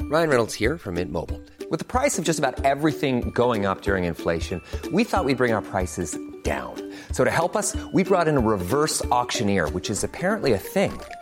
Ryan 0.09 0.29
Reynolds 0.29 0.53
here 0.53 0.77
from 0.77 0.95
Mint 0.95 1.11
Mobile. 1.11 1.41
With 1.69 1.79
the 1.79 1.85
price 1.85 2.17
of 2.17 2.23
just 2.23 2.39
about 2.39 2.63
everything 2.63 3.29
going 3.31 3.65
up 3.65 3.81
during 3.81 4.05
inflation, 4.05 4.61
we 4.93 5.03
thought 5.03 5.25
we'd 5.25 5.35
bring 5.37 5.51
our 5.51 5.61
prices 5.61 6.17
down. 6.43 6.93
So 7.11 7.25
to 7.25 7.31
help 7.31 7.57
us, 7.57 7.75
we 7.91 8.05
brought 8.05 8.29
in 8.29 8.37
a 8.37 8.39
reverse 8.39 9.03
auctioneer, 9.05 9.67
which 9.69 9.89
is 9.89 10.05
apparently 10.05 10.53
a 10.53 10.57
thing. 10.57 10.97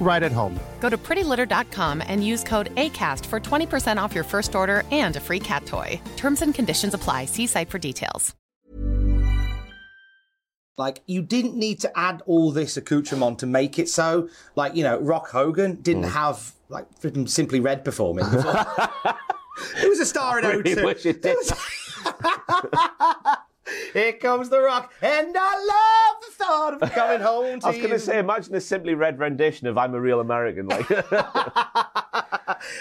right 0.00 0.22
at 0.22 0.30
home. 0.32 0.58
Go 0.80 0.88
to 0.88 0.96
prettylitter.com 0.96 2.02
and 2.06 2.24
use 2.24 2.44
code 2.44 2.72
ACAST 2.76 3.26
for 3.26 3.40
20% 3.40 4.00
off 4.00 4.14
your 4.14 4.24
first 4.24 4.54
order 4.54 4.84
and 4.92 5.16
a 5.16 5.20
free 5.20 5.40
cat 5.40 5.66
toy. 5.66 6.00
Terms 6.16 6.42
and 6.42 6.54
conditions 6.54 6.94
apply. 6.94 7.24
See 7.24 7.48
site 7.48 7.68
for 7.70 7.78
details. 7.78 8.34
Like 10.78 11.00
you 11.06 11.22
didn't 11.22 11.54
need 11.56 11.80
to 11.80 11.98
add 11.98 12.22
all 12.26 12.50
this 12.52 12.76
accoutrement 12.76 13.38
to 13.38 13.46
make 13.46 13.78
it 13.78 13.88
so. 13.88 14.28
Like 14.56 14.76
you 14.76 14.84
know, 14.84 14.98
Rock 15.00 15.30
Hogan 15.30 15.76
didn't 15.76 16.02
Hmm. 16.04 16.10
have 16.10 16.52
like 16.68 16.86
simply 17.26 17.60
red 17.60 17.82
performing. 17.82 18.26
Before. 18.30 18.66
it 19.82 19.88
was 19.88 20.00
a 20.00 20.04
star 20.04 20.38
in 20.38 20.44
I 20.44 20.50
really 20.50 20.74
02. 20.74 20.84
wish 20.84 21.06
it 21.06 21.22
did. 21.22 21.38
Here 23.92 24.12
comes 24.12 24.48
the 24.48 24.60
rock, 24.60 24.92
and 25.02 25.36
I 25.38 25.54
love 25.54 26.22
the 26.22 26.32
thought 26.44 26.82
of 26.82 26.92
coming 26.92 27.20
home 27.26 27.60
to 27.60 27.66
I 27.66 27.70
was 27.70 27.78
going 27.78 27.90
to 27.90 27.98
say, 27.98 28.18
imagine 28.18 28.54
a 28.54 28.60
simply 28.60 28.94
red 28.94 29.18
rendition 29.18 29.66
of 29.66 29.76
"I'm 29.76 29.94
a 29.94 30.00
Real 30.00 30.20
American." 30.20 30.68
Like, 30.68 30.88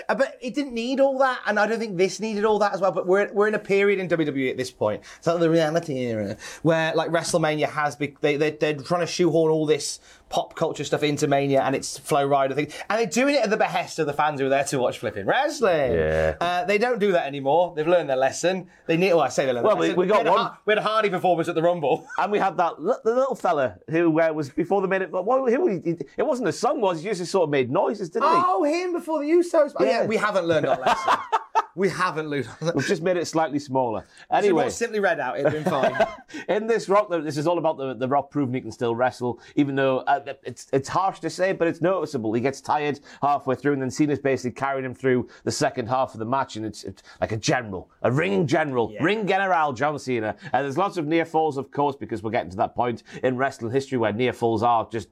but 0.07 0.37
it 0.41 0.53
didn't 0.53 0.73
need 0.73 0.99
all 0.99 1.17
that, 1.19 1.39
and 1.47 1.59
I 1.59 1.67
don't 1.67 1.79
think 1.79 1.97
this 1.97 2.19
needed 2.19 2.45
all 2.45 2.59
that 2.59 2.73
as 2.73 2.81
well. 2.81 2.91
But 2.91 3.07
we're 3.07 3.31
we're 3.33 3.47
in 3.47 3.55
a 3.55 3.59
period 3.59 3.99
in 3.99 4.07
WWE 4.07 4.51
at 4.51 4.57
this 4.57 4.71
point, 4.71 5.03
it's 5.17 5.27
like 5.27 5.39
the 5.39 5.49
reality 5.49 5.97
era, 5.97 6.37
where 6.61 6.93
like 6.95 7.09
WrestleMania 7.09 7.69
has 7.69 7.95
be, 7.95 8.15
they 8.21 8.37
they 8.37 8.51
they're 8.51 8.75
trying 8.75 9.01
to 9.01 9.07
shoehorn 9.07 9.51
all 9.51 9.65
this 9.65 9.99
pop 10.29 10.55
culture 10.55 10.83
stuff 10.83 11.03
into 11.03 11.27
Mania, 11.27 11.61
and 11.61 11.75
it's 11.75 11.97
Flo 11.97 12.27
Rida 12.27 12.55
thing, 12.55 12.67
and 12.89 12.99
they're 12.99 13.05
doing 13.05 13.35
it 13.35 13.43
at 13.43 13.49
the 13.49 13.57
behest 13.57 13.99
of 13.99 14.07
the 14.07 14.13
fans 14.13 14.39
who 14.39 14.47
are 14.47 14.49
there 14.49 14.63
to 14.65 14.79
watch 14.79 14.99
flipping 14.99 15.25
wrestling. 15.25 15.93
Yeah. 15.93 16.35
uh, 16.41 16.65
they 16.65 16.77
don't 16.77 16.99
do 16.99 17.11
that 17.13 17.25
anymore. 17.27 17.73
They've 17.75 17.87
learned 17.87 18.09
their 18.09 18.17
lesson. 18.17 18.67
They 18.87 18.97
need. 18.97 19.09
Well, 19.13 19.21
I 19.21 19.29
say 19.29 19.45
they 19.45 19.53
learned. 19.53 19.65
Well, 19.67 19.75
their 19.77 19.89
we- 19.95 20.05
we 20.05 20.07
got 20.07 20.25
had 20.25 20.33
one- 20.33 20.51
we 20.65 20.71
had 20.71 20.79
a 20.79 20.81
Hardy 20.81 21.09
performance 21.09 21.47
at 21.47 21.55
the 21.55 21.61
Rumble. 21.61 22.07
and 22.17 22.31
we 22.31 22.39
had 22.39 22.57
that 22.57 22.73
the 22.77 23.13
little 23.15 23.35
fella 23.35 23.75
who 23.89 24.19
uh, 24.19 24.31
was 24.33 24.49
before 24.49 24.81
the 24.81 24.87
minute. 24.87 25.11
What, 25.11 25.51
who, 25.51 25.67
he, 25.67 25.95
it 26.17 26.23
wasn't 26.25 26.49
a 26.49 26.53
song, 26.53 26.81
was 26.81 27.01
he? 27.01 27.09
Just 27.09 27.25
sort 27.31 27.43
of 27.43 27.49
made 27.49 27.71
noises, 27.71 28.09
didn't 28.09 28.27
he? 28.29 28.35
Oh, 28.35 28.63
him 28.63 28.93
before 28.93 29.19
the 29.23 29.29
Usos. 29.29 29.73
Oh, 29.77 29.83
yeah, 29.85 30.01
Yeah. 30.01 30.05
we 30.07 30.17
haven't 30.17 30.45
learned 30.45 30.65
our 30.65 30.79
lesson. 30.79 31.13
we 31.75 31.89
haven't 31.89 32.27
learned. 32.29 32.47
We've 32.73 32.85
just 32.85 33.01
made 33.01 33.17
it 33.17 33.25
slightly 33.25 33.59
smaller. 33.59 34.05
Anyway, 34.31 34.61
Anyway, 34.61 34.69
simply 34.69 34.99
read 34.99 35.19
out. 35.19 35.39
It'd 35.39 35.51
been 35.51 35.63
fine. 35.63 35.95
in 36.49 36.67
this 36.67 36.87
Rock, 36.89 37.09
this 37.09 37.37
is 37.37 37.47
all 37.47 37.57
about 37.57 37.77
the, 37.77 37.93
the 37.93 38.07
Rock 38.07 38.31
proving 38.31 38.53
he 38.55 38.61
can 38.61 38.71
still 38.71 38.95
wrestle, 38.95 39.39
even 39.55 39.75
though 39.75 40.03
uh, 40.27 40.33
it's 40.43 40.67
it's 40.73 40.89
harsh 40.89 41.19
to 41.19 41.29
say, 41.29 41.53
but 41.53 41.67
it's 41.67 41.81
noticeable. 41.81 42.33
He 42.33 42.41
gets 42.41 42.61
tired 42.61 42.99
halfway 43.21 43.55
through, 43.55 43.73
and 43.73 43.81
then 43.81 43.91
Cena's 43.91 44.19
basically 44.19 44.51
carrying 44.51 44.85
him 44.85 44.95
through 44.95 45.27
the 45.43 45.51
second 45.51 45.87
half 45.87 46.13
of 46.13 46.19
the 46.19 46.25
match, 46.25 46.55
and 46.55 46.65
it's, 46.65 46.83
it's 46.83 47.03
like 47.21 47.31
a 47.31 47.37
general, 47.37 47.89
a 48.01 48.11
ring 48.11 48.47
general, 48.47 48.93
ring 49.01 49.27
general, 49.27 49.73
John 49.73 49.97
Cena. 49.99 50.35
And 50.53 50.63
there's 50.65 50.77
lots 50.77 50.97
of 50.97 51.05
near 51.05 51.25
falls, 51.25 51.57
of 51.57 51.71
course, 51.71 51.95
because 51.95 52.23
we're 52.23 52.31
getting 52.31 52.51
to 52.51 52.57
that 52.57 52.75
point 52.75 53.03
in 53.23 53.37
wrestling 53.37 53.71
history 53.71 53.97
where 53.97 54.13
near 54.13 54.33
falls 54.33 54.63
are 54.63 54.87
just 54.89 55.09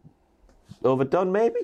overdone, 0.84 1.32
maybe. 1.32 1.60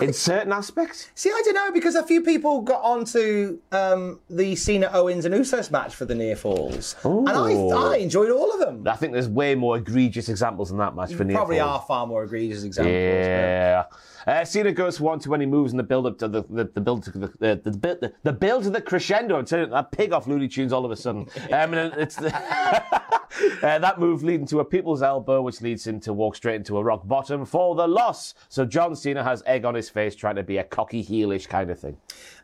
In 0.00 0.12
certain 0.12 0.52
aspects, 0.52 1.10
See, 1.14 1.30
I 1.30 1.42
don't 1.44 1.54
know 1.54 1.72
because 1.72 1.94
a 1.96 2.04
few 2.04 2.22
people 2.22 2.60
got 2.62 2.82
onto 2.82 3.58
um, 3.72 4.20
the 4.30 4.54
Cena 4.56 4.90
Owens 4.92 5.24
and 5.24 5.34
Usos 5.34 5.70
match 5.70 5.94
for 5.94 6.04
the 6.04 6.14
near 6.14 6.36
falls, 6.36 6.94
and 7.04 7.28
I, 7.28 7.52
I 7.52 7.96
enjoyed 7.96 8.30
all 8.30 8.52
of 8.52 8.60
them. 8.60 8.86
I 8.86 8.96
think 8.96 9.12
there's 9.12 9.28
way 9.28 9.54
more 9.54 9.76
egregious 9.78 10.28
examples 10.28 10.68
than 10.68 10.78
that 10.78 10.94
match 10.94 11.14
for 11.14 11.24
near 11.24 11.36
Probably 11.36 11.58
falls. 11.58 11.80
are 11.80 11.86
far 11.86 12.06
more 12.06 12.22
egregious 12.24 12.62
examples. 12.62 12.94
Yeah. 12.94 13.84
Uh, 14.26 14.44
Cena 14.44 14.72
goes 14.72 14.98
for 14.98 15.04
one 15.04 15.18
to 15.20 15.30
when 15.30 15.40
he 15.40 15.46
moves 15.46 15.72
in 15.72 15.78
the 15.78 15.82
build 15.82 16.06
up 16.06 16.18
to 16.18 16.28
the 16.28 16.42
the, 16.50 16.64
the 16.74 16.80
build 16.80 17.02
to 17.04 17.10
the 17.10 17.28
the, 17.38 17.60
the, 17.64 17.70
build- 17.76 18.00
the, 18.00 18.12
the 18.24 18.32
build 18.32 18.62
to 18.64 18.70
the 18.70 18.80
crescendo. 18.80 19.38
I'm 19.38 19.44
telling 19.46 19.66
you, 19.66 19.70
that 19.72 19.90
pig 19.90 20.12
off 20.12 20.26
Looney 20.26 20.48
Tunes 20.48 20.72
all 20.72 20.84
of 20.84 20.90
a 20.90 20.96
sudden. 20.96 21.26
Um, 21.50 21.72
and 21.74 21.94
it's 21.94 22.16
the, 22.16 22.28
uh, 23.62 23.78
that 23.78 23.98
move 23.98 24.22
leading 24.22 24.46
to 24.48 24.60
a 24.60 24.64
people's 24.64 25.02
elbow, 25.02 25.40
which 25.42 25.60
leads 25.60 25.86
him 25.86 25.98
to 26.00 26.12
walk 26.12 26.36
straight 26.36 26.56
into 26.56 26.76
a 26.76 26.82
rock 26.82 27.06
bottom 27.06 27.44
for 27.46 27.74
the 27.74 27.86
loss. 27.86 28.34
So 28.48 28.64
John 28.64 28.94
Cena 28.94 29.24
has 29.24 29.42
egg 29.46 29.57
on 29.64 29.74
his 29.74 29.88
face, 29.88 30.14
trying 30.14 30.36
to 30.36 30.42
be 30.42 30.58
a 30.58 30.64
cocky 30.64 31.04
heelish 31.04 31.48
kind 31.48 31.70
of 31.70 31.78
thing. 31.78 31.96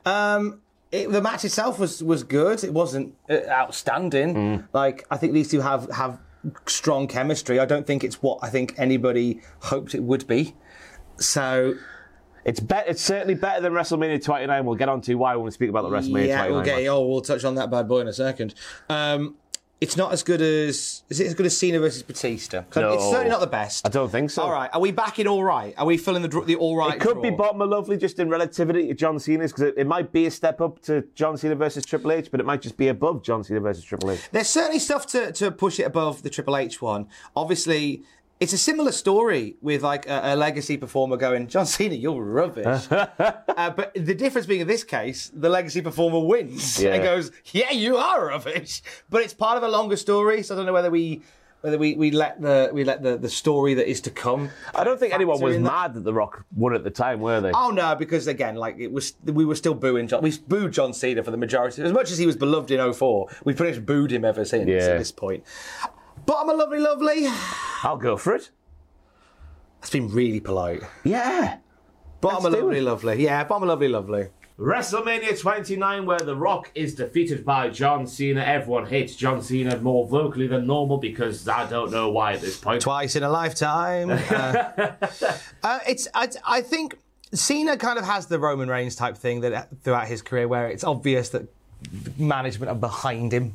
Um, 0.05 0.61
it, 0.93 1.11
the 1.11 1.21
match 1.21 1.45
itself 1.45 1.79
was 1.79 2.03
was 2.03 2.23
good. 2.23 2.63
It 2.63 2.73
wasn't 2.73 3.15
uh, 3.29 3.41
outstanding. 3.49 4.35
Mm. 4.35 4.69
Like 4.73 5.07
I 5.11 5.17
think 5.17 5.33
these 5.33 5.51
two 5.51 5.61
have 5.61 5.91
have 5.91 6.19
strong 6.67 7.09
chemistry. 7.09 7.59
I 7.59 7.65
don't 7.65 7.87
think 7.87 8.05
it's 8.05 8.23
what 8.23 8.39
I 8.43 8.51
think 8.51 8.75
anybody 8.77 9.41
hoped 9.61 9.95
it 9.95 10.03
would 10.03 10.27
be. 10.27 10.55
So 11.19 11.75
It's 12.45 12.61
bet 12.61 12.87
It's 12.89 13.01
certainly 13.01 13.35
better 13.35 13.61
than 13.63 13.73
WrestleMania 13.73 14.23
29. 14.23 14.65
We'll 14.65 14.75
get 14.77 14.89
on 14.89 15.01
to 15.03 15.15
why 15.15 15.35
when 15.37 15.47
we 15.47 15.51
speak 15.51 15.71
about 15.71 15.83
the 15.83 15.91
WrestleMania 15.91 16.27
yeah, 16.27 16.47
29. 16.47 16.53
we'll 16.53 16.63
get. 16.63 16.77
match. 16.77 16.87
Oh, 16.89 17.07
we'll 17.07 17.23
touch 17.23 17.45
on 17.45 17.55
that 17.55 17.71
bad 17.71 17.89
boy 17.89 18.01
in 18.01 18.09
a 18.09 18.13
second. 18.13 18.55
Um, 18.89 19.37
it's 19.85 19.99
not 19.99 20.13
as 20.13 20.23
good 20.23 20.41
as. 20.41 21.03
Is 21.11 21.21
it 21.21 21.27
as 21.27 21.35
good 21.35 21.45
as 21.45 21.57
Cena 21.57 21.79
versus 21.79 22.03
Batista? 22.03 22.65
No. 22.75 22.95
It's 22.95 23.05
certainly 23.05 23.29
not 23.29 23.41
the 23.41 23.47
best. 23.47 23.87
I 23.87 23.91
don't 23.91 24.09
think 24.11 24.31
so. 24.31 24.43
All 24.43 24.51
right, 24.51 24.71
are 24.73 24.81
we 24.81 24.93
back 24.93 25.19
in 25.19 25.29
all 25.29 25.45
right? 25.45 25.75
Are 25.77 25.85
we 25.85 25.99
filling 25.99 26.23
the 26.23 26.29
dr- 26.29 26.47
the 26.47 26.57
all 26.57 26.75
right? 26.75 26.95
It 26.95 27.01
could 27.01 27.21
be 27.21 27.29
draw? 27.29 27.37
bottom 27.37 27.61
of 27.61 27.69
lovely 27.69 27.99
just 27.99 28.19
in 28.19 28.31
relativity 28.31 28.89
to 28.89 28.95
John 28.95 29.19
Cena's 29.19 29.53
because 29.53 29.65
it, 29.65 29.75
it 29.77 29.87
might 29.87 30.11
be 30.11 30.25
a 30.25 30.31
step 30.31 30.63
up 30.63 30.81
to 30.83 31.05
John 31.15 31.37
Cena 31.37 31.55
versus 31.55 31.85
Triple 31.85 32.13
H, 32.13 32.31
but 32.31 32.41
it 32.41 32.47
might 32.47 32.63
just 32.63 32.79
be 32.79 32.89
above 32.89 33.23
John 33.23 33.45
Cena 33.45 33.61
versus 33.61 33.85
Triple 33.85 34.11
H. 34.11 34.21
There's 34.33 34.49
certainly 34.49 34.79
stuff 34.79 35.07
to, 35.09 35.31
to 35.33 35.51
push 35.51 35.79
it 35.79 35.85
above 35.85 36.23
the 36.23 36.31
Triple 36.31 36.57
H 36.57 36.81
one. 36.81 37.07
Obviously, 37.37 38.05
it's 38.45 38.53
a 38.53 38.59
similar 38.59 38.93
story 38.93 39.57
with 39.63 39.83
like 39.83 40.07
a, 40.09 40.35
a 40.35 40.37
legacy 40.37 40.77
performer 40.77 41.17
going, 41.17 41.49
John 41.49 41.67
Cena, 41.67 41.95
you're 41.95 42.23
rubbish. 42.23 42.87
uh, 42.91 43.71
but 43.71 43.93
the 43.95 44.15
difference 44.15 44.47
being 44.47 44.61
in 44.61 44.67
this 44.69 44.85
case, 44.85 45.31
the 45.35 45.49
legacy 45.49 45.81
performer 45.81 46.21
wins 46.21 46.81
Yeah. 46.83 46.95
and 46.95 47.03
goes, 47.03 47.31
yeah, 47.53 47.71
you 47.73 47.97
are 47.97 48.27
rubbish. 48.29 48.83
But 49.11 49.23
it's 49.23 49.35
part 49.35 49.57
of 49.57 49.63
a 49.63 49.69
longer 49.69 49.97
story, 49.97 50.43
so 50.43 50.55
I 50.55 50.57
don't 50.59 50.67
know 50.67 50.73
whether 50.73 50.91
we 50.91 51.23
whether 51.63 51.79
we, 51.79 51.95
we 51.95 52.11
let 52.11 52.43
the 52.43 52.69
we 52.75 52.85
let 52.85 53.03
the, 53.03 53.17
the 53.17 53.31
story 53.31 53.73
that 53.73 53.89
is 53.89 54.03
to 54.03 54.11
come. 54.11 54.51
I 54.75 54.85
don't 54.85 55.01
think 55.01 55.15
anyone 55.15 55.41
was 55.41 55.55
that. 55.57 55.63
mad 55.63 55.95
that 55.95 56.05
The 56.05 56.13
Rock 56.13 56.45
won 56.55 56.75
at 56.75 56.85
the 56.85 56.91
time, 56.91 57.21
were 57.21 57.41
they? 57.41 57.53
Oh 57.53 57.71
no, 57.71 57.95
because 57.95 58.27
again, 58.27 58.57
like 58.57 58.77
it 58.79 58.93
was, 58.93 59.15
we 59.25 59.47
were 59.47 59.55
still 59.55 59.73
booing 59.73 60.07
John. 60.07 60.23
We 60.23 60.37
booed 60.47 60.73
John 60.73 60.93
Cena 60.93 61.23
for 61.25 61.31
the 61.31 61.39
majority. 61.39 61.81
As 61.83 61.93
much 61.93 62.11
as 62.11 62.19
he 62.19 62.27
was 62.27 62.37
beloved 62.37 62.71
in 62.71 62.93
04, 62.93 63.29
we 63.45 63.55
pretty 63.55 63.79
much 63.79 63.87
booed 63.87 64.13
him 64.13 64.27
ever 64.27 64.45
since 64.45 64.69
Yeah. 64.69 64.77
at 64.93 64.99
this 64.99 65.11
point. 65.11 65.43
Bottom 66.27 66.51
of 66.51 66.59
lovely, 66.59 66.79
lovely. 66.81 67.27
I'll 67.85 67.97
go 67.97 68.17
for 68.17 68.35
it. 68.35 68.51
That's 69.81 69.91
been 69.91 70.09
really 70.09 70.41
polite. 70.41 70.83
Yeah. 71.05 71.59
Bottom 72.21 72.45
Let's 72.45 72.47
of 72.47 72.61
do 72.61 72.61
lovely, 72.63 72.79
it. 72.79 72.83
lovely. 72.83 73.23
Yeah, 73.25 73.45
bottom 73.45 73.65
of 73.65 73.69
lovely, 73.69 73.89
lovely. 73.89 74.29
WrestleMania 74.59 75.39
29, 75.39 76.07
where 76.07 76.21
The 76.21 76.37
Rock 76.37 76.71
is 76.75 76.95
defeated 76.95 77.45
by 77.45 77.69
John 77.69 78.07
Cena. 78.07 78.41
Everyone 78.41 78.87
hates 78.87 79.17
John 79.17 79.43
Cena 79.43 79.79
more 79.81 80.07
vocally 80.07 80.47
than 80.47 80.67
normal 80.67 80.97
because 80.99 81.47
I 81.49 81.69
don't 81.69 81.91
know 81.91 82.11
why 82.11 82.35
at 82.35 82.41
this 82.41 82.57
point. 82.57 82.81
Twice 82.81 83.17
in 83.17 83.23
a 83.23 83.31
lifetime. 83.31 84.11
Uh, 84.35 84.93
uh, 85.63 85.79
it's. 85.89 86.07
I, 86.15 86.29
I 86.47 86.61
think 86.63 86.99
Cena 87.33 87.77
kind 87.77 87.99
of 87.99 88.05
has 88.05 88.27
the 88.27 88.39
Roman 88.39 88.69
Reigns 88.69 88.95
type 88.97 89.17
thing 89.17 89.41
that 89.41 89.69
throughout 89.83 90.07
his 90.07 90.23
career, 90.23 90.47
where 90.49 90.69
it's 90.69 90.85
obvious 90.85 91.31
that 91.31 91.49
management 92.19 92.71
are 92.71 92.75
behind 92.75 93.33
him, 93.33 93.55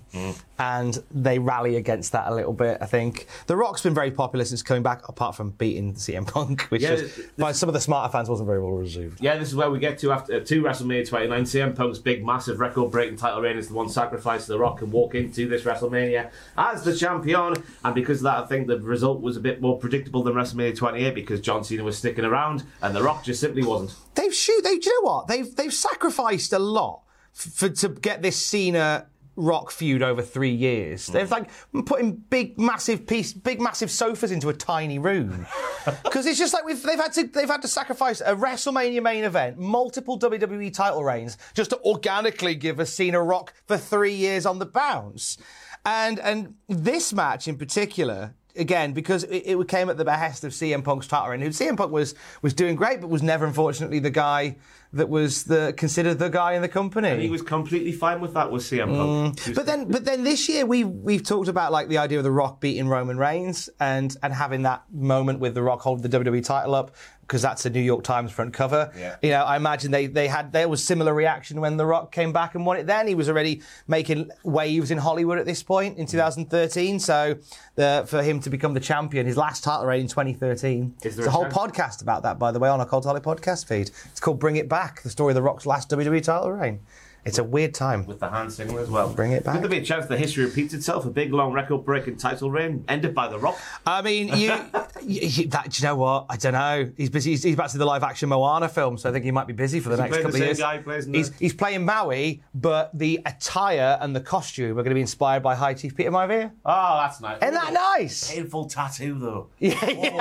and 0.58 1.02
they 1.12 1.39
rally 1.39 1.76
against 1.76 2.12
that 2.12 2.28
a 2.32 2.36
little 2.36 2.54
bit. 2.54 2.78
I 2.82 2.86
think 2.86 3.28
The 3.48 3.56
Rock's 3.56 3.82
been 3.84 3.94
very 3.94 4.12
popular 4.12 4.46
since 4.46 4.62
coming 4.62 4.84
back, 4.84 5.08
apart 5.10 5.36
from 5.36 5.52
beating 5.52 5.94
CM 5.96 6.28
Punk, 6.28 6.62
which 6.70 6.82
Yeah, 6.82 6.96
this- 6.96 7.20
by 7.38 7.52
some 7.52 7.70
of 7.70 7.74
the 7.74 7.82
smarter 7.82 8.12
fans 8.12 8.30
wasn't 8.30 8.48
very 8.48 8.62
well 8.62 8.72
received. 8.74 9.22
Yeah, 9.22 9.38
this 9.38 9.50
is 9.50 9.56
where 9.56 9.70
we 9.72 9.80
get 9.80 9.98
to 10.00 10.12
after 10.12 10.36
uh, 10.36 10.39
to 10.39 10.62
WrestleMania 10.63 11.08
29. 11.08 11.44
CM 11.44 11.76
Punk's 11.76 12.00
big, 12.00 12.26
massive 12.26 12.60
record-breaking 12.60 13.18
title 13.18 13.42
reign 13.42 13.58
is 13.58 13.68
the 13.70 13.74
one 13.74 13.89
sacrificed 13.89 14.46
to 14.48 14.54
The 14.54 14.60
Rock 14.60 14.80
can 14.80 14.92
walk 14.92 15.15
into 15.15 15.48
this 15.48 15.63
WrestleMania 15.63 16.30
as 16.58 16.84
the 16.84 16.96
champion. 16.96 17.56
And 17.84 17.96
because 17.96 18.20
of 18.20 18.24
that, 18.24 18.38
I 18.44 18.46
think 18.46 18.68
the 18.68 18.80
result 18.80 19.22
was 19.22 19.38
a 19.38 19.42
bit 19.42 19.62
more 19.62 19.78
predictable 19.78 20.24
than 20.24 20.34
WrestleMania 20.34 20.76
28 20.76 21.15
because 21.15 21.42
John 21.42 21.63
Cena 21.63 21.84
was 21.84 21.98
sticking 21.98 22.26
around 22.26 22.63
and 22.82 22.96
The 22.96 23.02
Rock 23.04 23.24
just 23.24 23.39
simply 23.39 23.63
wasn't. 23.63 23.96
They've 24.15 24.34
shoot. 24.34 24.63
They, 24.63 24.78
do 24.78 24.89
you 24.89 25.02
know 25.04 25.10
what? 25.10 25.28
They've 25.28 25.56
they've 25.56 25.74
sacrificed 25.74 26.52
a 26.54 26.60
lot 26.60 27.02
for 27.39 27.69
to 27.69 27.89
get 27.89 28.21
this 28.21 28.38
Cena 28.38 29.08
Rock 29.39 29.71
feud 29.71 30.04
over 30.04 30.21
three 30.21 30.54
years. 30.54 31.08
Hmm. 31.08 31.13
They've 31.13 31.32
like 31.32 31.49
putting 31.86 32.12
big, 32.12 32.60
massive 32.60 33.08
piece, 33.08 33.32
big, 33.32 33.62
massive 33.62 33.89
sofas 33.89 34.32
into 34.32 34.49
a 34.49 34.54
tiny 34.54 34.99
room 34.99 35.47
because 36.04 36.25
it's 36.25 36.38
just 36.38 36.54
like 36.54 36.65
we've, 36.65 36.84
they've 36.84 36.99
had 36.99 37.13
to 37.13 37.28
they've 37.28 37.49
had 37.49 37.62
to 37.62 37.67
sacrifice 37.69 38.19
a 38.21 38.36
WrestleMania 38.36 39.02
main 39.02 39.23
event, 39.23 39.58
multiple 39.58 40.19
WWE 40.19 40.73
title 40.73 41.04
reigns, 41.04 41.38
just 41.54 41.69
to 41.69 41.80
organically 41.84 42.54
give 42.54 42.80
us 42.80 42.91
Cena 42.91 43.21
Rock 43.21 43.54
for 43.65 43.78
three 43.78 44.13
years 44.13 44.45
on 44.45 44.60
the 44.60 44.65
bounce. 44.65 45.38
And 45.86 46.19
and 46.19 46.56
this 46.67 47.13
match 47.13 47.47
in 47.47 47.58
particular 47.58 48.36
again 48.56 48.94
because 48.94 49.24
it, 49.26 49.44
it 49.46 49.68
came 49.68 49.90
at 49.90 49.98
the 49.98 50.06
behest 50.06 50.44
of 50.44 50.52
CM 50.52 50.84
Punk's 50.84 51.08
title. 51.08 51.32
Who 51.40 51.50
CM 51.50 51.78
Punk 51.78 51.92
was 51.92 52.16
was 52.42 52.54
doing 52.54 52.76
great, 52.76 53.02
but 53.02 53.10
was 53.10 53.24
never 53.24 53.46
unfortunately 53.46 54.00
the 54.00 54.10
guy 54.10 54.58
that 54.94 55.08
was 55.08 55.44
the 55.44 55.74
considered 55.78 56.18
the 56.18 56.30
guy 56.30 56.54
in 56.54 56.62
the 56.64 56.68
company. 56.68 57.10
And 57.10 57.22
he 57.22 57.30
was 57.30 57.44
completely 57.44 57.92
fine 57.92 58.22
with 58.22 58.34
that 58.34 58.52
with 58.52 58.64
CM 58.64 58.88
Punk. 58.88 59.38
Mm. 59.38 59.48
Was- 59.48 59.56
But 59.56 59.66
then, 59.68 59.92
but 59.92 60.04
then 60.06 60.24
this 60.24 60.50
year 60.50 60.66
we 60.66 60.84
we've 60.84 61.24
talked 61.24 61.48
about 61.48 61.72
like 61.72 61.90
the 61.90 62.00
idea 62.00 62.18
of 62.18 62.24
the 62.24 62.32
Rock 62.32 62.60
beating 62.60 62.88
Roman 62.88 63.18
Reigns 63.18 63.70
and 63.80 64.16
and 64.24 64.34
having 64.34 64.64
that 64.64 64.84
moment 64.92 65.40
with 65.40 65.54
the 65.54 65.62
Rock 65.62 65.82
holding 65.82 66.10
the 66.10 66.20
WWE 66.20 66.44
title 66.44 66.74
up 66.76 66.96
because 67.30 67.44
that's 67.44 67.63
a 67.68 67.70
New 67.70 67.80
York 67.80 68.04
Times 68.04 68.32
front 68.32 68.54
cover. 68.54 68.92
Yeah. 68.98 69.18
You 69.22 69.30
know, 69.30 69.44
I 69.44 69.56
imagine 69.56 69.92
they 69.92 70.08
they 70.08 70.28
had 70.28 70.52
there 70.52 70.68
was 70.68 70.84
similar 70.84 71.13
reaction 71.13 71.62
when 71.62 71.78
the 71.78 71.86
Rock 71.86 72.12
came 72.12 72.34
back 72.34 72.56
and 72.56 72.65
won 72.65 72.78
it. 72.78 72.88
Then 72.88 73.08
he 73.08 73.13
was 73.13 73.30
already 73.30 73.62
making 73.88 74.32
waves 74.44 74.89
in 74.89 74.98
Hollywood 74.98 75.38
at 75.38 75.46
this 75.46 75.62
point 75.62 76.00
in 76.00 76.08
2013. 76.08 77.00
So 77.00 77.38
the, 77.76 78.04
for 78.08 78.24
him 78.24 78.39
to 78.39 78.50
become 78.50 78.74
the 78.74 78.80
champion, 78.80 79.28
his 79.28 79.38
last 79.38 79.63
title 79.63 79.86
reign 79.86 80.02
in 80.02 80.08
2013. 80.08 80.96
Is 81.04 81.15
there 81.15 81.26
There's 81.26 81.28
a 81.28 81.30
a 81.30 81.32
whole 81.32 81.46
podcast 81.46 82.02
about 82.02 82.24
that, 82.24 82.39
by 82.39 82.52
the 82.52 82.58
way, 82.58 82.68
on 82.68 82.80
our 82.80 82.88
Cultaholic 82.88 83.22
podcast 83.22 83.68
feed. 83.68 83.92
It's 84.06 84.20
called 84.20 84.39
Bring 84.39 84.56
It 84.56 84.68
Back: 84.68 85.04
The 85.04 85.12
Story 85.12 85.32
of 85.32 85.36
the 85.36 85.44
Rock's 85.44 85.68
last 85.68 85.89
WWE 85.92 86.24
title 86.24 86.52
reign. 86.52 86.80
It's 87.25 87.38
a 87.38 87.43
weird 87.43 87.73
time. 87.73 88.05
with 88.05 88.19
the 88.19 88.29
hand 88.29 88.51
signal 88.51 88.80
as 88.80 88.89
well. 88.89 89.13
Bring 89.13 89.34
it 89.34 89.43
back. 89.43 89.55
Could 89.55 89.63
there 89.63 89.70
be 89.70 89.78
a 89.80 89.84
chance 89.86 90.05
the 90.07 90.17
history 90.17 90.45
repeats 90.45 90.74
itself? 90.74 91.05
A 91.05 91.09
big, 91.09 91.34
long 91.34 91.51
record-breaking 91.53 92.17
title 92.17 92.49
reign 92.49 92.84
ended 92.88 93.13
by 93.13 93.28
The 93.28 93.38
Rock? 93.38 93.57
I 93.86 94.01
mean, 94.01 94.30
you 94.38 94.49
Y- 95.01 95.20
y- 95.38 95.45
That, 95.49 95.70
do 95.72 95.82
you 95.82 95.88
know 95.88 95.95
what? 95.95 96.26
I 96.30 96.36
don't 96.38 96.53
know. 96.53 96.91
He's 96.97 97.09
busy. 97.09 97.32
He's, 97.32 97.43
he's 97.43 97.55
back 97.55 97.70
to 97.72 97.78
the 97.78 97.86
live 97.86 98.03
action 98.03 98.30
Moana 98.30 98.67
film, 98.70 98.97
so 98.97 99.09
I 99.09 99.13
think 99.13 99.26
he 99.26 99.32
might 99.32 99.47
be 99.47 99.53
busy 99.53 99.80
for 99.80 99.89
the 99.89 99.95
he 99.95 100.01
next 100.01 100.11
playing 100.11 100.24
the 100.24 100.32
couple 100.32 100.36
of 100.36 100.39
same 100.39 100.47
years. 100.47 100.59
guy 100.59 100.78
who 100.78 100.84
plays 100.84 101.05
in 101.07 101.13
he's, 101.13 101.30
the- 101.32 101.36
he's 101.39 101.53
playing 101.53 101.86
Maui, 101.86 102.41
but 102.53 102.97
the 102.97 103.20
attire 103.26 103.97
and 104.01 104.15
the 104.15 104.22
costume 104.22 104.72
are 104.72 104.84
going 104.84 104.89
to 104.89 104.95
be 104.95 105.01
inspired 105.01 105.41
by 105.43 105.55
High 105.55 105.74
Chief 105.74 105.95
Peter 105.95 106.11
Maivia. 106.11 106.51
Oh, 106.65 106.97
that's 107.01 107.22
nice. 107.22 107.41
Isn't 107.41 107.53
that 107.53 107.74
nice? 107.74 108.34
Painful 108.34 108.65
tattoo 108.65 109.17
though. 109.20 109.47
Yeah, 109.59 109.78
Oh, 109.82 110.17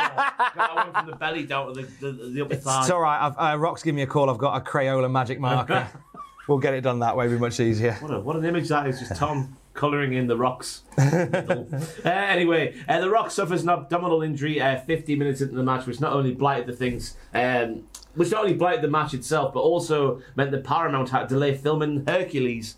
that 0.57 0.74
one 0.74 0.92
from 0.92 1.07
the 1.11 1.16
belly 1.16 1.44
down 1.44 1.74
to 1.74 1.82
the, 1.82 1.88
the, 2.12 2.12
the 2.30 2.42
upper 2.42 2.57
thigh. 2.57 2.80
It's 2.82 2.90
all 2.90 3.01
right. 3.01 3.26
I've, 3.26 3.36
uh, 3.55 3.59
Rock's 3.59 3.82
giving 3.82 3.96
me 3.96 4.03
a 4.03 4.07
call. 4.07 4.30
I've 4.30 4.38
got 4.38 4.57
a 4.57 4.64
Crayola 4.64 5.11
magic 5.11 5.40
marker. 5.40 5.88
we'll 6.49 6.59
get 6.59 6.74
it 6.74 6.80
done 6.80 6.99
that 7.01 7.16
way. 7.16 7.26
It'll 7.26 7.36
be 7.36 7.40
much 7.40 7.61
easier. 7.61 7.92
What, 8.01 8.12
a, 8.12 8.20
what 8.20 8.36
an 8.36 8.44
image 8.44 8.68
that 8.68 8.86
is, 8.88 8.99
just 8.99 9.14
Tom 9.16 9.57
colouring 9.74 10.14
in 10.14 10.26
the 10.26 10.36
rocks. 10.36 10.82
uh, 10.99 11.64
anyway, 12.05 12.74
uh, 12.88 13.01
the 13.01 13.09
Rock 13.09 13.30
suffers 13.30 13.62
an 13.62 13.68
abdominal 13.68 14.22
injury 14.22 14.61
uh, 14.61 14.80
50 14.80 15.14
minutes 15.14 15.40
into 15.40 15.55
the 15.55 15.62
match, 15.62 15.86
which 15.86 16.01
not 16.01 16.12
only 16.12 16.34
blighted 16.34 16.66
the 16.66 16.72
things, 16.72 17.14
um, 17.34 17.84
which 18.14 18.32
not 18.32 18.42
only 18.42 18.55
blighted 18.55 18.82
the 18.82 18.88
match 18.88 19.14
itself, 19.14 19.55
but 19.55 19.61
also 19.61 20.20
meant 20.34 20.51
that 20.51 20.64
Paramount 20.64 21.11
had 21.11 21.28
to 21.28 21.34
delay 21.34 21.55
filming 21.57 22.05
Hercules. 22.07 22.76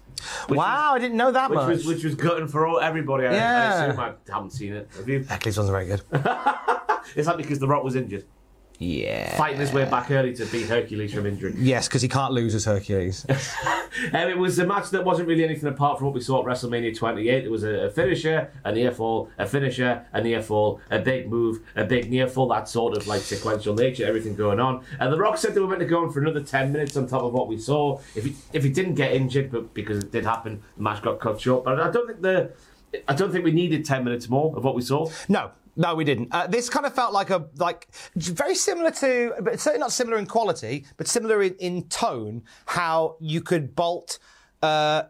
Wow, 0.50 0.92
I 0.94 0.98
didn't 0.98 1.16
know 1.16 1.32
that 1.32 1.48
which 1.48 1.56
much. 1.56 1.68
was 1.68 1.86
which 1.86 2.04
was 2.04 2.14
gutting 2.14 2.46
for 2.48 2.66
all, 2.66 2.78
everybody. 2.78 3.24
I, 3.26 3.30
I 3.30 3.86
assume 3.86 3.98
I 4.00 4.12
haven't 4.30 4.50
seen 4.50 4.74
it. 4.74 4.90
Have 4.96 5.08
you? 5.08 5.24
Hercules 5.24 5.56
wasn't 5.56 5.72
very 5.72 5.86
good. 5.86 6.02
Is 7.16 7.24
that 7.24 7.38
because 7.38 7.58
The 7.58 7.66
Rock 7.66 7.82
was 7.82 7.96
injured? 7.96 8.26
Yeah. 8.80 9.36
Fighting 9.36 9.60
his 9.60 9.74
way 9.74 9.84
back 9.84 10.10
early 10.10 10.34
to 10.34 10.46
beat 10.46 10.66
Hercules 10.66 11.12
from 11.12 11.26
injury. 11.26 11.54
Yes, 11.58 11.86
because 11.86 12.00
he 12.00 12.08
can't 12.08 12.32
lose 12.32 12.54
as 12.54 12.64
Hercules. 12.64 13.26
Um, 14.14 14.28
it 14.28 14.38
was 14.38 14.58
a 14.60 14.66
match 14.66 14.90
that 14.90 15.04
wasn't 15.04 15.28
really 15.28 15.44
anything 15.44 15.68
apart 15.68 15.98
from 15.98 16.06
what 16.06 16.14
we 16.14 16.20
saw 16.20 16.40
at 16.40 16.46
WrestleMania 16.46 16.96
28. 16.96 17.44
It 17.44 17.50
was 17.50 17.64
a, 17.64 17.86
a 17.86 17.90
finisher, 17.90 18.50
a 18.64 18.72
near 18.72 18.92
fall, 18.92 19.28
a 19.36 19.46
finisher, 19.46 20.06
a 20.12 20.22
near 20.22 20.40
fall, 20.40 20.80
a 20.90 21.00
big 21.00 21.28
move, 21.28 21.60
a 21.74 21.84
big 21.84 22.08
near 22.08 22.28
fall. 22.28 22.48
That 22.48 22.68
sort 22.68 22.96
of 22.96 23.08
like 23.08 23.20
sequential 23.20 23.74
nature, 23.74 24.06
everything 24.06 24.36
going 24.36 24.60
on. 24.60 24.84
And 25.00 25.12
The 25.12 25.18
Rock 25.18 25.38
said 25.38 25.54
they 25.54 25.60
were 25.60 25.66
meant 25.66 25.80
to 25.80 25.86
go 25.86 26.04
on 26.04 26.12
for 26.12 26.20
another 26.20 26.40
10 26.40 26.72
minutes 26.72 26.96
on 26.96 27.08
top 27.08 27.22
of 27.22 27.32
what 27.32 27.48
we 27.48 27.58
saw. 27.58 28.00
If 28.14 28.24
he 28.24 28.36
if 28.52 28.62
he 28.62 28.70
didn't 28.70 28.94
get 28.94 29.12
injured, 29.12 29.50
but 29.50 29.74
because 29.74 30.04
it 30.04 30.12
did 30.12 30.24
happen, 30.24 30.62
the 30.76 30.82
match 30.82 31.02
got 31.02 31.18
cut 31.18 31.40
short. 31.40 31.64
But 31.64 31.80
I 31.80 31.90
don't 31.90 32.06
think 32.06 32.22
the 32.22 32.52
I 33.08 33.14
don't 33.14 33.30
think 33.30 33.44
we 33.44 33.52
needed 33.52 33.84
10 33.84 34.04
minutes 34.04 34.28
more 34.28 34.56
of 34.56 34.64
what 34.64 34.74
we 34.74 34.82
saw. 34.82 35.10
No, 35.28 35.50
no, 35.80 35.94
we 35.94 36.04
didn't. 36.04 36.28
Uh, 36.30 36.46
this 36.46 36.68
kind 36.68 36.84
of 36.84 36.94
felt 36.94 37.14
like 37.14 37.30
a 37.30 37.48
like 37.56 37.88
very 38.14 38.54
similar 38.54 38.90
to, 38.90 39.32
but 39.40 39.58
certainly 39.58 39.80
not 39.80 39.92
similar 39.92 40.18
in 40.18 40.26
quality, 40.26 40.84
but 40.98 41.08
similar 41.08 41.42
in, 41.42 41.54
in 41.54 41.84
tone. 41.88 42.42
How 42.66 43.16
you 43.18 43.40
could 43.40 43.74
bolt 43.74 44.18
uh, 44.62 45.04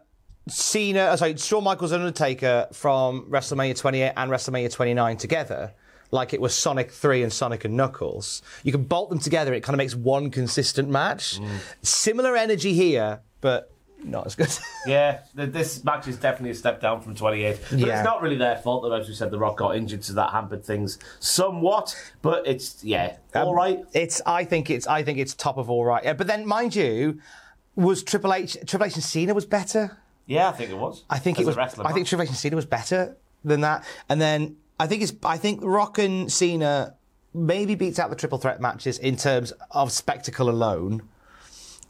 Cena, 0.47 1.01
uh, 1.01 1.17
sorry, 1.17 1.35
Shawn 1.35 1.65
Michaels 1.65 1.91
and 1.91 2.01
Undertaker 2.01 2.67
from 2.71 3.25
WrestleMania 3.29 3.77
28 3.77 4.13
and 4.15 4.31
WrestleMania 4.31 4.71
29 4.71 5.17
together. 5.17 5.73
Like 6.09 6.33
it 6.33 6.39
was 6.39 6.55
Sonic 6.55 6.89
3 6.91 7.23
and 7.23 7.33
Sonic 7.33 7.65
and 7.65 7.75
Knuckles. 7.75 8.41
You 8.63 8.71
can 8.71 8.83
bolt 8.83 9.09
them 9.09 9.19
together, 9.19 9.53
it 9.53 9.63
kind 9.63 9.73
of 9.73 9.77
makes 9.77 9.93
one 9.93 10.31
consistent 10.31 10.87
match. 10.87 11.37
Similar 11.81 12.37
energy 12.37 12.73
here, 12.73 13.19
but 13.41 13.71
not 14.03 14.25
as 14.25 14.35
good. 14.35 14.49
Yeah, 14.87 15.19
th- 15.37 15.51
this 15.51 15.83
match 15.83 16.07
is 16.07 16.17
definitely 16.17 16.49
a 16.51 16.55
step 16.55 16.81
down 16.81 17.01
from 17.01 17.13
28. 17.15 17.59
But 17.69 17.79
Yeah. 17.79 17.99
it's 17.99 18.03
not 18.03 18.21
really 18.23 18.35
their 18.35 18.55
fault 18.57 18.81
that, 18.83 18.91
as 18.99 19.07
we 19.07 19.13
said, 19.13 19.29
The 19.29 19.37
Rock 19.37 19.57
got 19.57 19.75
injured, 19.75 20.03
so 20.03 20.13
that 20.13 20.31
hampered 20.31 20.65
things 20.65 20.97
somewhat. 21.19 21.95
But 22.23 22.47
it's, 22.47 22.83
yeah, 22.83 23.17
um, 23.35 23.47
all 23.47 23.53
right. 23.55 23.83
It's. 23.93 24.21
I 24.25 24.43
think 24.43 24.69
it's. 24.69 24.87
I 24.87 25.03
think 25.03 25.19
it's 25.19 25.33
top 25.35 25.57
of 25.57 25.69
all 25.69 25.85
right. 25.85 26.03
Yeah, 26.03 26.13
but 26.13 26.25
then, 26.27 26.47
mind 26.47 26.75
you, 26.75 27.19
was 27.75 28.01
Triple 28.03 28.33
H? 28.33 28.57
Triple 28.65 28.87
H 28.87 28.95
and 28.95 29.03
Cena 29.03 29.33
was 29.33 29.45
better. 29.45 29.97
Yeah, 30.25 30.49
I 30.49 30.51
think 30.53 30.71
it 30.71 30.77
was. 30.77 31.03
I 31.09 31.19
think 31.19 31.37
As 31.37 31.41
it 31.43 31.45
a 31.45 31.47
was. 31.49 31.57
wrestler 31.57 31.85
I 31.87 31.93
think. 31.93 32.07
Triple 32.07 32.23
H 32.23 32.29
and 32.29 32.37
Cena 32.37 32.55
was 32.55 32.65
better 32.65 33.17
than 33.43 33.61
that. 33.61 33.83
And 34.09 34.19
then 34.19 34.57
I 34.79 34.87
think 34.87 35.03
it's. 35.03 35.13
I 35.23 35.37
think 35.37 35.59
Rock 35.63 35.99
and 35.99 36.31
Cena 36.31 36.95
maybe 37.33 37.75
beats 37.75 37.99
out 37.99 38.09
the 38.09 38.15
triple 38.15 38.37
threat 38.39 38.59
matches 38.59 38.97
in 38.97 39.15
terms 39.15 39.53
of 39.71 39.91
spectacle 39.91 40.49
alone. 40.49 41.03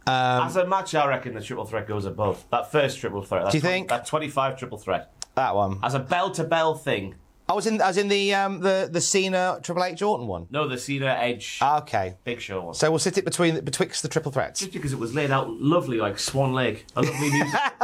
Um, 0.07 0.47
As 0.47 0.55
a 0.55 0.65
match, 0.65 0.95
I 0.95 1.05
reckon 1.07 1.33
the 1.33 1.41
triple 1.41 1.65
threat 1.65 1.87
goes 1.87 2.05
above. 2.05 2.43
That 2.49 2.71
first 2.71 2.99
triple 2.99 3.21
threat. 3.21 3.43
That 3.43 3.51
Do 3.51 3.57
you 3.57 3.61
20 3.61 3.73
think? 3.73 3.89
That 3.89 4.05
25 4.05 4.57
triple 4.57 4.77
threat. 4.77 5.11
that 5.35 5.55
one. 5.55 5.79
As 5.83 5.93
a 5.93 5.99
bell 5.99 6.31
to 6.31 6.43
bell 6.43 6.73
thing. 6.75 7.15
I 7.49 7.53
was 7.53 7.67
in. 7.67 7.81
I 7.81 7.87
was 7.87 7.97
in 7.97 8.07
the 8.07 8.33
um, 8.33 8.61
the 8.61 8.87
the 8.91 9.01
Cena 9.01 9.59
Triple 9.61 9.83
H 9.83 10.01
Orton 10.01 10.27
one. 10.27 10.47
No, 10.51 10.67
the 10.67 10.77
Cena 10.77 11.07
Edge 11.19 11.59
Okay. 11.61 12.15
Big 12.23 12.39
Show 12.39 12.61
one. 12.61 12.73
So 12.73 12.89
we'll 12.89 12.99
sit 12.99 13.17
it 13.17 13.25
between 13.25 13.59
betwixt 13.59 14.03
the 14.03 14.07
triple 14.07 14.31
threats. 14.31 14.61
just 14.61 14.71
because 14.71 14.93
it 14.93 14.99
was 14.99 15.13
laid 15.13 15.31
out 15.31 15.49
lovely 15.51 15.97
like 15.97 16.17
Swan 16.17 16.53
Lake. 16.53 16.85
A 16.95 17.01
lovely 17.01 17.29
music. 17.29 17.59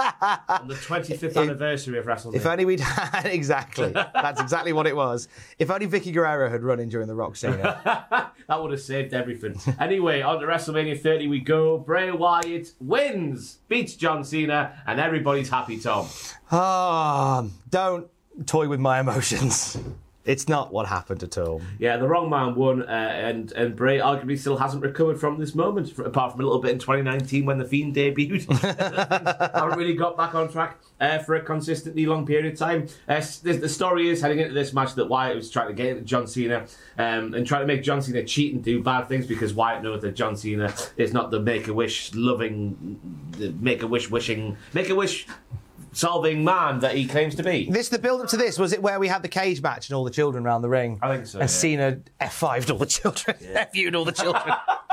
on 0.50 0.68
the 0.68 0.76
25th 0.76 1.36
anniversary 1.36 1.98
of 2.00 2.06
WrestleMania. 2.06 2.36
If 2.36 2.46
only 2.46 2.66
we'd 2.66 2.80
had 2.80 3.26
exactly. 3.34 3.92
That's 3.92 4.40
exactly 4.40 4.72
what 4.74 4.88
it 4.88 4.96
was. 4.96 5.28
If 5.60 5.70
only 5.70 5.88
Vickie 5.88 6.14
Guerrero 6.14 6.50
had 6.50 6.64
run 6.64 6.80
in 6.80 6.88
during 6.90 7.08
the 7.08 7.16
Rock 7.16 7.36
Cena. 7.36 8.32
That 8.48 8.62
would 8.62 8.72
have 8.72 8.80
saved 8.80 9.14
everything. 9.14 9.60
anyway, 9.78 10.22
on 10.22 10.40
to 10.40 10.48
WrestleMania 10.48 11.02
30 11.02 11.28
we 11.28 11.42
go. 11.42 11.78
Bray 11.78 12.12
Wyatt 12.12 12.72
wins, 12.80 13.58
beats 13.68 13.96
John 13.96 14.24
Cena, 14.24 14.82
and 14.88 15.02
everybody's 15.02 15.50
happy, 15.50 15.78
Tom. 15.78 16.08
Ah, 16.50 17.44
don't 17.70 18.08
toy 18.46 18.68
with 18.68 18.80
my 18.80 19.00
emotions. 19.00 19.78
It's 20.28 20.50
not 20.50 20.74
what 20.74 20.88
happened 20.88 21.24
at 21.24 21.38
all. 21.38 21.62
Yeah, 21.80 21.96
the 21.96 22.08
wrong 22.08 22.30
man 22.30 22.54
won, 22.54 22.82
uh, 22.84 22.86
and 22.86 23.50
and 23.54 23.78
Bray 23.78 24.00
arguably 24.00 24.38
still 24.38 24.58
hasn't 24.58 24.84
recovered 24.84 25.18
from 25.18 25.40
this 25.40 25.56
moment, 25.56 25.98
apart 25.98 26.34
from 26.34 26.42
a 26.42 26.44
little 26.44 26.60
bit 26.62 26.72
in 26.72 26.80
2019 26.80 27.46
when 27.46 27.58
the 27.58 27.64
Fiend 27.64 27.96
debuted. 27.96 28.46
haven't 29.54 29.80
really 29.80 29.94
got 29.94 30.18
back 30.18 30.36
on 30.36 30.52
track 30.52 30.82
uh, 31.00 31.20
for 31.20 31.36
a 31.36 31.42
consistently 31.42 32.06
long 32.06 32.26
period 32.26 32.52
of 32.52 32.60
time. 32.60 32.88
Uh, 33.08 33.22
the, 33.42 33.54
the 33.54 33.70
story 33.70 34.10
is 34.10 34.20
heading 34.20 34.40
into 34.40 34.54
this 34.54 34.74
match 34.74 34.96
that 34.96 35.08
Wyatt 35.08 35.38
was 35.38 35.50
trying 35.50 35.70
to 35.70 35.74
get 35.74 36.04
John 36.04 36.28
Cena 36.28 36.66
um, 36.98 37.34
and 37.34 37.48
trying 37.48 37.62
to 37.62 37.68
make 37.68 37.82
John 37.82 38.02
Cena 38.02 38.22
cheat 38.26 38.54
and 38.54 38.62
do 38.62 38.84
bad 38.84 39.08
things 39.08 39.28
because 39.28 39.54
Wyatt 39.54 39.82
knows 39.82 40.02
that 40.02 40.14
John 40.14 40.36
Cena 40.36 40.74
is 40.98 41.14
not 41.14 41.32
the 41.32 41.40
Make 41.40 41.70
a 41.70 41.74
Wish 41.74 42.14
loving, 42.14 43.00
Make 43.62 43.82
a 43.82 43.88
Wish 43.88 44.12
wishing, 44.12 44.58
Make 44.74 44.90
a 44.90 44.96
Wish 44.96 45.26
solving 45.98 46.44
man 46.44 46.80
that 46.80 46.96
he 46.96 47.08
claims 47.08 47.36
to 47.36 47.44
be. 47.44 47.70
This 47.70 47.90
the 47.90 48.00
build 48.00 48.22
up 48.22 48.28
to 48.30 48.38
this 48.38 48.60
was 48.60 48.72
it 48.74 48.82
where 48.82 49.00
we 49.00 49.08
had 49.08 49.24
the 49.24 49.28
cage 49.28 49.62
match 49.62 49.90
and 49.90 49.96
all 49.96 50.04
the 50.04 50.12
children 50.12 50.46
around 50.46 50.62
the 50.62 50.70
ring. 50.70 51.00
I 51.02 51.16
think 51.16 51.28
so, 51.28 51.40
And 51.40 51.50
yeah. 51.50 51.56
Cena 51.56 52.00
F5'd 52.22 52.72
all 52.72 52.78
the 52.78 52.86
children. 52.86 53.36
F-U'd 53.54 53.96
all 53.96 54.06
the 54.06 54.12
children. 54.12 54.44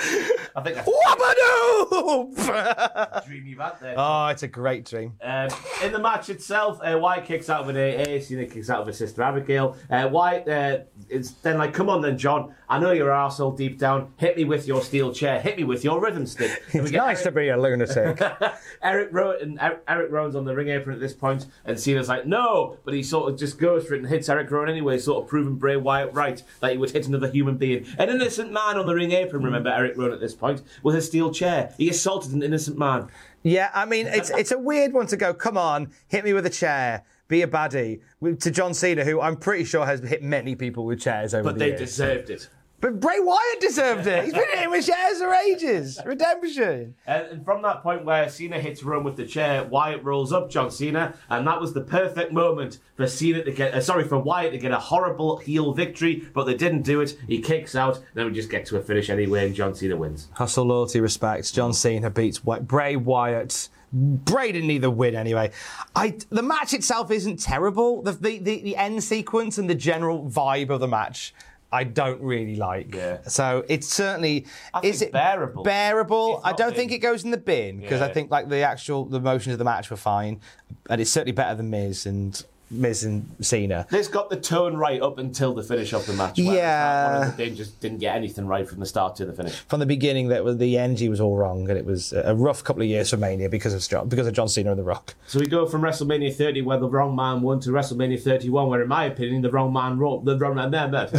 I 0.00 0.62
think 0.62 0.76
that's 0.76 0.88
Wabadoo! 0.88 3.26
dreamy 3.26 3.54
back 3.54 3.80
there. 3.80 3.94
oh, 3.96 4.26
it's 4.28 4.42
a 4.42 4.48
great 4.48 4.84
dream. 4.84 5.14
Um, 5.22 5.48
in 5.82 5.92
the 5.92 5.98
match 5.98 6.30
itself, 6.30 6.80
uh, 6.82 6.98
Wyatt 6.98 7.24
kicks 7.24 7.50
out 7.50 7.62
of 7.62 7.68
an 7.68 7.76
AA, 7.76 8.20
Cena 8.20 8.46
kicks 8.46 8.70
out 8.70 8.80
of 8.80 8.86
his 8.86 8.98
sister 8.98 9.22
Abigail. 9.22 9.76
Uh, 9.90 10.08
Wyatt 10.10 10.48
uh, 10.48 10.78
is 11.08 11.32
then 11.34 11.58
like, 11.58 11.74
come 11.74 11.88
on 11.88 12.00
then, 12.00 12.18
John. 12.18 12.54
I 12.68 12.78
know 12.78 12.92
you're 12.92 13.10
an 13.10 13.16
arsehole 13.16 13.56
deep 13.56 13.78
down. 13.78 14.12
Hit 14.16 14.36
me 14.36 14.44
with 14.44 14.66
your 14.66 14.82
steel 14.82 15.12
chair. 15.12 15.40
Hit 15.40 15.56
me 15.56 15.64
with 15.64 15.84
your 15.84 16.00
rhythm 16.00 16.26
stick. 16.26 16.62
And 16.72 16.82
It's 16.82 16.92
nice 16.92 17.22
to 17.24 17.32
be 17.32 17.48
a 17.48 17.56
lunatic. 17.56 18.20
Eric 18.82 19.08
Rowan 19.12 19.36
and 19.42 19.60
Eric, 19.60 19.82
Eric 19.88 20.12
Rowan's 20.12 20.36
on 20.36 20.44
the 20.44 20.54
ring 20.54 20.68
apron 20.68 20.94
at 20.94 21.00
this 21.00 21.12
point, 21.12 21.46
and 21.64 21.78
Cena's 21.78 22.08
like, 22.08 22.26
no, 22.26 22.76
but 22.84 22.94
he 22.94 23.02
sort 23.02 23.32
of 23.32 23.38
just 23.38 23.58
goes 23.58 23.86
for 23.86 23.94
it 23.94 24.00
and 24.00 24.08
hits 24.08 24.28
Eric 24.28 24.50
Rowan 24.50 24.68
anyway, 24.68 24.98
sort 24.98 25.22
of 25.22 25.28
proving 25.28 25.56
Bray 25.56 25.76
Wyatt 25.76 26.12
right 26.14 26.42
that 26.60 26.72
he 26.72 26.78
would 26.78 26.90
hit 26.90 27.06
another 27.06 27.30
human 27.30 27.56
being. 27.56 27.86
An 27.98 28.08
innocent 28.08 28.52
man 28.52 28.78
on 28.78 28.86
the 28.86 28.94
ring 28.94 29.12
apron, 29.12 29.42
remember 29.42 29.70
Eric 29.70 29.89
Rowan 29.96 30.12
at 30.12 30.20
this 30.20 30.34
point, 30.34 30.62
with 30.82 30.94
a 30.96 31.02
steel 31.02 31.30
chair. 31.32 31.72
He 31.76 31.88
assaulted 31.88 32.32
an 32.32 32.42
innocent 32.42 32.78
man. 32.78 33.08
yeah, 33.42 33.70
I 33.74 33.84
mean, 33.84 34.06
it's 34.06 34.30
it's 34.30 34.52
a 34.52 34.58
weird 34.58 34.92
one 34.92 35.06
to 35.08 35.16
go, 35.16 35.32
come 35.34 35.56
on, 35.56 35.90
hit 36.08 36.24
me 36.24 36.32
with 36.32 36.46
a 36.46 36.50
chair, 36.50 37.04
be 37.28 37.42
a 37.42 37.46
baddie. 37.46 38.00
To 38.22 38.50
John 38.50 38.74
Cena, 38.74 39.04
who 39.04 39.20
I'm 39.20 39.36
pretty 39.36 39.64
sure 39.64 39.86
has 39.86 40.00
hit 40.00 40.22
many 40.22 40.54
people 40.54 40.84
with 40.84 41.00
chairs 41.00 41.34
over 41.34 41.44
But 41.44 41.58
the 41.58 41.70
they 41.70 41.76
deserved 41.76 42.30
it. 42.30 42.48
But 42.80 42.98
Bray 42.98 43.18
Wyatt 43.18 43.60
deserved 43.60 44.06
it. 44.06 44.24
He's 44.24 44.32
been 44.32 44.48
hitting 44.54 44.70
with 44.70 44.86
chairs 44.86 45.18
for 45.18 45.34
ages. 45.34 46.00
Redemption. 46.04 46.94
And, 47.06 47.26
and 47.26 47.44
from 47.44 47.60
that 47.62 47.82
point 47.82 48.04
where 48.04 48.28
Cena 48.28 48.58
hits 48.58 48.82
Rowan 48.82 49.04
with 49.04 49.16
the 49.16 49.26
chair, 49.26 49.64
Wyatt 49.64 50.02
rolls 50.02 50.32
up 50.32 50.50
John 50.50 50.70
Cena, 50.70 51.14
and 51.28 51.46
that 51.46 51.60
was 51.60 51.74
the 51.74 51.82
perfect 51.82 52.32
moment 52.32 52.78
for 52.96 53.06
Cena 53.06 53.44
to 53.44 53.52
get, 53.52 53.74
uh, 53.74 53.80
sorry, 53.80 54.04
for 54.04 54.18
Wyatt 54.18 54.52
to 54.52 54.58
get 54.58 54.72
a 54.72 54.78
horrible 54.78 55.36
heel 55.36 55.72
victory, 55.74 56.26
but 56.32 56.44
they 56.44 56.54
didn't 56.54 56.82
do 56.82 57.00
it. 57.02 57.18
He 57.28 57.40
kicks 57.40 57.74
out, 57.74 58.00
then 58.14 58.26
we 58.26 58.32
just 58.32 58.50
get 58.50 58.64
to 58.66 58.78
a 58.78 58.80
finish 58.82 59.10
anyway, 59.10 59.46
and 59.46 59.54
John 59.54 59.74
Cena 59.74 59.96
wins. 59.96 60.28
Hustle, 60.32 60.64
loyalty, 60.64 61.00
respect. 61.00 61.52
John 61.52 61.74
Cena 61.74 62.08
beats 62.08 62.42
Wy- 62.44 62.60
Bray 62.60 62.96
Wyatt. 62.96 63.68
Bray 63.92 64.52
didn't 64.52 64.70
either 64.70 64.88
win 64.88 65.16
anyway. 65.16 65.50
I, 65.96 66.16
the 66.30 66.42
match 66.42 66.72
itself 66.72 67.10
isn't 67.10 67.40
terrible. 67.40 68.02
The, 68.02 68.12
the, 68.12 68.38
the, 68.38 68.62
the 68.62 68.76
end 68.76 69.02
sequence 69.02 69.58
and 69.58 69.68
the 69.68 69.74
general 69.74 70.30
vibe 70.30 70.70
of 70.70 70.78
the 70.80 70.86
match, 70.86 71.34
I 71.72 71.84
don't 71.84 72.20
really 72.20 72.56
like. 72.56 72.94
Yeah. 72.94 73.22
So 73.22 73.64
it's 73.68 73.86
certainly 73.88 74.46
I 74.74 74.80
is 74.82 75.02
it 75.02 75.12
bearable. 75.12 75.62
Bearable. 75.62 76.40
I 76.42 76.52
don't 76.52 76.70
big. 76.70 76.76
think 76.76 76.92
it 76.92 76.98
goes 76.98 77.24
in 77.24 77.30
the 77.30 77.38
bin 77.38 77.80
because 77.80 78.00
I 78.00 78.12
think 78.12 78.30
like 78.30 78.48
the 78.48 78.62
actual 78.62 79.04
the 79.04 79.20
motions 79.20 79.52
of 79.52 79.58
the 79.58 79.64
match 79.64 79.90
were 79.90 79.96
fine, 79.96 80.40
and 80.88 81.00
it's 81.00 81.10
certainly 81.10 81.32
better 81.32 81.54
than 81.54 81.70
Miz 81.70 82.06
and 82.06 82.44
Miz 82.70 83.04
and 83.04 83.28
Cena. 83.40 83.86
This 83.90 84.08
got 84.08 84.30
the 84.30 84.36
tone 84.36 84.76
right 84.76 85.02
up 85.02 85.18
until 85.18 85.54
the 85.54 85.62
finish 85.62 85.92
of 85.92 86.06
the 86.06 86.12
match. 86.12 86.38
Yeah. 86.38 86.54
that 86.60 87.18
one 87.18 87.28
of 87.28 87.36
the 87.36 87.44
Dane 87.44 87.56
just 87.56 87.80
didn't 87.80 87.98
get 87.98 88.14
anything 88.14 88.46
right 88.46 88.68
from 88.68 88.80
the 88.80 88.86
start 88.86 89.16
to 89.16 89.26
the 89.26 89.32
finish. 89.32 89.54
From 89.68 89.80
the 89.80 89.86
beginning, 89.86 90.28
that 90.28 90.44
was 90.44 90.58
the 90.58 90.78
energy 90.78 91.08
was 91.08 91.20
all 91.20 91.36
wrong, 91.36 91.68
and 91.68 91.76
it 91.76 91.84
was 91.84 92.12
a 92.12 92.34
rough 92.34 92.62
couple 92.62 92.82
of 92.82 92.88
years 92.88 93.10
for 93.10 93.16
Mania 93.16 93.48
because 93.48 93.74
of 93.74 93.86
John, 93.88 94.08
because 94.08 94.26
of 94.26 94.34
John 94.34 94.48
Cena 94.48 94.70
and 94.70 94.78
The 94.78 94.84
Rock. 94.84 95.14
So 95.26 95.40
we 95.40 95.46
go 95.46 95.66
from 95.66 95.82
WrestleMania 95.82 96.34
30, 96.34 96.62
where 96.62 96.78
the 96.78 96.88
wrong 96.88 97.16
man 97.16 97.42
won, 97.42 97.60
to 97.60 97.70
WrestleMania 97.70 98.20
31, 98.22 98.68
where, 98.68 98.82
in 98.82 98.88
my 98.88 99.04
opinion, 99.04 99.42
the 99.42 99.50
wrong 99.50 99.72
man 99.72 99.98
wrote 99.98 100.24
the 100.24 100.38
wrong 100.38 100.54
man. 100.54 100.70
man. 100.70 100.90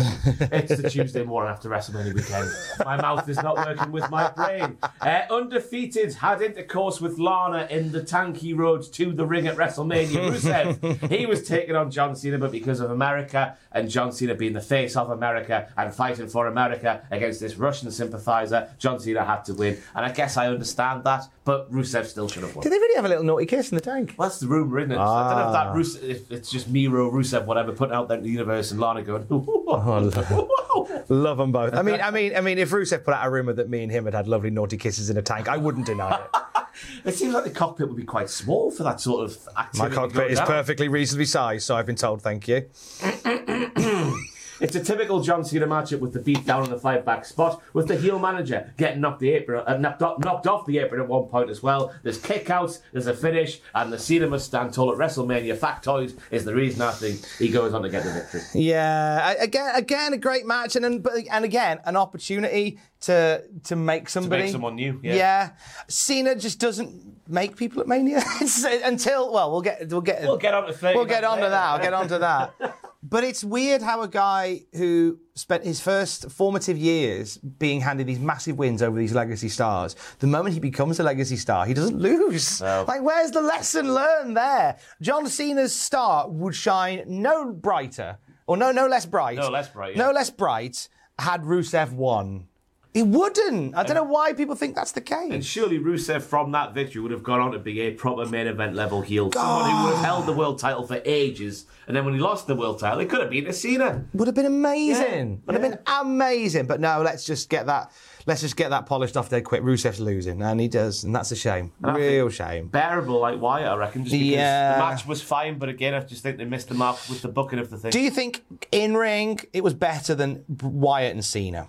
It's 0.52 0.82
the 0.82 0.90
Tuesday 0.90 1.24
morning 1.24 1.52
after 1.52 1.70
WrestleMania 1.70 2.14
weekend. 2.14 2.50
My 2.86 2.98
mouth 2.98 3.28
is 3.28 3.38
not 3.38 3.58
working 3.58 3.92
with 3.92 4.10
my 4.10 4.30
brain. 4.32 4.78
Uh, 5.00 5.22
undefeated 5.30 6.14
had 6.14 6.42
intercourse 6.42 7.02
with 7.02 7.20
Lana 7.20 7.68
in 7.70 7.92
the 7.92 8.02
tanky 8.02 8.58
road 8.58 8.84
to 8.94 9.12
the 9.12 9.26
ring 9.26 9.48
at 9.48 9.56
WrestleMania. 9.56 10.32
Rusev, 10.32 11.10
he 11.10 11.26
was 11.26 11.41
taking 11.42 11.76
on 11.76 11.92
John 11.92 12.16
Cena, 12.16 12.38
but 12.38 12.52
because 12.52 12.80
of 12.80 12.92
America 12.92 13.58
and 13.72 13.90
John 13.90 14.12
Cena 14.12 14.36
being 14.36 14.54
the 14.54 14.62
face 14.62 14.96
of 14.96 15.10
America 15.10 15.70
and 15.78 15.94
fighting 15.94 16.28
for 16.28 16.48
America 16.48 17.02
against 17.12 17.40
this 17.40 17.56
Russian 17.56 17.92
sympathizer, 17.92 18.70
John 18.78 19.00
Cena 19.00 19.24
had 19.24 19.44
to 19.46 19.54
win. 19.54 19.78
And 19.96 20.06
I 20.06 20.12
guess 20.12 20.38
I 20.38 20.48
understand 20.48 21.04
that, 21.04 21.28
but 21.46 21.72
Rusev 21.72 22.06
still 22.06 22.28
should 22.28 22.44
have 22.44 22.56
won. 22.56 22.64
Did 22.64 22.72
they 22.72 22.78
really 22.78 22.96
have 22.96 23.06
a 23.06 23.10
little 23.10 23.24
naughty 23.24 23.46
kiss 23.46 23.72
in 23.72 23.76
the 23.76 23.82
tank? 23.82 24.16
Well, 24.18 24.28
that's 24.30 24.40
the 24.40 24.48
rumor, 24.48 24.80
isn't 24.80 24.92
it? 24.92 24.96
So 24.96 25.02
I 25.02 25.30
don't 25.30 25.40
know 25.40 25.48
if 25.48 25.54
that 25.54 25.68
ah. 25.68 25.74
Rus- 25.74 25.96
if 25.96 26.32
it's 26.32 26.52
just 26.52 26.70
Miro, 26.70 27.12
Rusev, 27.12 27.46
whatever, 27.46 27.72
putting 27.72 27.96
out 27.96 28.08
there 28.08 28.18
in 28.18 28.24
the 28.24 28.30
universe, 28.30 28.72
and 28.72 28.80
Lana 28.80 29.04
going. 29.04 29.28
Oh, 29.74 31.04
love 31.10 31.38
them 31.38 31.52
both. 31.52 31.74
I 31.74 31.82
mean, 31.82 32.02
I 32.02 32.12
mean, 32.12 32.36
I 32.36 32.42
mean, 32.42 32.58
if 32.58 32.72
Rusev 32.72 33.04
put 33.04 33.14
out 33.14 33.26
a 33.26 33.30
rumor 33.30 33.54
that 33.54 33.70
me 33.70 33.84
and 33.84 33.92
him 33.92 34.06
had 34.06 34.14
had 34.14 34.28
lovely 34.28 34.50
naughty 34.50 34.78
kisses 34.78 35.10
in 35.10 35.18
a 35.18 35.22
tank, 35.22 35.48
I 35.48 35.58
wouldn't 35.58 35.86
deny 35.86 36.16
it. 36.16 36.22
it 37.06 37.14
seems 37.14 37.34
like 37.34 37.44
the 37.44 37.52
cockpit 37.52 37.88
would 37.88 37.98
be 37.98 38.04
quite 38.04 38.30
small 38.30 38.72
for 38.72 38.84
that 38.84 39.00
sort 39.00 39.26
of 39.26 39.48
activity. 39.58 39.90
My 39.90 39.96
cockpit 39.96 40.32
is 40.32 40.38
down. 40.38 40.48
perfectly 40.48 40.88
reasonably 40.88 41.26
sized, 41.26 41.66
so 41.66 41.76
I've 41.76 41.86
been 41.86 41.96
told. 41.96 42.22
Thank 42.22 42.48
you. 42.48 42.70
It's 44.62 44.76
a 44.76 44.84
typical 44.84 45.22
John 45.22 45.44
Cena 45.44 45.66
matchup 45.66 46.02
with 46.02 46.14
the 46.14 46.20
beat 46.20 46.46
down 46.46 46.62
on 46.62 46.70
the 46.70 46.78
five 46.78 47.04
back 47.04 47.26
spot, 47.26 47.64
with 47.74 47.88
the 47.88 47.96
heel 47.96 48.20
manager 48.20 48.72
getting 48.78 49.02
knocked 49.02 49.20
the 49.20 49.32
apron, 49.32 49.64
uh, 49.66 49.76
knocked, 49.78 50.04
off, 50.04 50.20
knocked 50.20 50.46
off 50.46 50.68
the 50.68 50.78
apron 50.78 51.02
at 51.02 51.08
one 51.08 51.26
point 51.26 51.50
as 51.50 51.64
well. 51.64 51.92
There's 52.04 52.20
kickouts, 52.20 52.82
there's 52.92 53.08
a 53.08 53.14
finish, 53.16 53.60
and 53.74 53.92
the 53.92 53.98
Cena 53.98 54.28
must 54.28 54.46
stand 54.46 54.72
tall 54.72 54.92
at 54.92 55.00
WrestleMania. 55.00 55.58
Factoids 55.58 56.16
is 56.30 56.46
the 56.46 56.54
reason 56.54 56.84
I 56.84 56.92
think 56.92 57.26
he 57.40 57.50
goes 57.50 57.74
on 57.74 57.82
to 57.82 57.90
get 57.90 58.04
the 58.04 58.12
victory. 58.12 58.42
Yeah, 58.54 59.32
again, 59.40 59.72
again, 59.74 60.14
a 60.14 60.18
great 60.18 60.46
match, 60.46 60.76
and 60.76 60.86
and, 60.86 61.08
and 61.32 61.44
again, 61.44 61.80
an 61.86 61.96
opportunity 61.96 62.78
to 63.02 63.44
to 63.64 63.76
make 63.76 64.10
somebody 64.10 64.44
make 64.44 64.52
someone 64.52 64.76
new, 64.76 65.00
yeah. 65.02 65.52
Cena 65.88 66.36
just 66.36 66.60
doesn't 66.60 67.28
make 67.28 67.56
people 67.56 67.82
at 67.82 67.88
Mania 67.88 68.22
until 68.84 69.34
well, 69.34 69.52
we'll 69.52 69.62
get 69.62 69.90
we'll 69.90 70.02
get 70.02 70.22
We'll 70.22 70.38
get 70.38 70.54
on 70.54 70.68
to 70.68 70.74
30 70.74 70.96
we'll 70.96 71.06
get 71.06 71.22
minutes 71.22 71.32
on 71.32 71.38
to 71.40 71.50
that. 71.50 71.66
I'll 71.66 71.80
get 71.80 71.94
on 71.94 72.08
to 72.10 72.20
that. 72.20 72.54
But 73.04 73.24
it's 73.24 73.44
weird 73.44 73.82
how 73.82 74.04
a 74.04 74.08
guy 74.08 74.62
who 74.76 75.18
spent 75.34 75.64
his 75.64 75.82
first 75.82 76.30
formative 76.30 76.78
years 76.78 77.38
being 77.38 77.82
handed 77.82 78.06
these 78.06 78.20
massive 78.20 78.60
wins 78.60 78.84
over 78.84 78.98
these 78.98 79.14
legacy 79.14 79.50
stars, 79.50 79.96
the 80.20 80.28
moment 80.28 80.54
he 80.54 80.60
becomes 80.60 81.00
a 81.00 81.04
legacy 81.04 81.36
star, 81.36 81.66
he 81.66 81.74
doesn't 81.74 81.98
lose. 81.98 82.62
No. 82.62 82.86
Like, 82.88 83.02
where's 83.02 83.32
the 83.32 83.42
lesson 83.42 83.92
learned 83.92 84.38
there? 84.38 84.78
John 85.02 85.26
Cena's 85.26 85.76
star 85.76 86.30
would 86.30 86.54
shine 86.54 87.04
no 87.08 87.52
brighter, 87.52 88.20
or 88.46 88.56
no, 88.56 88.72
no 88.72 88.86
less 88.86 89.08
bright. 89.08 89.38
No 89.40 89.50
less 89.50 89.70
bright, 89.70 89.96
yeah. 89.96 90.04
No 90.06 90.12
less 90.12 90.30
bright 90.30 90.88
had 91.18 91.42
Rusev 91.42 91.94
won. 91.94 92.48
He 92.94 93.04
wouldn't. 93.04 93.74
I 93.76 93.84
don't 93.84 93.96
know 93.96 94.04
why 94.04 94.34
people 94.34 94.56
think 94.56 94.76
that's 94.76 94.92
the 94.92 95.00
case. 95.00 95.32
And 95.32 95.46
surely 95.46 95.80
Rusev 95.80 96.22
from 96.24 96.52
that 96.52 96.74
victory 96.74 97.02
would 97.02 97.12
have 97.12 97.24
gone 97.24 97.40
on 97.40 97.54
to 97.54 97.60
be 97.60 97.80
a 97.82 97.92
proper 97.92 98.26
main 98.26 98.48
event 98.48 98.76
level 98.76 99.02
heel. 99.02 99.32
Someone 99.32 99.70
who 99.72 99.84
would 99.86 99.96
have 99.96 100.04
held 100.06 100.26
the 100.26 100.34
world 100.34 100.60
title 100.60 100.86
for 100.86 101.02
ages. 101.06 101.66
And 101.88 101.96
then 101.96 102.04
when 102.04 102.14
he 102.14 102.20
lost 102.20 102.48
the 102.48 102.56
world 102.56 102.80
title, 102.80 103.00
it 103.00 103.10
could 103.10 103.22
have 103.22 103.30
been 103.30 103.48
a 103.48 103.54
Cena. 103.54 104.04
Would 104.14 104.28
have 104.28 104.36
been 104.36 104.46
amazing. 104.46 105.30
Yeah, 105.32 105.38
Would 105.46 105.54
have 105.54 105.72
been 105.72 105.80
amazing. 105.88 106.66
But 106.68 106.82
no, 106.82 107.02
let's 107.02 107.26
just 107.26 107.50
get 107.50 107.66
that. 107.68 107.92
Let's 108.26 108.42
just 108.42 108.56
get 108.58 108.70
that 108.72 108.86
polished 108.86 109.16
off 109.18 109.30
dead 109.30 109.46
quick. 109.46 109.64
Rusev's 109.64 110.00
losing, 110.00 110.42
and 110.44 110.60
he 110.60 110.68
does, 110.68 111.04
and 111.04 111.16
that's 111.16 111.32
a 111.32 111.36
shame. 111.36 111.72
I 111.84 111.96
Real 111.96 112.30
shame. 112.30 112.68
Bearable 112.68 113.20
like 113.20 113.40
Wyatt, 113.42 113.68
I 113.70 113.76
reckon. 113.78 114.04
Just 114.04 114.12
because 114.14 114.28
Yeah. 114.28 114.74
the 114.74 114.80
match 114.80 115.08
was 115.08 115.22
fine, 115.22 115.58
but 115.58 115.70
again, 115.70 115.94
I 115.96 116.02
just 116.02 116.22
think 116.22 116.38
they 116.38 116.46
missed 116.46 116.68
the 116.70 116.76
mark 116.76 116.98
with 117.10 117.22
the 117.24 117.30
booking 117.30 117.58
of 117.58 117.70
the 117.72 117.78
thing. 117.78 117.90
Do 117.92 118.00
you 118.00 118.12
think 118.12 118.44
in 118.72 118.96
ring 118.96 119.40
it 119.54 119.64
was 119.64 119.74
better 119.74 120.14
than 120.14 120.44
Wyatt 120.62 121.14
and 121.14 121.26
Cena? 121.26 121.68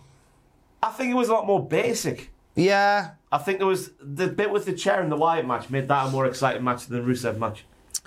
I 0.82 0.90
think 0.90 1.10
it 1.10 1.14
was 1.14 1.28
a 1.28 1.32
lot 1.32 1.46
more 1.46 1.64
basic. 1.64 2.30
Yeah. 2.54 3.12
I 3.30 3.38
think 3.38 3.58
there 3.58 3.66
was 3.66 3.90
the 4.00 4.28
bit 4.28 4.50
with 4.50 4.66
the 4.66 4.72
chair 4.72 5.02
in 5.02 5.08
the 5.08 5.16
Wyatt 5.16 5.46
match 5.46 5.70
made 5.70 5.88
that 5.88 6.08
a 6.08 6.10
more 6.10 6.26
exciting 6.26 6.64
match 6.64 6.86
than 6.86 7.02
the 7.02 7.10
Rusev 7.10 7.38
match. 7.38 7.64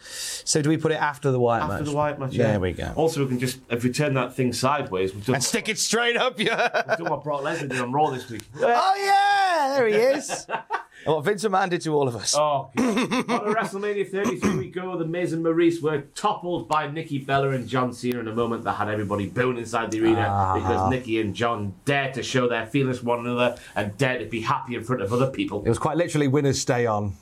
So 0.08 0.62
do 0.62 0.70
we 0.70 0.78
put 0.78 0.91
it 0.91 1.01
after 1.01 1.32
the 1.32 1.39
Wyatt 1.39 1.64
match? 1.68 1.72
After 1.80 1.86
the 1.91 1.95
Wyatt 1.95 2.20
match, 2.20 2.36
There 2.38 2.47
yeah. 2.53 2.58
we 2.58 2.72
go. 2.74 2.93
Also, 2.95 3.22
we 3.24 3.28
can 3.28 3.39
just 3.39 3.60
if 3.70 3.84
we 3.84 3.91
turn 3.91 4.14
that 4.14 4.36
thing 4.36 4.53
sideways, 4.53 5.14
we've 5.14 5.26
done, 5.26 5.36
And 5.36 5.43
stick 5.43 5.70
it 5.70 5.80
straight 5.80 6.16
up, 6.18 6.39
yeah. 6.39 6.84
we've 6.89 6.97
done 6.97 7.10
what 7.10 7.24
Brock 7.24 7.41
Lesnar 7.41 7.70
did 7.70 7.80
on 7.82 7.91
Raw 7.91 8.10
this 8.12 8.30
week. 8.30 8.43
Oh 8.62 8.95
yeah, 8.97 9.76
there 9.78 9.88
he 9.88 9.95
is. 10.18 10.45
And 10.49 10.62
what 11.16 11.24
Vince 11.26 11.43
McMahon 11.43 11.70
did 11.70 11.82
to 11.82 11.93
all 11.95 12.08
of 12.08 12.16
us. 12.16 12.36
Oh, 12.38 12.70
God. 12.76 12.97
on 13.30 13.53
WrestleMania 13.53 14.10
33 14.10 14.58
we 14.58 14.70
go. 14.70 14.97
The 14.97 15.06
Miz 15.06 15.34
and 15.34 15.43
Maryse 15.45 15.82
were 15.82 16.01
toppled 16.16 16.68
by 16.68 16.88
Nikki 16.89 17.18
Bella 17.20 17.49
and 17.49 17.68
John 17.68 17.93
Cena 17.93 18.20
in 18.20 18.28
a 18.28 18.34
moment 18.36 18.64
that 18.64 18.74
had 18.74 18.89
everybody 18.89 19.28
booing 19.28 19.58
inside 19.58 19.91
the 19.91 20.01
arena 20.01 20.28
Ah. 20.30 20.53
because 20.56 20.89
Nikki 20.89 21.20
and 21.20 21.36
John 21.36 21.74
dared 21.86 22.14
to 22.16 22.24
show 22.24 22.47
their 22.47 22.66
feelings 22.66 23.01
one 23.03 23.20
another 23.20 23.58
and 23.76 23.97
dared 23.97 24.20
to 24.22 24.26
be 24.28 24.41
happy 24.41 24.76
in 24.76 24.84
front 24.84 25.01
of 25.01 25.12
other 25.14 25.28
people. 25.28 25.64
It 25.66 25.70
was 25.70 25.80
quite 25.80 25.97
literally 25.97 26.28
winners 26.28 26.60
stay 26.62 26.86
on. 26.86 27.14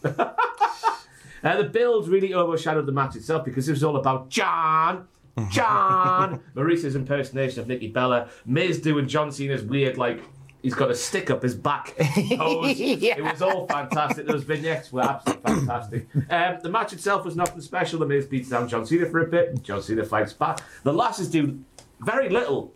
Uh, 1.44 1.58
the 1.58 1.64
build 1.66 2.08
really 2.08 2.34
overshadowed 2.34 2.86
the 2.86 2.92
match 2.92 3.16
itself 3.16 3.44
because 3.46 3.68
it 3.68 3.72
was 3.72 3.84
all 3.84 3.98
about 3.98 4.30
John. 4.30 5.08
John! 5.52 6.42
Maryse's 6.54 6.96
impersonation 6.96 7.60
of 7.60 7.68
Nikki 7.68 7.88
Bella. 7.88 8.30
Miz 8.46 8.80
doing 8.80 9.08
John 9.08 9.32
Cena's 9.32 9.64
weird, 9.64 9.98
like, 9.98 10.22
he's 10.62 10.76
got 10.76 10.92
a 10.92 10.96
stick 10.96 11.30
up 11.30 11.42
his 11.42 11.56
back 11.56 11.96
pose. 11.98 12.80
It 12.80 13.22
was 13.24 13.42
all 13.42 13.68
fantastic. 13.68 14.28
Those 14.28 14.44
vignettes 14.44 14.92
were 14.94 15.02
absolutely 15.02 15.44
fantastic. 15.44 16.08
Um, 16.30 16.58
the 16.62 16.70
match 16.70 16.94
itself 16.94 17.26
was 17.26 17.36
nothing 17.36 17.62
special. 17.62 18.00
The 18.00 18.06
Miz 18.06 18.26
beats 18.26 18.50
down 18.50 18.68
John 18.70 18.86
Cena 18.86 19.06
for 19.08 19.20
a 19.22 19.28
bit. 19.28 19.62
John 19.64 19.82
Cena 19.82 20.06
fights 20.06 20.34
back. 20.34 20.62
The 20.84 20.94
lasses 20.94 21.30
do 21.30 21.60
very 22.02 22.30
little. 22.30 22.74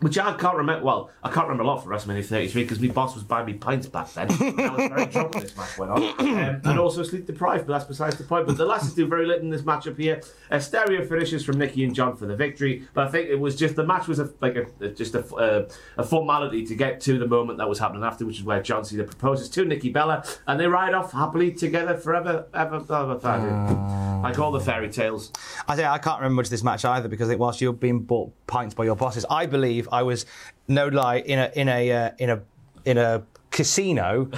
Which 0.00 0.16
I 0.16 0.32
can't 0.34 0.56
remember. 0.56 0.84
Well, 0.84 1.10
I 1.24 1.30
can't 1.30 1.48
remember 1.48 1.64
a 1.64 1.66
lot 1.66 1.82
for 1.82 1.90
WrestleMania 1.90 2.24
33 2.24 2.62
because 2.62 2.78
my 2.80 2.86
boss 2.88 3.16
was 3.16 3.24
buying 3.24 3.46
me 3.46 3.54
pints 3.54 3.88
back 3.88 4.12
then. 4.12 4.28
I 4.30 4.68
was 4.72 4.88
very 4.88 5.06
drunk 5.12 5.34
when 5.34 5.42
this 5.42 5.56
match 5.56 5.76
went 5.76 5.90
on, 5.90 6.02
um, 6.20 6.60
and 6.64 6.78
also 6.78 7.02
sleep 7.02 7.26
deprived. 7.26 7.66
But 7.66 7.72
that's 7.72 7.84
besides 7.84 8.16
the 8.16 8.22
point. 8.22 8.46
But 8.46 8.56
the 8.56 8.64
lasses 8.64 8.94
do 8.94 9.08
very 9.08 9.26
little 9.26 9.42
in 9.42 9.50
this 9.50 9.62
matchup 9.62 9.98
here. 9.98 10.20
Uh, 10.52 10.60
stereo 10.60 11.04
finishes 11.04 11.44
from 11.44 11.58
Nikki 11.58 11.82
and 11.82 11.94
John 11.94 12.14
for 12.16 12.26
the 12.26 12.36
victory. 12.36 12.84
But 12.94 13.08
I 13.08 13.10
think 13.10 13.28
it 13.28 13.40
was 13.40 13.56
just 13.56 13.74
the 13.74 13.84
match 13.84 14.06
was 14.06 14.20
a, 14.20 14.32
like 14.40 14.54
a, 14.54 14.66
a- 14.84 14.90
just 14.90 15.16
a, 15.16 15.26
uh, 15.34 15.68
a 15.96 16.04
formality 16.04 16.64
to 16.66 16.76
get 16.76 17.00
to 17.02 17.18
the 17.18 17.26
moment 17.26 17.58
that 17.58 17.68
was 17.68 17.80
happening 17.80 18.04
after, 18.04 18.24
which 18.24 18.38
is 18.38 18.44
where 18.44 18.62
John 18.62 18.84
Cena 18.84 19.02
proposes 19.02 19.48
to 19.50 19.64
Nikki 19.64 19.90
Bella, 19.90 20.24
and 20.46 20.60
they 20.60 20.68
ride 20.68 20.94
off 20.94 21.10
happily 21.10 21.50
together 21.52 21.96
forever, 21.96 22.46
ever, 22.54 22.76
ever, 22.76 23.14
ever. 23.14 24.20
like 24.22 24.38
all 24.38 24.52
the 24.52 24.60
fairy 24.60 24.90
tales. 24.90 25.32
I 25.66 25.74
say 25.74 25.84
I 25.84 25.98
can't 25.98 26.20
remember 26.20 26.36
much 26.36 26.46
of 26.46 26.50
this 26.50 26.62
match 26.62 26.84
either 26.84 27.08
because 27.08 27.28
I 27.28 27.32
think 27.32 27.40
whilst 27.40 27.60
you're 27.60 27.72
being 27.72 28.00
bought 28.00 28.32
pints 28.46 28.74
by 28.74 28.84
your 28.84 28.94
bosses, 28.96 29.24
I 29.28 29.46
believe 29.46 29.87
I 29.92 30.02
was 30.02 30.26
no 30.68 30.88
lie 30.88 31.18
in 31.18 31.38
a 31.38 31.50
in 31.54 31.68
a 31.68 31.92
uh, 31.92 32.10
in 32.18 32.30
a 32.30 32.42
in 32.84 32.98
a 32.98 33.22
casino 33.50 34.30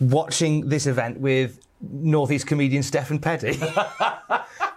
watching 0.00 0.68
this 0.68 0.86
event 0.86 1.20
with 1.20 1.58
northeast 1.80 2.46
comedian 2.46 2.82
Stefan 2.82 3.18
Petty. 3.18 3.58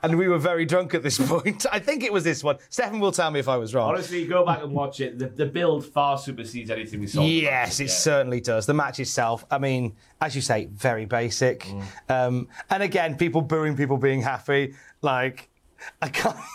And 0.03 0.19
we 0.19 0.27
were 0.27 0.37
very 0.37 0.65
drunk 0.65 0.93
at 0.93 1.01
this 1.01 1.17
point. 1.27 1.65
I 1.71 1.79
think 1.79 2.03
it 2.03 2.13
was 2.13 2.23
this 2.23 2.43
one. 2.43 2.57
Stefan 2.69 2.99
will 2.99 3.11
tell 3.11 3.31
me 3.31 3.39
if 3.39 3.47
I 3.49 3.57
was 3.57 3.73
wrong. 3.73 3.89
Honestly, 3.89 4.27
go 4.27 4.45
back 4.45 4.61
and 4.61 4.71
watch 4.71 4.99
it. 4.99 5.17
The, 5.17 5.29
the 5.29 5.47
build 5.47 5.83
far 5.83 6.19
supersedes 6.19 6.69
anything 6.69 6.99
we 6.99 7.07
saw. 7.07 7.23
Yes, 7.25 7.79
it 7.79 7.85
Yeah. 7.85 7.89
certainly 7.89 8.39
does. 8.39 8.67
The 8.67 8.75
match 8.75 8.99
itself, 8.99 9.47
I 9.49 9.57
mean, 9.57 9.95
as 10.21 10.35
you 10.35 10.43
say, 10.43 10.65
very 10.65 11.05
basic. 11.05 11.61
Mm. 11.61 11.83
Um, 12.09 12.47
and 12.69 12.83
again, 12.83 13.17
people 13.17 13.41
booing, 13.41 13.75
people 13.75 13.97
being 13.97 14.21
happy. 14.21 14.75
Like, 15.01 15.49
I 16.03 16.09
can't. 16.09 16.37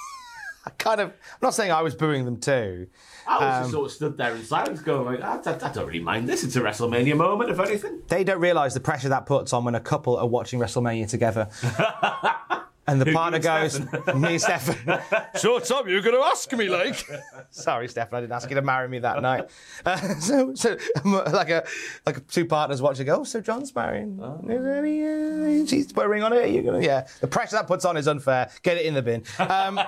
I 0.67 0.71
kind 0.71 1.01
of. 1.01 1.09
I'm 1.11 1.15
not 1.43 1.55
saying 1.55 1.73
I 1.73 1.83
was 1.83 1.95
booing 1.95 2.25
them 2.25 2.39
too. 2.39 2.87
I 3.27 3.39
was 3.39 3.55
Um, 3.57 3.63
just 3.63 3.73
sort 3.73 3.87
of 3.87 3.93
stood 3.93 4.17
there 4.19 4.35
in 4.35 4.45
silence, 4.45 4.81
going 4.81 5.21
like, 5.21 5.23
I, 5.23 5.51
I, 5.51 5.69
I 5.69 5.73
don't 5.73 5.87
really 5.87 6.01
mind 6.01 6.29
this. 6.29 6.45
It's 6.45 6.57
a 6.57 6.61
WrestleMania 6.61 7.17
moment, 7.17 7.51
if 7.51 7.59
anything. 7.61 8.03
They 8.09 8.25
don't 8.25 8.41
realise 8.41 8.75
the 8.75 8.81
pressure 8.81 9.09
that 9.11 9.25
puts 9.27 9.53
on 9.53 9.65
when 9.65 9.75
a 9.75 9.81
couple 9.81 10.17
are 10.17 10.27
watching 10.27 10.61
WrestleMania 10.61 11.09
together. 11.09 11.49
And 12.87 13.01
the 13.01 13.05
Who, 13.05 13.13
partner 13.13 13.39
goes, 13.39 13.75
Stefan? 13.75 14.21
me 14.21 14.31
and 14.33 14.41
Stefan. 14.41 15.01
so, 15.37 15.61
Tom, 15.61 15.89
you're 15.89 16.01
going 16.01 16.17
to 16.17 16.23
ask 16.23 16.51
me, 16.53 16.69
like. 16.69 17.09
Sorry, 17.51 17.87
Stefan, 17.87 18.17
I 18.17 18.21
didn't 18.23 18.33
ask 18.33 18.49
you 18.51 18.57
to 18.57 18.63
marry 18.63 18.89
me 18.89 18.99
that 18.99 19.23
night. 19.23 19.49
Uh, 19.87 19.97
so, 20.19 20.55
so 20.55 20.77
like 21.05 21.51
a 21.51 21.65
like 22.05 22.27
two 22.27 22.47
partners 22.47 22.83
watching. 22.83 23.07
Go, 23.07 23.21
oh, 23.21 23.25
so 23.25 23.41
John's 23.41 23.73
marrying. 23.77 24.19
Oh. 24.21 24.45
Any, 24.49 25.05
uh, 25.05 25.67
she's 25.67 25.93
put 25.93 26.07
a 26.07 26.09
ring 26.09 26.25
on 26.25 26.33
it. 26.33 26.51
You're 26.51 26.65
gonna, 26.65 26.81
yeah. 26.83 27.07
The 27.21 27.29
pressure 27.29 27.55
that 27.57 27.69
puts 27.69 27.85
on 27.85 27.97
is 27.97 28.09
unfair. 28.09 28.51
Get 28.63 28.77
it 28.79 28.87
in 28.87 28.95
the 28.95 29.03
bin. 29.03 29.23
Um, 29.39 29.79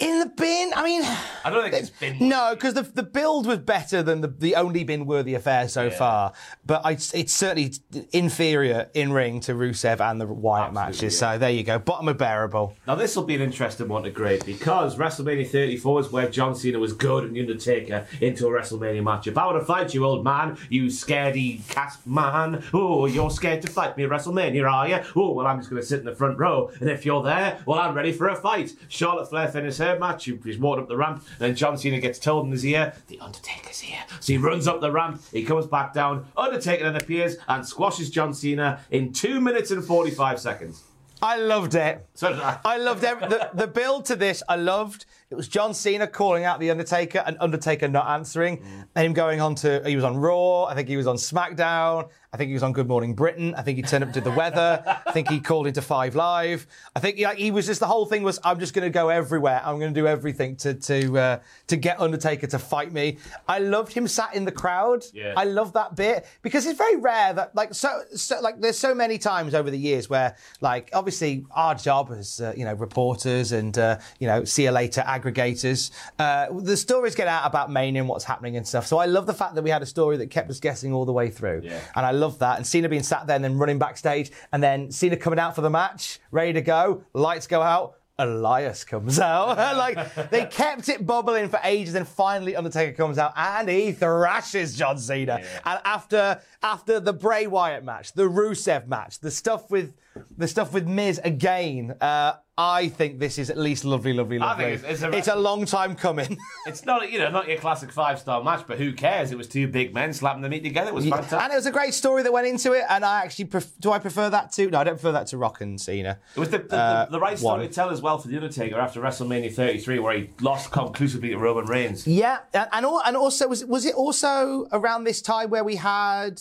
In 0.00 0.18
the 0.20 0.26
bin, 0.26 0.72
I 0.74 0.82
mean, 0.82 1.02
I 1.44 1.50
don't 1.50 1.62
think 1.70 1.74
it's 1.82 1.90
bin. 2.00 2.16
no, 2.28 2.54
because 2.54 2.74
the 2.74 2.82
the 2.82 3.02
build 3.02 3.46
was 3.46 3.58
better 3.58 4.02
than 4.02 4.22
the, 4.22 4.28
the 4.28 4.56
only 4.56 4.82
bin 4.82 5.04
worthy 5.06 5.34
affair 5.34 5.68
so 5.68 5.90
far. 5.90 6.32
But 6.64 6.82
I, 6.84 6.92
it's 6.92 7.32
certainly 7.32 7.74
inferior 8.12 8.88
in 8.94 9.12
ring 9.12 9.40
to 9.40 9.52
Rusev 9.52 10.00
and 10.00 10.20
the 10.20 10.26
Wyatt 10.26 10.68
Absolutely, 10.68 10.92
matches. 10.92 11.02
yeah. 11.20 11.32
So 11.34 11.38
there 11.38 11.50
you 11.50 11.62
go, 11.62 11.78
bottom 11.78 12.08
of 12.08 12.16
bearable. 12.18 12.74
Now 12.86 12.94
this 12.94 13.14
will 13.14 13.24
be 13.24 13.34
an 13.34 13.42
interesting 13.42 13.88
one 13.88 14.02
to 14.04 14.10
grade 14.10 14.44
because 14.46 14.96
WrestleMania 14.96 15.48
34 15.48 16.00
is 16.00 16.10
where 16.12 16.28
John 16.28 16.54
Cena 16.54 16.78
was 16.78 16.92
good 16.92 17.24
and 17.24 17.36
The 17.36 17.40
Undertaker 17.40 18.06
into 18.20 18.46
a 18.46 18.50
WrestleMania 18.50 19.02
match. 19.04 19.26
If 19.26 19.36
I 19.36 19.52
were 19.52 19.58
to 19.58 19.64
fight 19.64 19.92
you, 19.94 20.04
old 20.04 20.24
man. 20.24 20.56
You 20.68 20.84
scaredy 20.86 21.66
casp 21.68 22.06
man. 22.06 22.62
Oh, 22.72 23.06
you're 23.06 23.30
scared 23.30 23.62
to 23.62 23.68
fight 23.68 23.96
me 23.96 24.04
at 24.04 24.10
WrestleMania, 24.10 24.70
are 24.70 24.88
you? 24.88 24.98
Oh, 25.16 25.32
well, 25.32 25.46
I'm 25.46 25.58
just 25.58 25.68
going 25.70 25.82
to 25.82 25.86
sit 25.86 26.00
in 26.00 26.06
the 26.06 26.14
front 26.14 26.38
row. 26.38 26.70
And 26.80 26.88
if 26.88 27.04
you're 27.04 27.22
there, 27.22 27.58
well, 27.66 27.78
I'm 27.78 27.94
ready 27.94 28.12
for 28.12 28.28
a 28.28 28.36
fight. 28.36 28.72
Charlotte 28.88 29.28
Flair 29.28 29.48
finishes 29.48 29.78
match. 29.98 30.24
He's 30.24 30.58
walked 30.58 30.80
up 30.80 30.88
the 30.88 30.96
ramp. 30.96 31.24
And 31.38 31.38
then 31.38 31.54
John 31.54 31.76
Cena 31.76 31.98
gets 31.98 32.18
told 32.18 32.46
in 32.46 32.52
his 32.52 32.64
ear, 32.64 32.94
The 33.08 33.20
Undertaker's 33.20 33.80
here. 33.80 34.00
So 34.20 34.32
he 34.32 34.38
runs 34.38 34.68
up 34.68 34.80
the 34.80 34.92
ramp. 34.92 35.22
He 35.32 35.44
comes 35.44 35.66
back 35.66 35.92
down. 35.92 36.26
Undertaker 36.36 36.84
then 36.84 36.96
appears 36.96 37.36
and 37.48 37.66
squashes 37.66 38.10
John 38.10 38.34
Cena 38.34 38.80
in 38.90 39.12
2 39.12 39.40
minutes 39.40 39.70
and 39.70 39.84
45 39.84 40.38
seconds. 40.40 40.82
I 41.22 41.36
loved 41.36 41.74
it. 41.74 42.06
So 42.14 42.30
did 42.30 42.40
I. 42.40 42.58
I 42.64 42.76
loved 42.78 43.04
every, 43.04 43.28
the, 43.28 43.50
the 43.52 43.66
build 43.66 44.06
to 44.06 44.16
this. 44.16 44.42
I 44.48 44.56
loved 44.56 45.04
it 45.30 45.36
was 45.36 45.46
John 45.46 45.74
Cena 45.74 46.08
calling 46.08 46.44
out 46.44 46.58
the 46.58 46.70
Undertaker 46.70 47.22
and 47.24 47.36
Undertaker 47.38 47.86
not 47.86 48.08
answering, 48.08 48.62
and 48.96 49.06
him 49.06 49.12
going 49.12 49.40
on 49.40 49.54
to 49.56 49.80
he 49.86 49.94
was 49.94 50.04
on 50.04 50.16
Raw. 50.16 50.64
I 50.64 50.74
think 50.74 50.88
he 50.88 50.96
was 50.96 51.06
on 51.06 51.16
SmackDown. 51.16 52.08
I 52.32 52.36
think 52.36 52.48
he 52.48 52.54
was 52.54 52.62
on 52.62 52.72
Good 52.72 52.86
Morning 52.86 53.14
Britain. 53.14 53.54
I 53.56 53.62
think 53.62 53.76
he 53.76 53.82
turned 53.82 54.04
up 54.04 54.12
to 54.12 54.20
the 54.20 54.30
weather. 54.30 54.82
I 55.06 55.10
think 55.10 55.28
he 55.28 55.40
called 55.40 55.66
into 55.66 55.82
Five 55.82 56.14
Live. 56.14 56.66
I 56.94 57.00
think 57.00 57.18
like, 57.18 57.38
he 57.38 57.50
was 57.50 57.66
just 57.66 57.80
the 57.80 57.86
whole 57.86 58.06
thing 58.06 58.22
was 58.22 58.38
I'm 58.44 58.60
just 58.60 58.72
going 58.72 58.84
to 58.84 58.90
go 58.90 59.08
everywhere. 59.08 59.60
I'm 59.64 59.80
going 59.80 59.92
to 59.92 60.00
do 60.00 60.06
everything 60.06 60.54
to 60.56 60.74
to 60.74 61.18
uh, 61.18 61.40
to 61.66 61.76
get 61.76 62.00
Undertaker 62.00 62.46
to 62.48 62.58
fight 62.58 62.92
me. 62.92 63.18
I 63.48 63.58
loved 63.58 63.92
him 63.92 64.06
sat 64.06 64.34
in 64.34 64.44
the 64.44 64.52
crowd. 64.52 65.04
Yeah. 65.12 65.34
I 65.36 65.44
love 65.44 65.72
that 65.72 65.96
bit 65.96 66.26
because 66.42 66.66
it's 66.66 66.78
very 66.78 66.96
rare 66.96 67.32
that 67.34 67.54
like 67.56 67.74
so, 67.74 68.02
so 68.14 68.40
like 68.40 68.60
there's 68.60 68.78
so 68.78 68.94
many 68.94 69.18
times 69.18 69.54
over 69.54 69.70
the 69.70 69.78
years 69.78 70.08
where 70.08 70.36
like 70.60 70.90
obviously 70.92 71.44
our 71.50 71.74
job 71.74 72.12
as 72.12 72.40
uh, 72.40 72.52
you 72.56 72.64
know 72.64 72.74
reporters 72.74 73.50
and 73.50 73.76
uh, 73.76 73.98
you 74.20 74.28
know 74.28 74.44
see 74.44 74.64
you 74.64 74.70
later 74.70 75.02
aggregators 75.20 75.90
uh, 76.18 76.46
the 76.60 76.76
stories 76.76 77.14
get 77.14 77.28
out 77.28 77.46
about 77.46 77.70
Mania 77.70 78.00
and 78.02 78.08
what's 78.08 78.24
happening 78.24 78.56
and 78.56 78.66
stuff 78.66 78.86
so 78.86 78.98
I 78.98 79.06
love 79.06 79.26
the 79.26 79.34
fact 79.34 79.54
that 79.54 79.62
we 79.62 79.70
had 79.70 79.82
a 79.82 79.86
story 79.86 80.16
that 80.18 80.28
kept 80.30 80.50
us 80.50 80.60
guessing 80.60 80.92
all 80.92 81.04
the 81.04 81.12
way 81.12 81.30
through 81.30 81.62
Yeah. 81.64 81.80
and 81.96 82.06
I 82.06 82.10
love 82.12 82.38
that 82.40 82.56
and 82.56 82.66
Cena 82.66 82.88
being 82.88 83.02
sat 83.02 83.26
there 83.26 83.36
and 83.36 83.44
then 83.44 83.58
running 83.58 83.78
backstage 83.78 84.30
and 84.52 84.62
then 84.62 84.90
Cena 84.90 85.16
coming 85.16 85.38
out 85.38 85.54
for 85.54 85.60
the 85.62 85.70
match 85.70 86.18
ready 86.30 86.52
to 86.54 86.60
go 86.62 87.04
lights 87.12 87.46
go 87.46 87.62
out 87.62 87.94
Elias 88.18 88.84
comes 88.84 89.18
out. 89.18 89.56
like 89.78 90.30
they 90.30 90.44
kept 90.44 90.90
it 90.90 91.06
bubbling 91.06 91.48
for 91.48 91.58
ages, 91.64 91.94
and 91.94 92.06
finally 92.06 92.54
Undertaker 92.54 92.92
comes 92.94 93.16
out 93.16 93.32
and 93.34 93.66
he 93.66 93.92
thrashes 93.92 94.76
John 94.76 94.98
Cena. 94.98 95.36
And 95.64 95.80
after 95.86 96.38
after 96.62 97.00
the 97.00 97.14
Bray 97.14 97.46
Wyatt 97.46 97.82
match, 97.82 98.12
the 98.12 98.24
Rusev 98.24 98.86
match, 98.86 99.20
the 99.20 99.30
stuff 99.30 99.70
with 99.70 99.94
the 100.36 100.46
stuff 100.46 100.74
with 100.74 100.86
Miz 100.86 101.18
again, 101.24 101.94
uh, 102.02 102.34
I 102.62 102.88
think 102.88 103.18
this 103.18 103.38
is 103.38 103.48
at 103.48 103.56
least 103.56 103.84
lovely, 103.84 104.12
lovely, 104.12 104.38
I 104.38 104.46
lovely. 104.46 104.64
think 104.76 104.92
it's- 104.92 105.14
it's 105.18 105.28
a- 105.28 105.36
long 105.36 105.64
time 105.64 105.94
coming. 105.94 106.36
It's 106.66 106.84
not, 106.84 107.10
you 107.10 107.18
know, 107.18 107.30
not 107.30 107.48
your 107.48 107.56
classic 107.56 107.90
five-star 107.90 108.44
match, 108.44 108.64
but 108.68 108.76
who 108.78 108.92
cares? 108.92 109.32
It 109.32 109.38
was 109.38 109.48
two 109.48 109.66
big 109.66 109.94
men 109.94 110.12
slapping 110.12 110.42
the 110.42 110.48
meat 110.48 110.62
together. 110.62 110.90
It 110.90 110.94
was 110.94 111.08
fantastic. 111.08 111.40
and 111.40 111.52
it 111.52 111.56
was 111.56 111.66
a 111.66 111.70
great 111.70 111.94
story 111.94 112.22
that 112.22 112.32
went 112.32 112.46
into 112.46 112.72
it. 112.72 112.84
And 112.88 113.04
I 113.04 113.24
actually 113.24 113.46
pref- 113.46 113.72
do 113.80 113.90
I 113.90 113.98
prefer 113.98 114.28
that 114.30 114.52
to? 114.52 114.68
No, 114.70 114.78
I 114.80 114.84
don't 114.84 114.94
prefer 114.94 115.12
that 115.12 115.26
to 115.28 115.38
Rock 115.38 115.60
and 115.62 115.80
Cena. 115.80 116.18
It 116.36 116.40
was 116.40 116.50
the, 116.50 116.58
the, 116.58 116.76
Uh, 116.76 117.04
the, 117.06 117.12
the 117.12 117.20
right 117.20 117.38
story 117.38 117.60
one. 117.60 117.68
to 117.68 117.72
tell 117.74 117.90
as 117.90 118.02
well 118.02 118.18
for 118.18 118.28
the 118.28 118.36
Undertaker 118.36 118.78
after 118.78 119.00
WrestleMania 119.00 119.52
33, 119.52 119.98
where 119.98 120.16
he 120.18 120.30
lost 120.40 120.70
conclusively 120.70 121.30
to 121.30 121.38
Roman 121.38 121.64
Reigns. 121.64 122.06
Yeah, 122.06 122.38
and 122.52 122.68
and, 122.72 122.84
and 123.06 123.16
also 123.16 123.48
was 123.48 123.64
was 123.64 123.84
it 123.86 123.94
also 123.94 124.66
around 124.72 125.04
this 125.04 125.22
time 125.22 125.48
where 125.50 125.64
we 125.64 125.76
had 125.76 126.34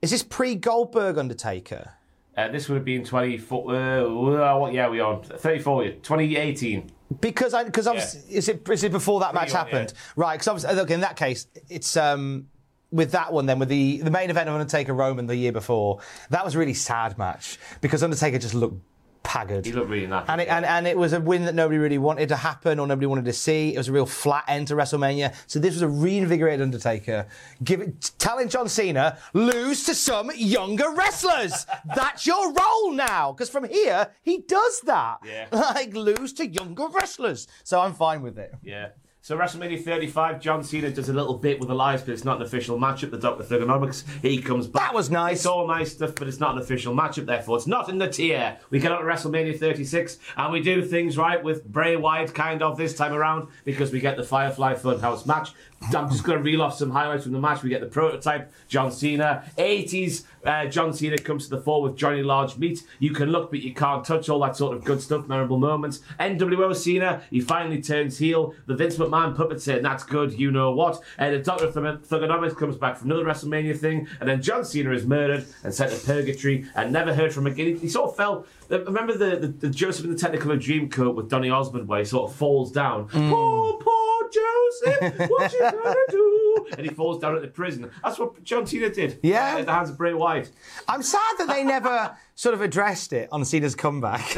is 0.00 0.10
this 0.12 0.22
pre 0.22 0.54
Goldberg 0.54 1.18
Undertaker? 1.18 1.94
Uh, 2.38 2.46
this 2.46 2.68
would 2.68 2.76
have 2.76 2.84
been 2.84 3.04
24. 3.04 3.74
Uh, 3.74 4.08
what 4.56 4.72
year 4.72 4.84
are 4.84 4.90
we 4.90 5.00
on? 5.00 5.24
34, 5.24 5.84
2018. 5.88 6.88
Because 7.20 7.52
I 7.52 7.64
because 7.64 7.88
obviously 7.88 8.32
is 8.32 8.48
it 8.48 8.68
is 8.68 8.84
it 8.84 8.92
before 8.92 9.18
that 9.20 9.34
match 9.34 9.50
happened? 9.50 9.92
Right, 10.14 10.34
because 10.34 10.46
obviously 10.46 10.76
look 10.76 10.90
in 10.90 11.00
that 11.00 11.16
case 11.16 11.48
it's 11.68 11.96
um 11.96 12.46
with 12.90 13.12
that 13.12 13.32
one 13.32 13.46
then 13.46 13.58
with 13.58 13.68
the 13.68 14.02
the 14.02 14.10
main 14.10 14.30
event 14.30 14.48
of 14.48 14.54
Undertaker 14.54 14.92
Roman 14.92 15.26
the 15.26 15.34
year 15.34 15.52
before 15.52 16.00
that 16.30 16.44
was 16.44 16.54
a 16.54 16.58
really 16.58 16.74
sad 16.74 17.18
match 17.18 17.58
because 17.80 18.02
Undertaker 18.02 18.38
just 18.38 18.54
looked 18.54 18.82
haggard. 19.28 19.66
He 19.66 19.72
looked 19.72 19.90
really 19.90 20.06
knackered. 20.06 20.24
And 20.28 20.40
it, 20.40 20.48
and, 20.48 20.64
and 20.64 20.86
it 20.86 20.96
was 20.96 21.12
a 21.12 21.20
win 21.20 21.44
that 21.44 21.54
nobody 21.54 21.78
really 21.78 21.98
wanted 21.98 22.28
to 22.30 22.36
happen 22.36 22.78
or 22.78 22.86
nobody 22.86 23.06
wanted 23.06 23.26
to 23.26 23.32
see. 23.32 23.74
It 23.74 23.78
was 23.78 23.88
a 23.88 23.92
real 23.92 24.06
flat 24.06 24.44
end 24.48 24.68
to 24.68 24.74
WrestleMania. 24.74 25.34
So 25.46 25.58
this 25.58 25.74
was 25.74 25.82
a 25.82 25.88
reinvigorated 25.88 26.62
Undertaker. 26.62 27.26
Give 27.62 27.80
it, 27.80 28.12
telling 28.18 28.48
John 28.48 28.68
Cena, 28.68 29.18
lose 29.34 29.84
to 29.84 29.94
some 29.94 30.30
younger 30.34 30.90
wrestlers. 30.90 31.66
That's 31.94 32.26
your 32.26 32.52
role 32.52 32.92
now. 32.92 33.32
Because 33.32 33.50
from 33.50 33.64
here, 33.64 34.10
he 34.22 34.38
does 34.38 34.80
that. 34.82 35.18
Yeah. 35.24 35.46
Like, 35.68 35.92
lose 35.94 36.32
to 36.34 36.46
younger 36.46 36.88
wrestlers. 36.88 37.46
So 37.62 37.80
I'm 37.80 37.92
fine 37.92 38.22
with 38.22 38.38
it. 38.38 38.54
Yeah. 38.62 38.88
So 39.28 39.36
WrestleMania 39.36 39.84
35, 39.84 40.40
John 40.40 40.64
Cena 40.64 40.88
does 40.88 41.10
a 41.10 41.12
little 41.12 41.36
bit 41.36 41.60
with 41.60 41.68
Elias, 41.68 42.00
but 42.00 42.14
it's 42.14 42.24
not 42.24 42.38
an 42.38 42.44
official 42.44 42.78
matchup. 42.78 43.10
The 43.10 43.18
Doctor 43.18 43.44
Thuganomics, 43.44 44.02
he 44.22 44.40
comes 44.40 44.66
back. 44.66 44.84
That 44.84 44.94
was 44.94 45.10
nice. 45.10 45.40
It's 45.40 45.44
all 45.44 45.66
nice 45.66 45.92
stuff, 45.92 46.14
but 46.14 46.28
it's 46.28 46.40
not 46.40 46.54
an 46.54 46.62
official 46.62 46.94
matchup. 46.94 47.26
Therefore, 47.26 47.58
it's 47.58 47.66
not 47.66 47.90
in 47.90 47.98
the 47.98 48.08
tier. 48.08 48.56
We 48.70 48.78
get 48.80 48.90
on 48.90 49.02
to 49.02 49.06
WrestleMania 49.06 49.60
36, 49.60 50.16
and 50.38 50.50
we 50.50 50.62
do 50.62 50.82
things 50.82 51.18
right 51.18 51.44
with 51.44 51.62
Bray 51.66 51.94
Wyatt, 51.96 52.34
kind 52.34 52.62
of 52.62 52.78
this 52.78 52.96
time 52.96 53.12
around, 53.12 53.48
because 53.66 53.92
we 53.92 54.00
get 54.00 54.16
the 54.16 54.24
Firefly 54.24 54.76
Funhouse 54.76 55.26
match. 55.26 55.52
I'm 55.94 56.08
just 56.08 56.24
going 56.24 56.38
to 56.38 56.42
reel 56.42 56.62
off 56.62 56.78
some 56.78 56.90
highlights 56.90 57.24
from 57.24 57.32
the 57.32 57.38
match. 57.38 57.62
We 57.62 57.68
get 57.68 57.82
the 57.82 57.86
prototype, 57.86 58.50
John 58.66 58.90
Cena. 58.90 59.44
80s, 59.58 60.24
uh, 60.48 60.64
John 60.64 60.94
Cena 60.94 61.18
comes 61.18 61.44
to 61.44 61.50
the 61.56 61.60
fore 61.60 61.82
with 61.82 61.94
Johnny 61.94 62.22
Large 62.22 62.56
Meat. 62.56 62.82
You 62.98 63.10
can 63.10 63.30
look, 63.30 63.50
but 63.50 63.60
you 63.60 63.74
can't 63.74 64.02
touch. 64.02 64.30
All 64.30 64.40
that 64.40 64.56
sort 64.56 64.74
of 64.74 64.82
good 64.82 65.02
stuff, 65.02 65.28
memorable 65.28 65.58
moments. 65.58 66.00
NWO 66.18 66.74
Cena, 66.74 67.22
he 67.30 67.40
finally 67.40 67.82
turns 67.82 68.16
heel. 68.16 68.54
The 68.64 68.74
Vince 68.74 68.96
McMahon 68.96 69.36
puppet 69.36 69.60
saying, 69.60 69.82
that's 69.82 70.04
good, 70.04 70.32
you 70.32 70.50
know 70.50 70.72
what. 70.72 71.02
And 71.18 71.34
the 71.34 71.40
Dr. 71.40 71.70
Thug- 71.70 72.02
Thuganomics 72.02 72.56
comes 72.56 72.76
back 72.76 72.96
for 72.96 73.04
another 73.04 73.24
WrestleMania 73.24 73.78
thing. 73.78 74.08
And 74.20 74.28
then 74.28 74.40
John 74.40 74.64
Cena 74.64 74.92
is 74.92 75.04
murdered 75.04 75.44
and 75.64 75.74
sent 75.74 75.92
to 75.92 76.06
purgatory 76.06 76.64
and 76.74 76.94
never 76.94 77.14
heard 77.14 77.34
from 77.34 77.46
again. 77.46 77.66
He, 77.66 77.74
he 77.80 77.88
sort 77.88 78.08
of 78.10 78.16
fell. 78.16 78.46
Uh, 78.70 78.82
remember 78.84 79.18
the, 79.18 79.36
the, 79.36 79.48
the 79.48 79.68
Joseph 79.68 80.06
in 80.06 80.14
the 80.14 80.16
Technicolor 80.16 80.58
Dreamcoat 80.58 81.14
with 81.14 81.28
Donny 81.28 81.50
Osmond 81.50 81.88
where 81.88 81.98
he 81.98 82.06
sort 82.06 82.30
of 82.30 82.36
falls 82.36 82.72
down? 82.72 83.06
Mm. 83.08 83.30
Poor, 83.30 83.72
poor 83.82 83.97
Joseph, 84.32 85.30
what 85.30 85.52
you 85.52 85.60
gonna 85.60 85.94
do? 86.10 86.66
And 86.76 86.86
he 86.86 86.94
falls 86.94 87.18
down 87.20 87.36
at 87.36 87.42
the 87.42 87.48
prison. 87.48 87.90
That's 88.02 88.18
what 88.18 88.42
John 88.44 88.66
Cena 88.66 88.90
did. 88.90 89.20
Yeah. 89.22 89.58
At 89.58 89.66
the 89.66 89.72
hands 89.72 89.90
of 89.90 89.98
Bray 89.98 90.14
Wyatt. 90.14 90.50
I'm 90.86 91.02
sad 91.02 91.36
that 91.38 91.48
they 91.48 91.64
never 91.64 92.16
sort 92.34 92.54
of 92.54 92.60
addressed 92.60 93.12
it 93.12 93.28
on 93.32 93.44
Cena's 93.44 93.74
comeback. 93.74 94.36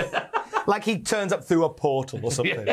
like 0.66 0.84
he 0.84 0.98
turns 0.98 1.32
up 1.32 1.44
through 1.44 1.64
a 1.64 1.70
portal 1.70 2.20
or 2.22 2.32
something. 2.32 2.66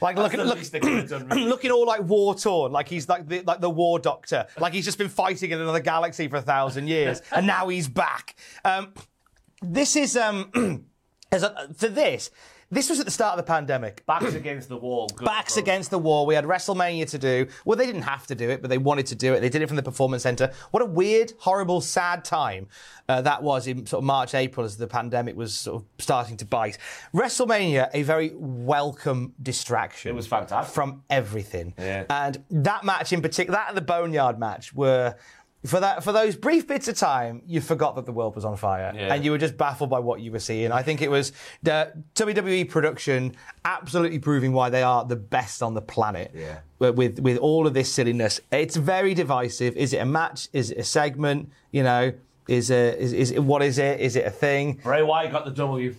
Like 0.00 0.16
looking, 0.16 0.40
look, 0.40 0.58
least 0.58 0.72
they 0.72 0.80
could 0.80 0.92
have 0.92 1.08
done, 1.08 1.28
really. 1.28 1.44
looking 1.48 1.70
all 1.70 1.86
like 1.86 2.02
war 2.02 2.34
torn, 2.34 2.72
like 2.72 2.88
he's 2.88 3.08
like 3.08 3.28
the 3.28 3.42
like 3.42 3.60
the 3.60 3.70
war 3.70 3.98
doctor, 3.98 4.46
like 4.58 4.72
he's 4.72 4.84
just 4.84 4.98
been 4.98 5.08
fighting 5.08 5.50
in 5.50 5.60
another 5.60 5.80
galaxy 5.80 6.28
for 6.28 6.36
a 6.36 6.42
thousand 6.42 6.88
years, 6.88 7.22
and 7.32 7.46
now 7.46 7.68
he's 7.68 7.88
back. 7.88 8.34
Um, 8.64 8.92
this 9.62 9.96
is 9.96 10.16
um, 10.16 10.84
as 11.32 11.42
a, 11.42 11.70
for 11.76 11.88
this. 11.88 12.30
This 12.74 12.90
was 12.90 12.98
at 12.98 13.06
the 13.06 13.12
start 13.12 13.38
of 13.38 13.46
the 13.46 13.48
pandemic. 13.48 14.04
Backs 14.04 14.34
against 14.34 14.68
the 14.68 14.76
wall. 14.76 15.06
Good 15.06 15.24
Backs 15.24 15.52
approach. 15.52 15.62
against 15.62 15.90
the 15.92 15.98
wall. 15.98 16.26
We 16.26 16.34
had 16.34 16.44
WrestleMania 16.44 17.08
to 17.10 17.18
do. 17.18 17.46
Well, 17.64 17.78
they 17.78 17.86
didn't 17.86 18.02
have 18.02 18.26
to 18.26 18.34
do 18.34 18.50
it, 18.50 18.62
but 18.62 18.68
they 18.68 18.78
wanted 18.78 19.06
to 19.06 19.14
do 19.14 19.32
it. 19.32 19.40
They 19.40 19.48
did 19.48 19.62
it 19.62 19.68
from 19.68 19.76
the 19.76 19.82
Performance 19.82 20.24
Center. 20.24 20.50
What 20.72 20.82
a 20.82 20.86
weird, 20.86 21.34
horrible, 21.38 21.80
sad 21.80 22.24
time 22.24 22.66
uh, 23.08 23.22
that 23.22 23.44
was 23.44 23.68
in 23.68 23.86
sort 23.86 24.00
of 24.00 24.04
March, 24.04 24.34
April 24.34 24.66
as 24.66 24.76
the 24.76 24.88
pandemic 24.88 25.36
was 25.36 25.54
sort 25.54 25.82
of 25.82 25.88
starting 25.98 26.36
to 26.38 26.44
bite. 26.44 26.78
WrestleMania, 27.14 27.90
a 27.94 28.02
very 28.02 28.32
welcome 28.34 29.34
distraction. 29.40 30.10
It 30.10 30.14
was 30.14 30.26
fantastic. 30.26 30.74
From 30.74 31.04
everything. 31.08 31.74
Yeah. 31.78 32.06
And 32.10 32.42
that 32.50 32.82
match 32.82 33.12
in 33.12 33.22
particular, 33.22 33.56
that 33.56 33.68
and 33.68 33.76
the 33.76 33.82
Boneyard 33.82 34.38
match 34.38 34.74
were. 34.74 35.14
For 35.66 35.80
that, 35.80 36.04
for 36.04 36.12
those 36.12 36.36
brief 36.36 36.66
bits 36.68 36.88
of 36.88 36.96
time, 36.96 37.40
you 37.46 37.60
forgot 37.62 37.96
that 37.96 38.04
the 38.04 38.12
world 38.12 38.34
was 38.34 38.44
on 38.44 38.56
fire, 38.58 38.92
Yeah. 38.94 39.14
and 39.14 39.24
you 39.24 39.30
were 39.30 39.38
just 39.38 39.56
baffled 39.56 39.88
by 39.88 39.98
what 39.98 40.20
you 40.20 40.30
were 40.30 40.38
seeing. 40.38 40.70
I 40.72 40.82
think 40.82 41.00
it 41.00 41.10
was 41.10 41.32
the 41.62 41.90
WWE 42.14 42.68
production 42.68 43.34
absolutely 43.64 44.18
proving 44.18 44.52
why 44.52 44.68
they 44.68 44.82
are 44.82 45.04
the 45.06 45.16
best 45.16 45.62
on 45.62 45.72
the 45.72 45.80
planet. 45.80 46.32
Yeah. 46.34 46.58
With 46.78 46.96
with- 46.96 47.18
with 47.20 47.38
all 47.38 47.66
of 47.66 47.72
this 47.72 47.90
silliness, 47.90 48.40
it's 48.52 48.76
very 48.76 49.14
divisive. 49.14 49.74
Is 49.76 49.94
it 49.94 49.98
a 49.98 50.04
match? 50.06 50.48
Is 50.52 50.70
it 50.70 50.78
a 50.78 50.84
segment? 50.84 51.48
You 51.72 51.82
know, 51.82 52.12
is 52.46 52.70
a 52.70 52.98
is, 53.00 53.12
is 53.14 53.40
what 53.40 53.62
is 53.62 53.78
it? 53.78 54.00
Is 54.00 54.16
it 54.16 54.26
a 54.26 54.30
thing? 54.30 54.80
Bray 54.82 55.02
Wyatt 55.02 55.32
got 55.32 55.46
the 55.46 55.50
W. 55.52 55.94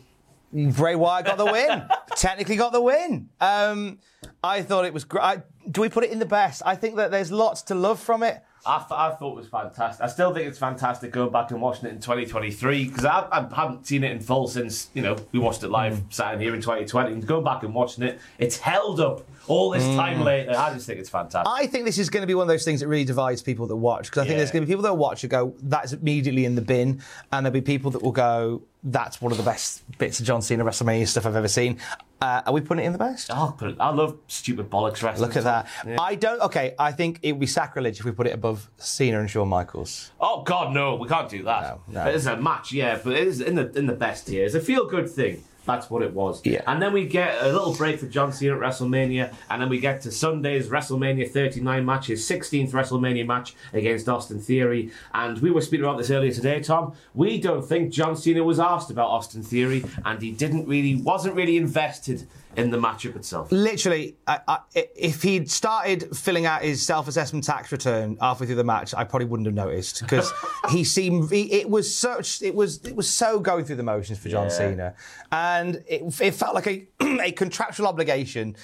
Bray 0.54 0.96
Wyatt 0.96 1.26
got 1.26 1.38
the 1.38 1.46
win. 1.46 1.84
Technically 2.16 2.56
got 2.56 2.72
the 2.72 2.82
win. 2.82 3.30
Um, 3.42 3.98
I 4.44 4.62
thought 4.62 4.86
it 4.86 4.94
was 4.94 5.04
great. 5.04 5.40
Do 5.70 5.82
we 5.82 5.90
put 5.90 6.04
it 6.04 6.12
in 6.12 6.20
the 6.20 6.26
best? 6.26 6.62
I 6.66 6.76
think 6.76 6.96
that 6.98 7.10
there's 7.12 7.32
lots 7.32 7.64
to 7.64 7.76
love 7.76 8.00
from 8.00 8.24
it. 8.24 8.42
I, 8.68 8.80
th- 8.80 8.92
I 8.92 9.12
thought 9.16 9.34
it 9.34 9.36
was 9.38 9.48
fantastic. 9.48 10.04
I 10.04 10.08
still 10.08 10.34
think 10.34 10.48
it's 10.48 10.58
fantastic 10.58 11.12
going 11.12 11.32
back 11.32 11.52
and 11.52 11.62
watching 11.62 11.86
it 11.86 11.92
in 11.94 12.00
2023 12.00 12.86
because 12.86 13.06
I, 13.06 13.28
I 13.32 13.48
haven't 13.56 13.86
seen 13.86 14.04
it 14.04 14.12
in 14.12 14.20
full 14.20 14.48
since 14.48 14.90
you 14.94 15.02
know 15.04 15.16
we 15.32 15.40
watched 15.40 15.64
it 15.64 15.70
live 15.70 15.96
Mm. 15.96 16.14
sat 16.14 16.42
here 16.42 16.56
in 16.56 16.62
2020. 16.62 17.12
And 17.14 17.28
going 17.28 17.44
back 17.44 17.64
and 17.64 17.74
watching 17.76 18.04
it, 18.04 18.20
it's 18.40 18.58
held 18.58 19.00
up 19.00 19.22
all 19.48 19.70
this 19.70 19.84
time 19.96 20.20
Mm. 20.22 20.24
later. 20.24 20.52
I 20.58 20.74
just 20.74 20.88
think 20.88 21.00
it's 21.00 21.10
fantastic. 21.10 21.48
I 21.54 21.68
think 21.68 21.86
this 21.86 22.00
is 22.00 22.10
going 22.10 22.22
to 22.22 22.28
be 22.28 22.34
one 22.34 22.44
of 22.44 22.48
those 22.48 22.66
things 22.66 22.80
that 22.80 22.88
really 22.88 23.06
divides 23.06 23.44
people 23.44 23.68
that 23.68 23.76
watch 23.76 24.06
because 24.10 24.22
I 24.22 24.24
think 24.24 24.32
Yeah. 24.32 24.38
there's 24.40 24.52
going 24.52 24.64
to 24.64 24.66
be 24.68 24.72
people 24.72 24.84
that 24.84 24.96
watch 24.96 25.24
and 25.24 25.30
go, 25.30 25.54
"That's 25.62 25.94
immediately 25.94 26.46
in 26.46 26.56
the 26.56 26.62
bin," 26.64 27.02
and 27.32 27.46
there'll 27.46 27.54
be 27.54 27.62
people 27.62 27.92
that 27.92 28.02
will 28.02 28.12
go, 28.12 28.64
"That's 28.84 29.22
one 29.22 29.32
of 29.32 29.38
the 29.38 29.44
best 29.44 29.84
bits 30.00 30.20
of 30.20 30.26
John 30.26 30.42
Cena 30.42 30.66
WrestleMania 30.66 31.08
stuff 31.08 31.26
I've 31.28 31.36
ever 31.36 31.48
seen." 31.48 31.78
Uh, 32.22 32.42
are 32.46 32.54
we 32.54 32.62
putting 32.62 32.84
it 32.84 32.88
in 32.88 32.94
the 32.94 32.98
best? 32.98 33.30
I'll 33.30 33.52
put 33.52 33.72
it- 33.72 33.78
I 33.80 33.90
love 33.90 34.18
stupid 34.28 34.70
bollocks 34.70 35.04
wrestling. 35.04 35.28
Look 35.28 35.36
at 35.38 35.44
that. 35.44 35.68
Yeah. 35.86 35.98
I 36.00 36.16
don't. 36.16 36.42
Okay, 36.42 36.74
I 36.80 36.92
think 36.94 37.20
it 37.22 37.34
would 37.34 37.42
be 37.42 37.46
sacrilege 37.48 38.00
if 38.00 38.06
we 38.06 38.12
put 38.12 38.26
it 38.26 38.34
above 38.34 38.70
Cena 38.78 39.20
and 39.20 39.30
Shawn 39.30 39.50
Michaels. 39.50 40.12
Oh 40.20 40.42
God, 40.44 40.74
no, 40.74 40.96
we 40.96 41.08
can't 41.10 41.30
do 41.30 41.44
that. 41.44 41.80
No, 41.88 42.04
no. 42.06 42.10
It's 42.10 42.26
a 42.26 42.38
match, 42.38 42.72
yeah, 42.72 43.00
but 43.04 43.14
it 43.14 43.28
is 43.28 43.42
in 43.42 43.56
the 43.56 43.70
in 43.78 43.86
the 43.86 43.94
best 43.94 44.28
tier. 44.28 44.46
It's 44.46 44.56
a 44.56 44.62
feel 44.62 44.86
good 44.88 45.10
thing. 45.10 45.44
That's 45.66 45.90
what 45.90 46.02
it 46.02 46.14
was. 46.14 46.46
Yeah. 46.46 46.62
And 46.68 46.82
then 46.82 46.94
we 46.94 47.06
get 47.06 47.42
a 47.42 47.52
little 47.52 47.74
break 47.74 48.00
for 48.00 48.08
John 48.08 48.32
Cena 48.32 48.56
at 48.56 48.62
WrestleMania, 48.62 49.34
and 49.50 49.62
then 49.62 49.70
we 49.70 49.80
get 49.80 50.02
to 50.02 50.12
Sunday's 50.12 50.68
WrestleMania 50.68 51.30
39 51.30 51.86
match, 51.86 52.08
his 52.08 52.28
16th 52.28 52.72
WrestleMania 52.72 53.26
match 53.26 53.56
against 53.74 54.08
Austin 54.08 54.40
Theory. 54.40 54.92
And 55.14 55.40
we 55.40 55.52
were 55.52 55.62
speaking 55.62 55.86
about 55.86 55.98
this 55.98 56.12
earlier 56.12 56.32
today, 56.32 56.60
Tom. 56.60 56.94
We 57.14 57.40
don't 57.40 57.66
think 57.66 57.92
John 57.92 58.16
Cena 58.16 58.44
was 58.44 58.60
asked 58.60 58.92
about 58.92 59.10
Austin 59.10 59.44
Theory, 59.44 59.84
and 60.06 60.22
he 60.22 60.32
didn't 60.32 60.68
really, 60.68 60.96
wasn't 60.96 61.36
really 61.36 61.58
invested 61.58 62.28
in 62.58 62.70
the 62.72 62.78
matchup 62.78 63.16
itself. 63.16 63.52
Literally, 63.52 64.16
I, 64.28 64.40
I, 64.48 64.60
if 64.96 65.22
he'd 65.24 65.50
started 65.50 66.16
filling 66.16 66.46
out 66.46 66.62
his 66.62 66.86
self-assessment 66.86 67.44
tax 67.46 67.72
return 67.72 68.18
halfway 68.22 68.48
through 68.48 68.56
the 68.56 68.64
match, 68.64 68.94
I 68.94 69.04
probably 69.04 69.28
wouldn't 69.28 69.48
have 69.48 69.56
noticed 69.56 70.02
because 70.02 70.32
he 70.70 70.84
seemed. 70.84 71.32
He, 71.32 71.52
it 71.54 71.70
was 71.70 71.94
such. 71.94 72.42
It 72.42 72.56
was. 72.56 72.78
It 72.86 72.96
was 72.96 73.10
so 73.10 73.40
going 73.40 73.66
through 73.66 73.76
the 73.78 73.84
motions 73.84 74.20
for 74.20 74.30
John 74.30 74.46
Yeah. 74.46 74.50
Cena, 74.50 74.94
and 75.32 75.84
it, 75.88 76.04
it 76.22 76.32
felt 76.36 76.56
like 76.56 76.68
a 76.68 76.88
a 77.22 77.32
contractual 77.32 77.88
obligation. 77.88 78.56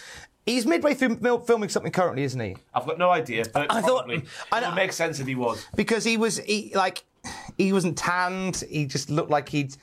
He's 0.45 0.65
midway 0.65 0.95
through 0.95 1.19
filming 1.45 1.69
something 1.69 1.91
currently, 1.91 2.23
isn't 2.23 2.39
he? 2.39 2.57
I've 2.73 2.85
got 2.87 2.97
no 2.97 3.11
idea, 3.11 3.45
but 3.53 3.71
I 3.71 3.79
thought- 3.81 4.07
probably, 4.07 4.15
it 4.17 4.65
would 4.65 4.75
make 4.75 4.91
sense 4.91 5.19
if 5.19 5.27
he 5.27 5.35
was. 5.35 5.67
because 5.75 6.03
he 6.03 6.17
was 6.17 6.39
he 6.39 6.71
like 6.75 7.03
he 7.59 7.71
wasn't 7.71 7.97
tanned. 7.97 8.63
He 8.67 8.85
just 8.85 9.09
looked 9.11 9.29
like 9.29 9.49
he'd. 9.49 9.75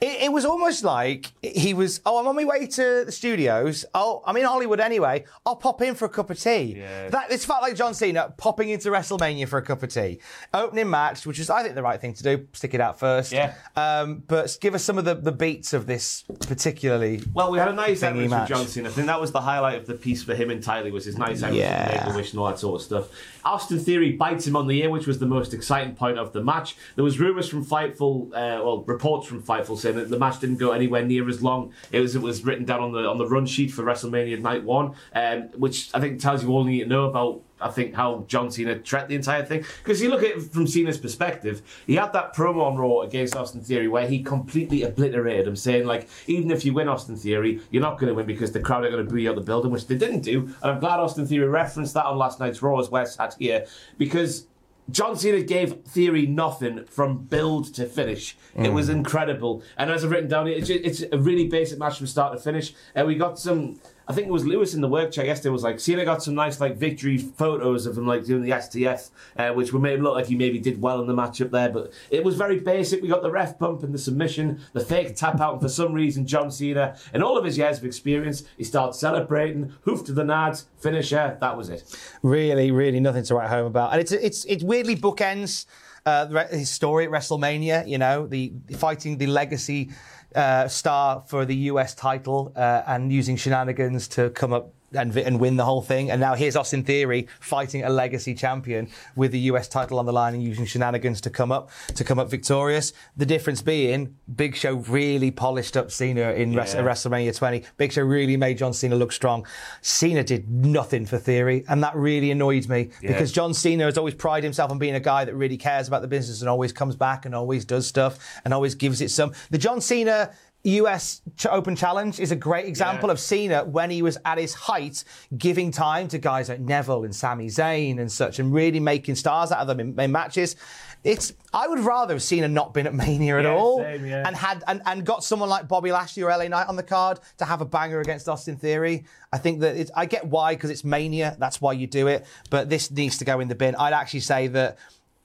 It, 0.00 0.24
it 0.24 0.32
was 0.32 0.44
almost 0.44 0.84
like 0.84 1.32
he 1.42 1.72
was. 1.72 2.00
Oh, 2.04 2.18
I'm 2.18 2.26
on 2.26 2.36
my 2.36 2.44
way 2.44 2.66
to 2.66 3.04
the 3.06 3.12
studios. 3.12 3.84
Oh, 3.94 4.22
I'm 4.26 4.36
in 4.36 4.44
Hollywood 4.44 4.78
anyway. 4.78 5.24
I'll 5.46 5.56
pop 5.56 5.80
in 5.80 5.94
for 5.94 6.04
a 6.04 6.08
cup 6.10 6.28
of 6.28 6.38
tea. 6.38 6.74
Yeah. 6.78 7.08
That 7.08 7.30
this 7.30 7.46
felt 7.46 7.62
like 7.62 7.76
John 7.76 7.94
Cena 7.94 8.34
popping 8.36 8.68
into 8.68 8.90
WrestleMania 8.90 9.48
for 9.48 9.58
a 9.58 9.62
cup 9.62 9.82
of 9.82 9.88
tea. 9.88 10.18
Opening 10.52 10.90
match, 10.90 11.24
which 11.26 11.38
is 11.38 11.48
I 11.48 11.62
think 11.62 11.74
the 11.74 11.82
right 11.82 11.98
thing 12.00 12.12
to 12.14 12.22
do. 12.22 12.46
Stick 12.52 12.74
it 12.74 12.80
out 12.80 12.98
first. 12.98 13.32
Yeah. 13.32 13.54
Um, 13.74 14.22
but 14.26 14.58
give 14.60 14.74
us 14.74 14.84
some 14.84 14.98
of 14.98 15.06
the, 15.06 15.14
the 15.14 15.32
beats 15.32 15.72
of 15.72 15.86
this 15.86 16.24
particularly. 16.40 17.22
Well, 17.32 17.50
we 17.50 17.58
had 17.58 17.68
a 17.68 17.72
nice 17.72 18.02
match. 18.02 18.16
with 18.16 18.48
John 18.48 18.66
Cena. 18.66 18.88
I 18.88 18.92
think 18.92 19.06
that 19.06 19.20
was 19.20 19.32
the 19.32 19.40
highlight 19.40 19.76
of 19.78 19.86
the 19.86 19.94
piece 19.94 20.22
for 20.22 20.34
him 20.34 20.50
entirely 20.50 20.90
was 20.90 21.04
his 21.06 21.16
nice 21.16 21.42
entrance 21.42 21.56
Yeah. 21.56 21.86
with 21.92 22.04
Make-A-Wish 22.06 22.30
and 22.32 22.40
all 22.40 22.46
that 22.48 22.58
sort 22.58 22.80
of 22.80 22.84
stuff. 22.84 23.08
Austin 23.44 23.78
Theory 23.78 24.12
bites 24.12 24.46
him 24.46 24.56
on 24.56 24.66
the 24.66 24.82
ear, 24.82 24.90
which 24.90 25.06
was 25.06 25.18
the 25.20 25.26
most 25.26 25.54
exciting 25.54 25.94
point 25.94 26.18
of 26.18 26.32
the 26.32 26.42
match. 26.42 26.76
There 26.96 27.04
was 27.04 27.18
rumours 27.20 27.48
from 27.48 27.64
Fightful, 27.64 28.26
uh, 28.28 28.62
well, 28.64 28.82
reports 28.86 29.26
from 29.26 29.42
Fightful 29.42 29.78
that 29.92 30.10
the 30.10 30.18
match 30.18 30.40
didn't 30.40 30.56
go 30.56 30.72
anywhere 30.72 31.04
near 31.04 31.28
as 31.28 31.42
long. 31.42 31.72
It 31.92 32.00
was 32.00 32.14
it 32.14 32.22
was 32.22 32.44
written 32.44 32.64
down 32.64 32.80
on 32.80 32.92
the 32.92 33.06
on 33.06 33.18
the 33.18 33.26
run 33.26 33.46
sheet 33.46 33.70
for 33.70 33.82
WrestleMania 33.82 34.40
Night 34.40 34.64
One, 34.64 34.94
um, 35.14 35.42
which 35.56 35.90
I 35.94 36.00
think 36.00 36.20
tells 36.20 36.42
you 36.42 36.50
all 36.50 36.64
you 36.64 36.70
need 36.70 36.84
to 36.84 36.88
know 36.88 37.04
about. 37.04 37.42
I 37.58 37.70
think 37.70 37.94
how 37.94 38.26
John 38.28 38.50
Cena 38.50 38.78
treated 38.78 39.08
the 39.08 39.14
entire 39.14 39.42
thing. 39.42 39.64
Because 39.82 40.02
you 40.02 40.10
look 40.10 40.22
at 40.22 40.36
it 40.36 40.42
from 40.42 40.66
Cena's 40.66 40.98
perspective, 40.98 41.62
he 41.86 41.94
had 41.94 42.12
that 42.12 42.36
promo 42.36 42.62
on 42.66 42.76
Raw 42.76 43.00
against 43.00 43.34
Austin 43.34 43.62
Theory 43.62 43.88
where 43.88 44.06
he 44.06 44.22
completely 44.22 44.82
obliterated 44.82 45.46
him, 45.46 45.56
saying 45.56 45.86
like, 45.86 46.06
even 46.26 46.50
if 46.50 46.66
you 46.66 46.74
win 46.74 46.86
Austin 46.86 47.16
Theory, 47.16 47.62
you're 47.70 47.82
not 47.82 47.98
going 47.98 48.08
to 48.08 48.14
win 48.14 48.26
because 48.26 48.52
the 48.52 48.60
crowd 48.60 48.84
are 48.84 48.90
going 48.90 49.02
to 49.02 49.10
boo 49.10 49.16
you 49.16 49.30
out 49.30 49.36
the 49.36 49.40
building, 49.40 49.70
which 49.70 49.86
they 49.86 49.96
didn't 49.96 50.20
do. 50.20 50.42
And 50.62 50.70
I'm 50.70 50.80
glad 50.80 51.00
Austin 51.00 51.26
Theory 51.26 51.48
referenced 51.48 51.94
that 51.94 52.04
on 52.04 52.18
last 52.18 52.40
night's 52.40 52.60
Raw 52.60 52.78
as 52.78 52.90
we're 52.90 53.06
sat 53.06 53.36
here 53.38 53.66
because. 53.96 54.46
John 54.90 55.16
Cena 55.16 55.40
gave 55.42 55.82
Theory 55.82 56.26
nothing 56.26 56.84
from 56.84 57.18
build 57.18 57.74
to 57.74 57.86
finish. 57.86 58.36
It 58.54 58.72
was 58.72 58.88
mm. 58.88 58.96
incredible. 58.96 59.62
And 59.76 59.90
as 59.90 60.04
I've 60.04 60.10
written 60.10 60.28
down, 60.28 60.46
it's, 60.48 60.70
it's 60.70 61.02
a 61.10 61.18
really 61.18 61.48
basic 61.48 61.78
match 61.78 61.98
from 61.98 62.06
start 62.06 62.36
to 62.36 62.42
finish. 62.42 62.72
And 62.94 63.06
we 63.06 63.16
got 63.16 63.38
some, 63.38 63.80
I 64.08 64.12
think 64.12 64.28
it 64.28 64.30
was 64.30 64.46
Lewis 64.46 64.74
in 64.74 64.80
the 64.80 64.88
work 64.88 65.10
chat 65.10 65.26
yesterday 65.26 65.50
was 65.50 65.64
like, 65.64 65.80
Cena 65.80 66.04
got 66.04 66.22
some 66.22 66.34
nice 66.34 66.60
like 66.60 66.76
victory 66.76 67.18
photos 67.18 67.86
of 67.86 67.98
him 67.98 68.06
like 68.06 68.24
doing 68.24 68.42
the 68.42 68.50
STF, 68.50 69.10
uh, 69.36 69.50
which 69.50 69.72
would 69.72 69.82
make 69.82 69.96
him 69.96 70.02
look 70.02 70.14
like 70.14 70.26
he 70.26 70.36
maybe 70.36 70.60
did 70.60 70.80
well 70.80 71.00
in 71.00 71.08
the 71.08 71.14
matchup 71.14 71.50
there. 71.50 71.68
But 71.68 71.92
it 72.10 72.22
was 72.22 72.36
very 72.36 72.60
basic. 72.60 73.02
We 73.02 73.08
got 73.08 73.22
the 73.22 73.30
ref 73.30 73.58
bump 73.58 73.82
and 73.82 73.92
the 73.92 73.98
submission, 73.98 74.60
the 74.74 74.80
fake 74.80 75.16
tap 75.16 75.40
out. 75.40 75.54
And 75.54 75.62
for 75.62 75.68
some 75.68 75.92
reason, 75.92 76.26
John 76.26 76.50
Cena, 76.52 76.96
in 77.12 77.22
all 77.22 77.36
of 77.36 77.44
his 77.44 77.58
years 77.58 77.78
of 77.78 77.84
experience, 77.84 78.44
he 78.56 78.64
started 78.64 78.94
celebrating, 78.94 79.74
hoof 79.82 80.04
to 80.04 80.12
the 80.12 80.22
nads, 80.22 80.66
finisher. 80.78 81.36
That 81.40 81.56
was 81.56 81.68
it. 81.68 81.82
Really, 82.22 82.70
really 82.70 83.00
nothing 83.00 83.24
to 83.24 83.34
write 83.34 83.48
home 83.48 83.66
about. 83.66 83.92
And 83.92 84.00
it's 84.00 84.12
it's 84.12 84.44
it 84.44 84.62
weirdly 84.62 84.96
bookends 84.96 85.66
uh, 86.06 86.46
his 86.48 86.70
story 86.70 87.06
at 87.06 87.10
WrestleMania. 87.10 87.88
You 87.88 87.98
know, 87.98 88.26
the 88.26 88.52
fighting 88.76 89.18
the 89.18 89.26
legacy 89.26 89.90
uh, 90.34 90.68
star 90.68 91.24
for 91.26 91.44
the 91.44 91.54
US 91.70 91.94
title 91.94 92.52
uh, 92.56 92.82
and 92.86 93.12
using 93.12 93.36
shenanigans 93.36 94.08
to 94.08 94.30
come 94.30 94.52
up. 94.52 94.72
And, 94.96 95.14
and 95.16 95.38
win 95.40 95.56
the 95.56 95.64
whole 95.64 95.82
thing. 95.82 96.10
And 96.10 96.20
now 96.20 96.34
here's 96.34 96.56
Austin 96.56 96.82
Theory 96.82 97.28
fighting 97.40 97.84
a 97.84 97.90
legacy 97.90 98.34
champion 98.34 98.88
with 99.14 99.32
the 99.32 99.38
US 99.50 99.68
title 99.68 99.98
on 99.98 100.06
the 100.06 100.12
line 100.12 100.34
and 100.34 100.42
using 100.42 100.64
shenanigans 100.64 101.20
to 101.22 101.30
come 101.30 101.52
up 101.52 101.70
to 101.94 102.04
come 102.04 102.18
up 102.18 102.30
victorious. 102.30 102.92
The 103.16 103.26
difference 103.26 103.62
being, 103.62 104.16
Big 104.34 104.56
Show 104.56 104.74
really 104.74 105.30
polished 105.30 105.76
up 105.76 105.90
Cena 105.90 106.32
in 106.32 106.52
Yeah. 106.52 106.64
WrestleMania 106.64 107.36
20. 107.36 107.64
Big 107.76 107.92
Show 107.92 108.02
really 108.02 108.36
made 108.36 108.58
John 108.58 108.72
Cena 108.72 108.96
look 108.96 109.12
strong. 109.12 109.46
Cena 109.82 110.24
did 110.24 110.48
nothing 110.50 111.06
for 111.06 111.18
Theory, 111.18 111.64
and 111.68 111.82
that 111.82 111.94
really 111.96 112.30
annoyed 112.30 112.68
me 112.68 112.90
because 113.00 113.32
John 113.32 113.52
Cena 113.54 113.84
has 113.84 113.98
always 113.98 114.14
prided 114.14 114.44
himself 114.44 114.70
on 114.70 114.78
being 114.78 114.94
a 114.94 115.00
guy 115.00 115.24
that 115.24 115.34
really 115.34 115.56
cares 115.56 115.88
about 115.88 116.02
the 116.02 116.08
business 116.08 116.40
and 116.40 116.48
always 116.48 116.72
comes 116.72 116.96
back 116.96 117.26
and 117.26 117.34
always 117.34 117.64
does 117.64 117.86
stuff 117.86 118.18
and 118.44 118.54
always 118.54 118.74
gives 118.74 119.00
it 119.00 119.10
some. 119.10 119.32
The 119.50 119.58
John 119.58 119.80
Cena. 119.80 120.30
US 120.64 121.22
Open 121.48 121.76
Challenge 121.76 122.18
is 122.18 122.32
a 122.32 122.36
great 122.36 122.66
example 122.66 123.08
Yeah. 123.08 123.12
of 123.12 123.20
Cena 123.20 123.64
when 123.64 123.88
he 123.90 124.02
was 124.02 124.18
at 124.24 124.36
his 124.38 124.52
height, 124.54 125.04
giving 125.36 125.70
time 125.70 126.08
to 126.08 126.18
guys 126.18 126.48
like 126.48 126.58
Neville 126.60 127.04
and 127.04 127.14
Sami 127.14 127.46
Zayn 127.46 128.00
and 128.00 128.10
such, 128.10 128.38
and 128.40 128.52
really 128.52 128.80
making 128.80 129.14
stars 129.14 129.52
out 129.52 129.60
of 129.60 129.68
them 129.68 129.78
in, 129.80 129.98
in 130.00 130.10
matches. 130.10 130.56
It's 131.04 131.32
I 131.54 131.68
would 131.68 131.78
rather 131.78 132.14
have 132.14 132.22
Cena 132.22 132.48
not 132.48 132.74
been 132.74 132.86
at 132.88 132.94
Mania 132.94 133.38
at 133.38 133.44
Yeah, 133.44 133.52
all, 133.54 133.78
same, 133.78 134.04
yeah. 134.06 134.24
and 134.26 134.34
had 134.34 134.64
and, 134.66 134.82
and 134.86 135.06
got 135.06 135.22
someone 135.22 135.48
like 135.48 135.68
Bobby 135.68 135.92
Lashley 135.92 136.24
or 136.24 136.30
LA 136.36 136.48
Knight 136.48 136.66
on 136.66 136.74
the 136.74 136.82
card 136.82 137.20
to 137.38 137.44
have 137.44 137.60
a 137.60 137.64
banger 137.64 138.00
against 138.00 138.28
Austin 138.28 138.56
Theory. 138.56 139.04
I 139.32 139.38
think 139.38 139.60
that 139.60 139.76
it's, 139.76 139.92
I 139.94 140.06
get 140.06 140.26
why 140.26 140.54
because 140.56 140.70
it's 140.70 140.82
Mania, 140.82 141.36
that's 141.38 141.60
why 141.60 141.74
you 141.74 141.86
do 141.86 142.08
it. 142.08 142.26
But 142.50 142.68
this 142.70 142.90
needs 142.90 143.18
to 143.18 143.24
go 143.24 143.38
in 143.38 143.46
the 143.46 143.54
bin. 143.54 143.76
I'd 143.76 143.92
actually 143.92 144.20
say 144.20 144.48
that. 144.48 144.78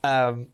Um, 0.03 0.47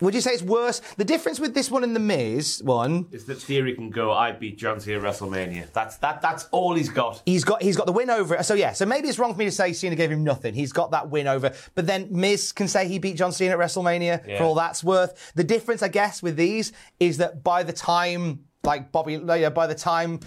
would 0.00 0.14
you 0.14 0.20
say 0.20 0.32
it's 0.32 0.42
worse? 0.42 0.80
The 0.96 1.04
difference 1.04 1.38
with 1.38 1.54
this 1.54 1.70
one 1.70 1.84
and 1.84 1.94
the 1.94 2.00
Miz 2.00 2.60
one 2.64 3.06
Is 3.12 3.24
that 3.26 3.36
Theory 3.40 3.74
can 3.74 3.90
go, 3.90 4.12
I 4.12 4.32
beat 4.32 4.58
John 4.58 4.80
Cena 4.80 4.98
at 4.98 5.04
WrestleMania. 5.04 5.72
That's 5.72 5.96
that. 5.98 6.20
That's 6.20 6.46
all 6.50 6.74
he's 6.74 6.88
got. 6.88 7.22
He's 7.26 7.44
got 7.44 7.62
he's 7.62 7.76
got 7.76 7.86
the 7.86 7.92
win 7.92 8.10
over. 8.10 8.42
So 8.42 8.54
yeah, 8.54 8.72
so 8.72 8.86
maybe 8.86 9.08
it's 9.08 9.18
wrong 9.18 9.32
for 9.32 9.38
me 9.38 9.44
to 9.46 9.50
say 9.50 9.72
Cena 9.72 9.94
gave 9.96 10.10
him 10.10 10.24
nothing. 10.24 10.54
He's 10.54 10.72
got 10.72 10.90
that 10.90 11.10
win 11.10 11.26
over. 11.26 11.52
But 11.74 11.86
then 11.86 12.08
Miz 12.10 12.52
can 12.52 12.68
say 12.68 12.88
he 12.88 12.98
beat 12.98 13.16
John 13.16 13.32
Cena 13.32 13.52
at 13.52 13.58
WrestleMania 13.58 14.26
Yeah. 14.26 14.38
for 14.38 14.44
all 14.44 14.54
that's 14.54 14.82
worth. 14.82 15.32
The 15.34 15.44
difference, 15.44 15.82
I 15.82 15.88
guess, 15.88 16.22
with 16.22 16.36
these 16.36 16.72
is 17.00 17.18
that 17.18 17.44
by 17.44 17.62
the 17.62 17.72
time 17.72 18.40
like 18.64 18.90
Bobby, 18.92 19.18
by 19.18 19.66
the 19.66 19.74
time. 19.74 20.20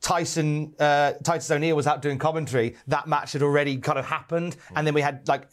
Tyson, 0.00 0.74
uh, 0.78 1.12
Titus 1.24 1.50
O'Neil 1.50 1.76
was 1.76 1.86
out 1.86 2.02
doing 2.02 2.18
commentary. 2.18 2.76
That 2.86 3.06
match 3.06 3.32
had 3.32 3.42
already 3.42 3.78
kind 3.78 3.98
of 3.98 4.06
happened, 4.06 4.56
and 4.74 4.86
then 4.86 4.94
we 4.94 5.00
had 5.00 5.26
like 5.28 5.48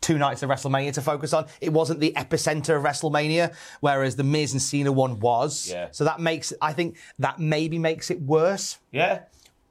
two 0.00 0.18
nights 0.18 0.42
of 0.42 0.50
WrestleMania 0.50 0.92
to 0.94 1.02
focus 1.02 1.32
on. 1.32 1.46
It 1.60 1.72
wasn't 1.72 2.00
the 2.00 2.12
epicenter 2.16 2.76
of 2.76 2.82
WrestleMania, 2.82 3.54
whereas 3.80 4.16
the 4.16 4.24
Miz 4.24 4.52
and 4.52 4.60
Cena 4.62 4.92
one 4.92 5.20
was. 5.20 5.70
Yeah. 5.70 5.88
So 5.90 6.04
that 6.04 6.20
makes, 6.20 6.52
I 6.60 6.72
think, 6.72 6.96
that 7.18 7.38
maybe 7.38 7.78
makes 7.78 8.10
it 8.10 8.20
worse. 8.20 8.78
Yeah. 8.90 9.22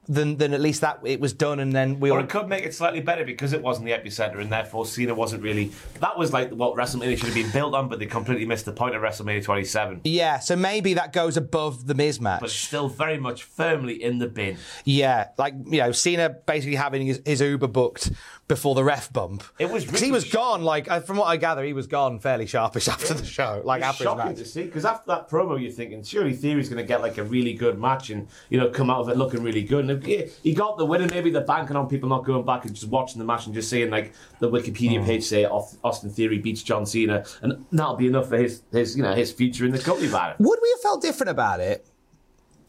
Then 0.08 0.36
then 0.36 0.52
at 0.54 0.60
least 0.60 0.80
that 0.82 1.00
it 1.04 1.20
was 1.20 1.32
done, 1.32 1.60
and 1.60 1.72
then 1.72 2.00
we 2.00 2.10
Or 2.10 2.18
all. 2.18 2.24
it 2.24 2.30
could 2.30 2.48
make 2.48 2.64
it 2.64 2.74
slightly 2.74 3.00
better 3.00 3.24
because 3.24 3.52
it 3.52 3.62
wasn't 3.62 3.86
the 3.86 3.92
epicenter, 3.92 4.40
and 4.40 4.50
therefore 4.50 4.86
Cena 4.86 5.14
wasn't 5.14 5.42
really. 5.42 5.70
That 6.00 6.16
was 6.18 6.32
like 6.32 6.50
what 6.50 6.74
WrestleMania 6.76 7.16
should 7.16 7.26
have 7.26 7.34
been 7.34 7.50
built 7.50 7.74
on, 7.74 7.88
but 7.88 7.98
they 7.98 8.06
completely 8.06 8.46
missed 8.46 8.64
the 8.64 8.72
point 8.72 8.94
of 8.94 9.02
WrestleMania 9.02 9.42
27. 9.44 10.00
Yeah, 10.04 10.38
so 10.40 10.56
maybe 10.56 10.94
that 10.94 11.12
goes 11.12 11.36
above 11.36 11.86
the 11.86 11.94
Miz 11.94 12.20
match. 12.20 12.40
But 12.40 12.50
still 12.50 12.88
very 12.88 13.18
much 13.18 13.42
firmly 13.44 14.02
in 14.02 14.18
the 14.18 14.28
bin. 14.28 14.56
Yeah, 14.84 15.28
like 15.38 15.54
you 15.66 15.78
know, 15.78 15.92
Cena 15.92 16.30
basically 16.30 16.76
having 16.76 17.06
his, 17.06 17.20
his 17.24 17.40
Uber 17.40 17.68
booked 17.68 18.10
before 18.46 18.74
the 18.74 18.84
ref 18.84 19.10
bump. 19.12 19.42
It 19.58 19.70
was 19.70 19.86
'Cause 19.86 20.00
he 20.00 20.12
was 20.12 20.26
sh- 20.26 20.32
gone. 20.32 20.62
Like 20.64 20.90
uh, 20.90 21.00
from 21.00 21.16
what 21.16 21.26
I 21.26 21.38
gather, 21.38 21.64
he 21.64 21.72
was 21.72 21.86
gone 21.86 22.18
fairly 22.18 22.44
sharpish 22.46 22.88
after 22.92 23.14
the 23.14 23.24
show. 23.24 23.62
Like 23.64 23.82
after 23.82 24.04
shocking 24.04 24.26
match. 24.26 24.36
to 24.36 24.44
see 24.44 24.64
because 24.64 24.84
after 24.84 25.06
that 25.08 25.30
promo, 25.30 25.60
you're 25.60 25.72
thinking 25.72 26.02
surely 26.02 26.34
Theory's 26.34 26.68
going 26.68 26.82
to 26.82 26.86
get 26.86 27.00
like 27.00 27.16
a 27.16 27.24
really 27.24 27.54
good 27.54 27.78
match 27.80 28.10
and 28.10 28.28
you 28.50 28.58
know 28.58 28.68
come 28.68 28.90
out 28.90 29.00
of 29.00 29.08
it 29.08 29.16
looking 29.16 29.42
really 29.42 29.62
good. 29.62 29.80
And 29.80 29.90
he- 30.02 30.26
he 30.42 30.54
got 30.54 30.78
the 30.78 30.84
win, 30.84 31.02
and 31.02 31.10
maybe 31.10 31.30
they're 31.30 31.42
banking 31.44 31.76
on 31.76 31.88
people 31.88 32.08
not 32.08 32.24
going 32.24 32.44
back 32.44 32.64
and 32.64 32.74
just 32.74 32.88
watching 32.88 33.18
the 33.18 33.24
match 33.24 33.46
and 33.46 33.54
just 33.54 33.68
seeing 33.70 33.90
like 33.90 34.12
the 34.40 34.50
Wikipedia 34.50 35.00
Hmm. 35.00 35.06
page 35.06 35.24
say 35.24 35.44
Austin 35.44 36.10
Theory 36.10 36.38
beats 36.38 36.62
John 36.62 36.86
Cena, 36.86 37.24
and 37.42 37.64
that'll 37.72 37.96
be 37.96 38.06
enough 38.06 38.28
for 38.28 38.36
his 38.36 38.62
his 38.72 38.96
you 38.96 39.02
know 39.02 39.14
his 39.14 39.32
future 39.32 39.64
in 39.64 39.72
the 39.72 39.78
company 39.78 40.08
about 40.08 40.30
it. 40.32 40.36
Would 40.40 40.58
we 40.62 40.70
have 40.70 40.80
felt 40.80 41.02
different 41.02 41.30
about 41.30 41.60
it 41.60 41.86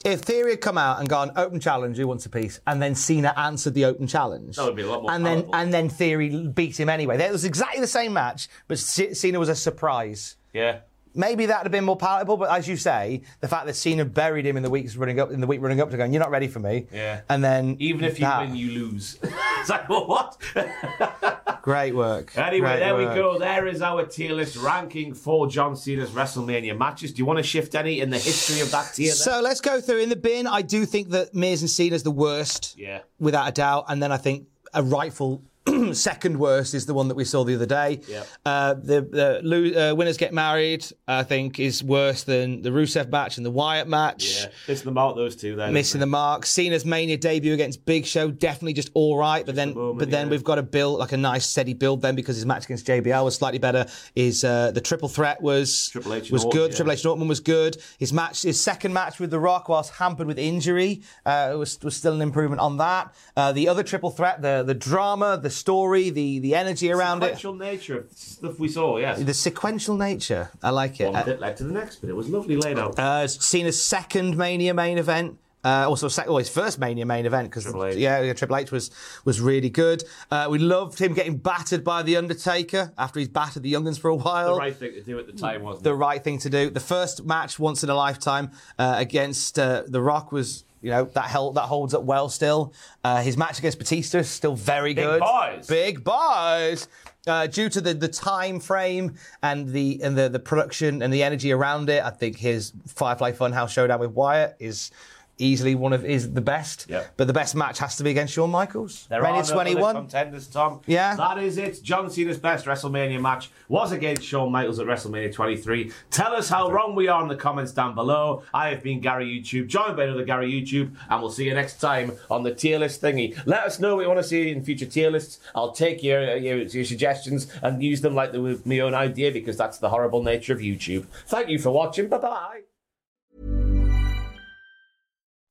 if 0.04 0.22
Theory 0.22 0.52
had 0.52 0.62
come 0.62 0.78
out 0.78 1.00
and 1.00 1.10
gone 1.10 1.32
open 1.36 1.60
challenge, 1.60 1.98
who 1.98 2.08
wants 2.08 2.26
a 2.26 2.30
piece, 2.30 2.60
and 2.68 2.80
then 2.82 2.94
Cena 2.96 3.34
answered 3.38 3.74
the 3.74 3.86
open 3.86 4.06
challenge? 4.08 4.56
That 4.56 4.66
would 4.66 4.76
be 4.76 4.84
a 4.84 4.88
lot 4.88 5.02
more 5.02 5.12
And 5.12 5.26
then 5.26 5.50
and 5.54 5.74
then 5.74 5.90
Theory 5.90 6.48
beat 6.48 6.80
him 6.80 6.90
anyway. 6.90 7.18
That 7.18 7.32
was 7.32 7.44
exactly 7.46 7.82
the 7.82 7.88
same 7.88 8.14
match, 8.14 8.48
but 8.68 8.78
C- 8.78 9.14
Cena 9.14 9.40
was 9.40 9.50
a 9.50 9.56
surprise. 9.56 10.36
Yeah. 10.54 10.80
Maybe 11.16 11.46
that'd 11.46 11.64
have 11.64 11.72
been 11.72 11.86
more 11.86 11.96
palatable, 11.98 12.38
but 12.38 12.50
as 12.52 12.68
you 12.68 12.76
say, 12.78 13.22
the 13.40 13.48
fact 13.48 13.66
that 13.68 13.76
Cena 13.76 14.04
buried 14.06 14.46
him 14.46 14.58
in 14.58 14.64
the 14.64 14.70
weeks 14.70 14.96
running 14.98 15.20
up, 15.20 15.32
in 15.32 15.40
the 15.42 15.48
week 15.48 15.62
running 15.62 15.80
up 15.82 15.90
to 15.92 15.98
going, 15.98 16.12
"You're 16.14 16.22
not 16.22 16.30
ready 16.32 16.48
for 16.48 16.60
me," 16.60 16.88
Yeah. 16.92 17.22
and 17.30 17.44
then 17.44 17.78
Even 17.80 18.04
if 18.04 18.20
you 18.20 18.26
that. 18.26 18.42
win, 18.42 18.56
you 18.56 18.72
lose. 18.72 19.18
it's 19.60 19.70
like, 19.70 19.88
well, 19.90 20.06
what? 20.08 20.38
great 21.62 21.96
work. 21.96 22.38
Anyway, 22.38 22.68
Great 22.68 22.80
there 22.80 22.96
we 22.96 23.06
go. 23.06 23.40
There 23.40 23.66
is 23.68 23.82
our 23.82 24.06
tier 24.06 24.34
list 24.34 24.56
ranking 24.58 25.14
for 25.14 25.48
John 25.48 25.76
Cena's 25.76 26.12
WrestleMania 26.12 26.78
matches. 26.78 27.12
Do 27.14 27.20
you 27.20 27.26
want 27.26 27.38
to 27.38 27.44
shift 27.44 27.76
any 27.76 28.02
in 28.02 28.10
the 28.10 28.20
history 28.20 28.62
of 28.62 28.72
that 28.72 28.94
tier? 28.94 29.12
So 29.14 29.42
let's 29.42 29.62
go 29.62 29.82
through 29.82 30.00
in 30.00 30.10
the 30.10 30.16
bin. 30.16 30.48
I 30.48 30.62
do 30.62 30.86
think 30.86 31.10
that 31.12 31.34
Miz 31.34 31.62
and 31.62 31.70
Cena's 31.70 32.04
the 32.04 32.12
worst, 32.12 32.76
Yeah. 32.78 33.00
without 33.20 33.48
a 33.48 33.52
doubt, 33.52 33.86
and 33.88 34.02
then 34.04 34.12
I 34.12 34.18
think 34.18 34.48
a 34.74 34.84
rightful 34.84 35.42
second 35.94 36.38
worst 36.38 36.74
is 36.74 36.86
the 36.86 36.94
one 36.94 37.08
that 37.08 37.16
we 37.16 37.24
saw 37.26 37.44
the 37.44 37.56
other 37.56 37.66
day. 37.66 38.02
Yep. 38.08 38.28
Uh, 38.46 38.74
the 38.76 39.02
the 39.02 39.40
lo- 39.44 39.92
uh, 39.92 39.96
winners 39.96 40.18
get 40.18 40.34
married. 40.34 40.86
I 41.08 41.24
think 41.24 41.60
is 41.60 41.84
worse 41.84 42.24
than 42.24 42.62
the 42.62 42.70
Rusev 42.70 43.10
match 43.10 43.38
and 43.38 43.46
the 43.46 43.52
Wyatt 43.52 43.88
match. 43.88 44.42
yeah, 44.44 44.50
missing 44.68 44.86
the 44.86 44.92
mark 44.92 45.16
those 45.16 45.36
two 45.36 45.56
there. 45.56 45.72
Missing 45.72 46.00
the 46.00 46.06
mark. 46.06 46.46
Cena's 46.46 46.86
Mania 46.86 47.18
debut 47.18 47.54
against 47.54 47.86
Big 47.86 48.06
Show, 48.06 48.30
definitely 48.30 48.74
just 48.74 48.92
all 48.94 49.18
right. 49.18 49.46
But 49.46 49.56
then, 49.56 49.72
a 49.72 49.76
moment, 49.76 50.00
but 50.00 50.12
then 50.12 50.28
yeah. 50.28 50.32
we've 50.32 50.44
got 50.44 50.56
to 50.56 50.64
build 50.64 51.00
like 51.00 51.12
a 51.14 51.18
nice 51.18 51.46
steady 51.46 51.74
build 51.74 52.02
then 52.02 52.16
because 52.16 52.36
his 52.36 52.46
match 52.46 52.66
against 52.66 52.86
JBL 52.86 53.24
was 53.24 53.36
slightly 53.36 53.60
better. 53.60 53.86
His 54.14 54.44
uh, 54.44 54.72
the 54.72 54.82
triple 54.82 55.10
threat 55.10 55.42
was 55.42 55.90
Triple 55.90 56.14
H 56.14 56.32
was 56.32 56.46
Orton, 56.46 56.60
good. 56.60 56.72
yeah. 56.72 56.78
Triple 56.78 56.92
H 56.94 57.04
and 57.04 57.10
Orton 57.10 57.28
was 57.28 57.40
good. 57.40 57.78
His 57.98 58.14
match, 58.14 58.44
his 58.44 58.62
second 58.62 58.94
match 58.94 59.20
with 59.20 59.32
The 59.32 59.40
Rock, 59.40 59.70
whilst 59.70 59.94
hampered 59.94 60.28
with 60.28 60.38
injury, 60.38 61.02
uh, 61.26 61.56
was 61.58 61.80
was 61.82 61.96
still 61.96 62.14
an 62.14 62.22
improvement 62.22 62.62
on 62.62 62.78
that. 62.78 63.14
Uh, 63.36 63.52
the 63.52 63.68
other 63.68 63.84
triple 63.84 64.12
threat, 64.12 64.42
the 64.42 64.64
the 64.64 64.76
drama, 64.76 65.40
the 65.42 65.55
story, 65.56 66.10
the 66.10 66.40
the 66.40 66.54
energy 66.56 66.92
around 66.92 67.18
it, 67.24 67.32
The 67.32 67.38
Sequential 67.38 67.56
nature 67.56 67.98
of 68.00 68.12
stuff 68.12 68.60
we 68.60 68.68
saw, 68.68 68.98
yes. 68.98 69.22
the 69.24 69.34
sequential 69.34 69.96
nature. 69.98 70.52
I 70.62 70.70
like 70.70 71.00
it. 71.00 71.12
One 71.12 71.26
bit 71.26 71.40
led 71.40 71.58
to 71.58 71.64
the 71.64 71.74
next, 71.74 71.98
but 72.02 72.10
it 72.10 72.16
was 72.16 72.30
lovely 72.30 72.58
laid 72.58 72.78
out. 72.78 72.98
Uh, 73.00 73.28
seen 73.28 73.66
a 73.68 73.72
second 73.72 74.38
Mania 74.38 74.74
main 74.74 74.98
event. 74.98 75.38
Uh, 75.64 75.90
also, 75.90 76.08
sec- 76.08 76.28
well, 76.28 76.38
his 76.38 76.48
first 76.48 76.78
Mania 76.78 77.08
main 77.08 77.26
event 77.26 77.50
because 77.50 77.66
yeah, 77.98 78.22
yeah, 78.22 78.34
Triple 78.34 78.58
H 78.58 78.72
was 78.72 78.92
was 79.26 79.42
really 79.42 79.72
good. 79.72 80.04
Uh, 80.30 80.48
we 80.48 80.60
loved 80.60 81.00
him 81.00 81.14
getting 81.16 81.38
battered 81.38 81.84
by 81.84 82.04
the 82.04 82.18
Undertaker 82.18 82.94
after 83.00 83.20
he's 83.20 83.30
battered 83.30 83.64
the 83.64 83.74
Youngins 83.74 84.00
for 84.00 84.10
a 84.10 84.16
while. 84.16 84.54
the 84.54 84.60
right 84.60 84.76
thing 84.76 84.94
to 84.94 85.02
do 85.02 85.18
at 85.18 85.26
the 85.26 85.34
time, 85.34 85.64
wasn't 85.64 85.84
The 85.86 85.90
it? 85.94 85.96
right 85.96 86.24
thing 86.24 86.38
to 86.40 86.52
do. 86.52 86.70
The 86.70 86.80
first 86.80 87.26
match 87.26 87.58
once 87.58 87.84
in 87.84 87.90
a 87.90 87.96
lifetime 87.96 88.52
uh, 88.78 88.94
against 88.98 89.58
uh, 89.58 89.84
The 89.88 90.02
Rock 90.02 90.32
was. 90.32 90.66
You 90.86 90.92
know 90.92 91.06
that 91.06 91.26
held, 91.26 91.56
that 91.56 91.64
holds 91.64 91.96
up 91.96 92.04
well 92.04 92.30
still. 92.30 92.72
Uh, 93.04 93.20
his 93.24 93.38
match 93.38 93.58
against 93.58 93.80
Batista 93.80 94.20
is 94.20 94.30
still 94.30 94.56
very 94.56 94.94
Big 94.94 95.04
good. 95.04 95.20
boys. 95.20 95.66
Big 95.66 96.04
boys. 96.04 96.88
Uh, 97.26 97.48
due 97.48 97.70
to 97.70 97.82
the, 97.82 97.96
the 97.96 98.08
time 98.08 98.60
frame 98.60 99.16
and 99.42 99.68
the 99.70 100.00
and 100.04 100.16
the, 100.16 100.30
the 100.30 100.38
production 100.38 101.02
and 101.02 101.12
the 101.12 101.24
energy 101.24 101.52
around 101.52 101.90
it, 101.90 102.04
I 102.04 102.12
think 102.12 102.38
his 102.38 102.72
Firefly 102.86 103.32
Funhouse 103.32 103.70
showdown 103.70 104.00
with 104.00 104.12
Wyatt 104.12 104.58
is 104.60 104.92
easily 105.38 105.76
one 105.76 105.94
of 105.94 106.06
is 106.06 106.34
the 106.34 106.42
best. 106.42 106.88
Yeah. 106.90 107.04
But 107.18 107.28
the 107.28 107.34
best 107.34 107.56
match 107.56 107.80
has 107.80 107.98
to 107.98 108.04
be 108.04 108.12
against 108.12 108.34
Shawn 108.34 108.52
Michaels. 108.52 109.08
There 109.10 109.22
Mania 109.22 109.42
are 109.42 109.48
no 109.48 109.54
21. 109.54 109.84
other 109.84 110.00
contenders, 110.00 110.48
Tom. 110.48 110.82
Yeah. 110.86 111.16
That 111.16 111.38
is 111.40 111.58
it. 111.58 111.82
John 111.84 112.10
Cena's 112.10 112.38
best 112.38 112.66
WrestleMania 112.66 113.22
match 113.22 113.50
was 113.68 113.92
against 113.92 114.24
Shawn 114.24 114.52
Michaels 114.52 114.80
at 114.80 114.88
WrestleMania 114.88 115.34
23. 115.34 115.92
Tell 116.12 116.34
us 116.34 116.50
how 116.50 116.72
wrong 116.72 116.96
we 116.96 117.08
are 117.08 117.22
in 117.22 117.28
the 117.28 117.36
comments 117.36 117.72
down 117.72 117.96
below. 117.96 118.44
I 118.54 118.70
have 118.70 118.84
been 118.84 119.00
Gary 119.00 119.28
YouTube, 119.28 119.68
joined 119.68 119.98
by 119.98 120.04
another 120.04 120.24
Gary 120.24 120.52
YouTube, 120.52 120.96
and 121.10 121.22
we'll 121.22 121.32
see 121.32 121.46
you 121.46 121.54
next 121.54 121.80
time 121.80 122.14
on 122.30 122.44
the 122.44 122.54
tier 122.54 122.80
list 122.80 123.02
thingy. 123.02 123.40
Let 123.46 123.64
us 123.64 123.80
know 123.80 123.96
what 123.96 124.02
you 124.02 124.08
want 124.08 124.20
to 124.20 124.24
see 124.28 124.52
in 124.52 124.64
future 124.64 124.86
tier 124.86 125.10
lists. 125.10 125.40
I'll 125.54 125.72
take 125.72 126.04
your, 126.04 126.38
your, 126.38 126.58
your 126.60 126.86
suggestions 126.86 127.48
and 127.62 127.82
use 127.82 128.02
them 128.02 128.16
like 128.16 128.32
they 128.32 128.40
were 128.40 128.58
my 128.66 128.80
own 128.80 128.94
idea 128.94 129.32
because 129.32 129.58
that's 129.58 129.78
the 129.78 129.90
horrible 129.90 130.24
nature 130.24 130.54
of 130.54 130.60
YouTube. 130.60 131.06
Thank 131.28 131.50
you 131.50 131.60
for 131.60 131.72
watching. 131.72 132.08
Bye 132.08 132.18
bye. 132.18 132.75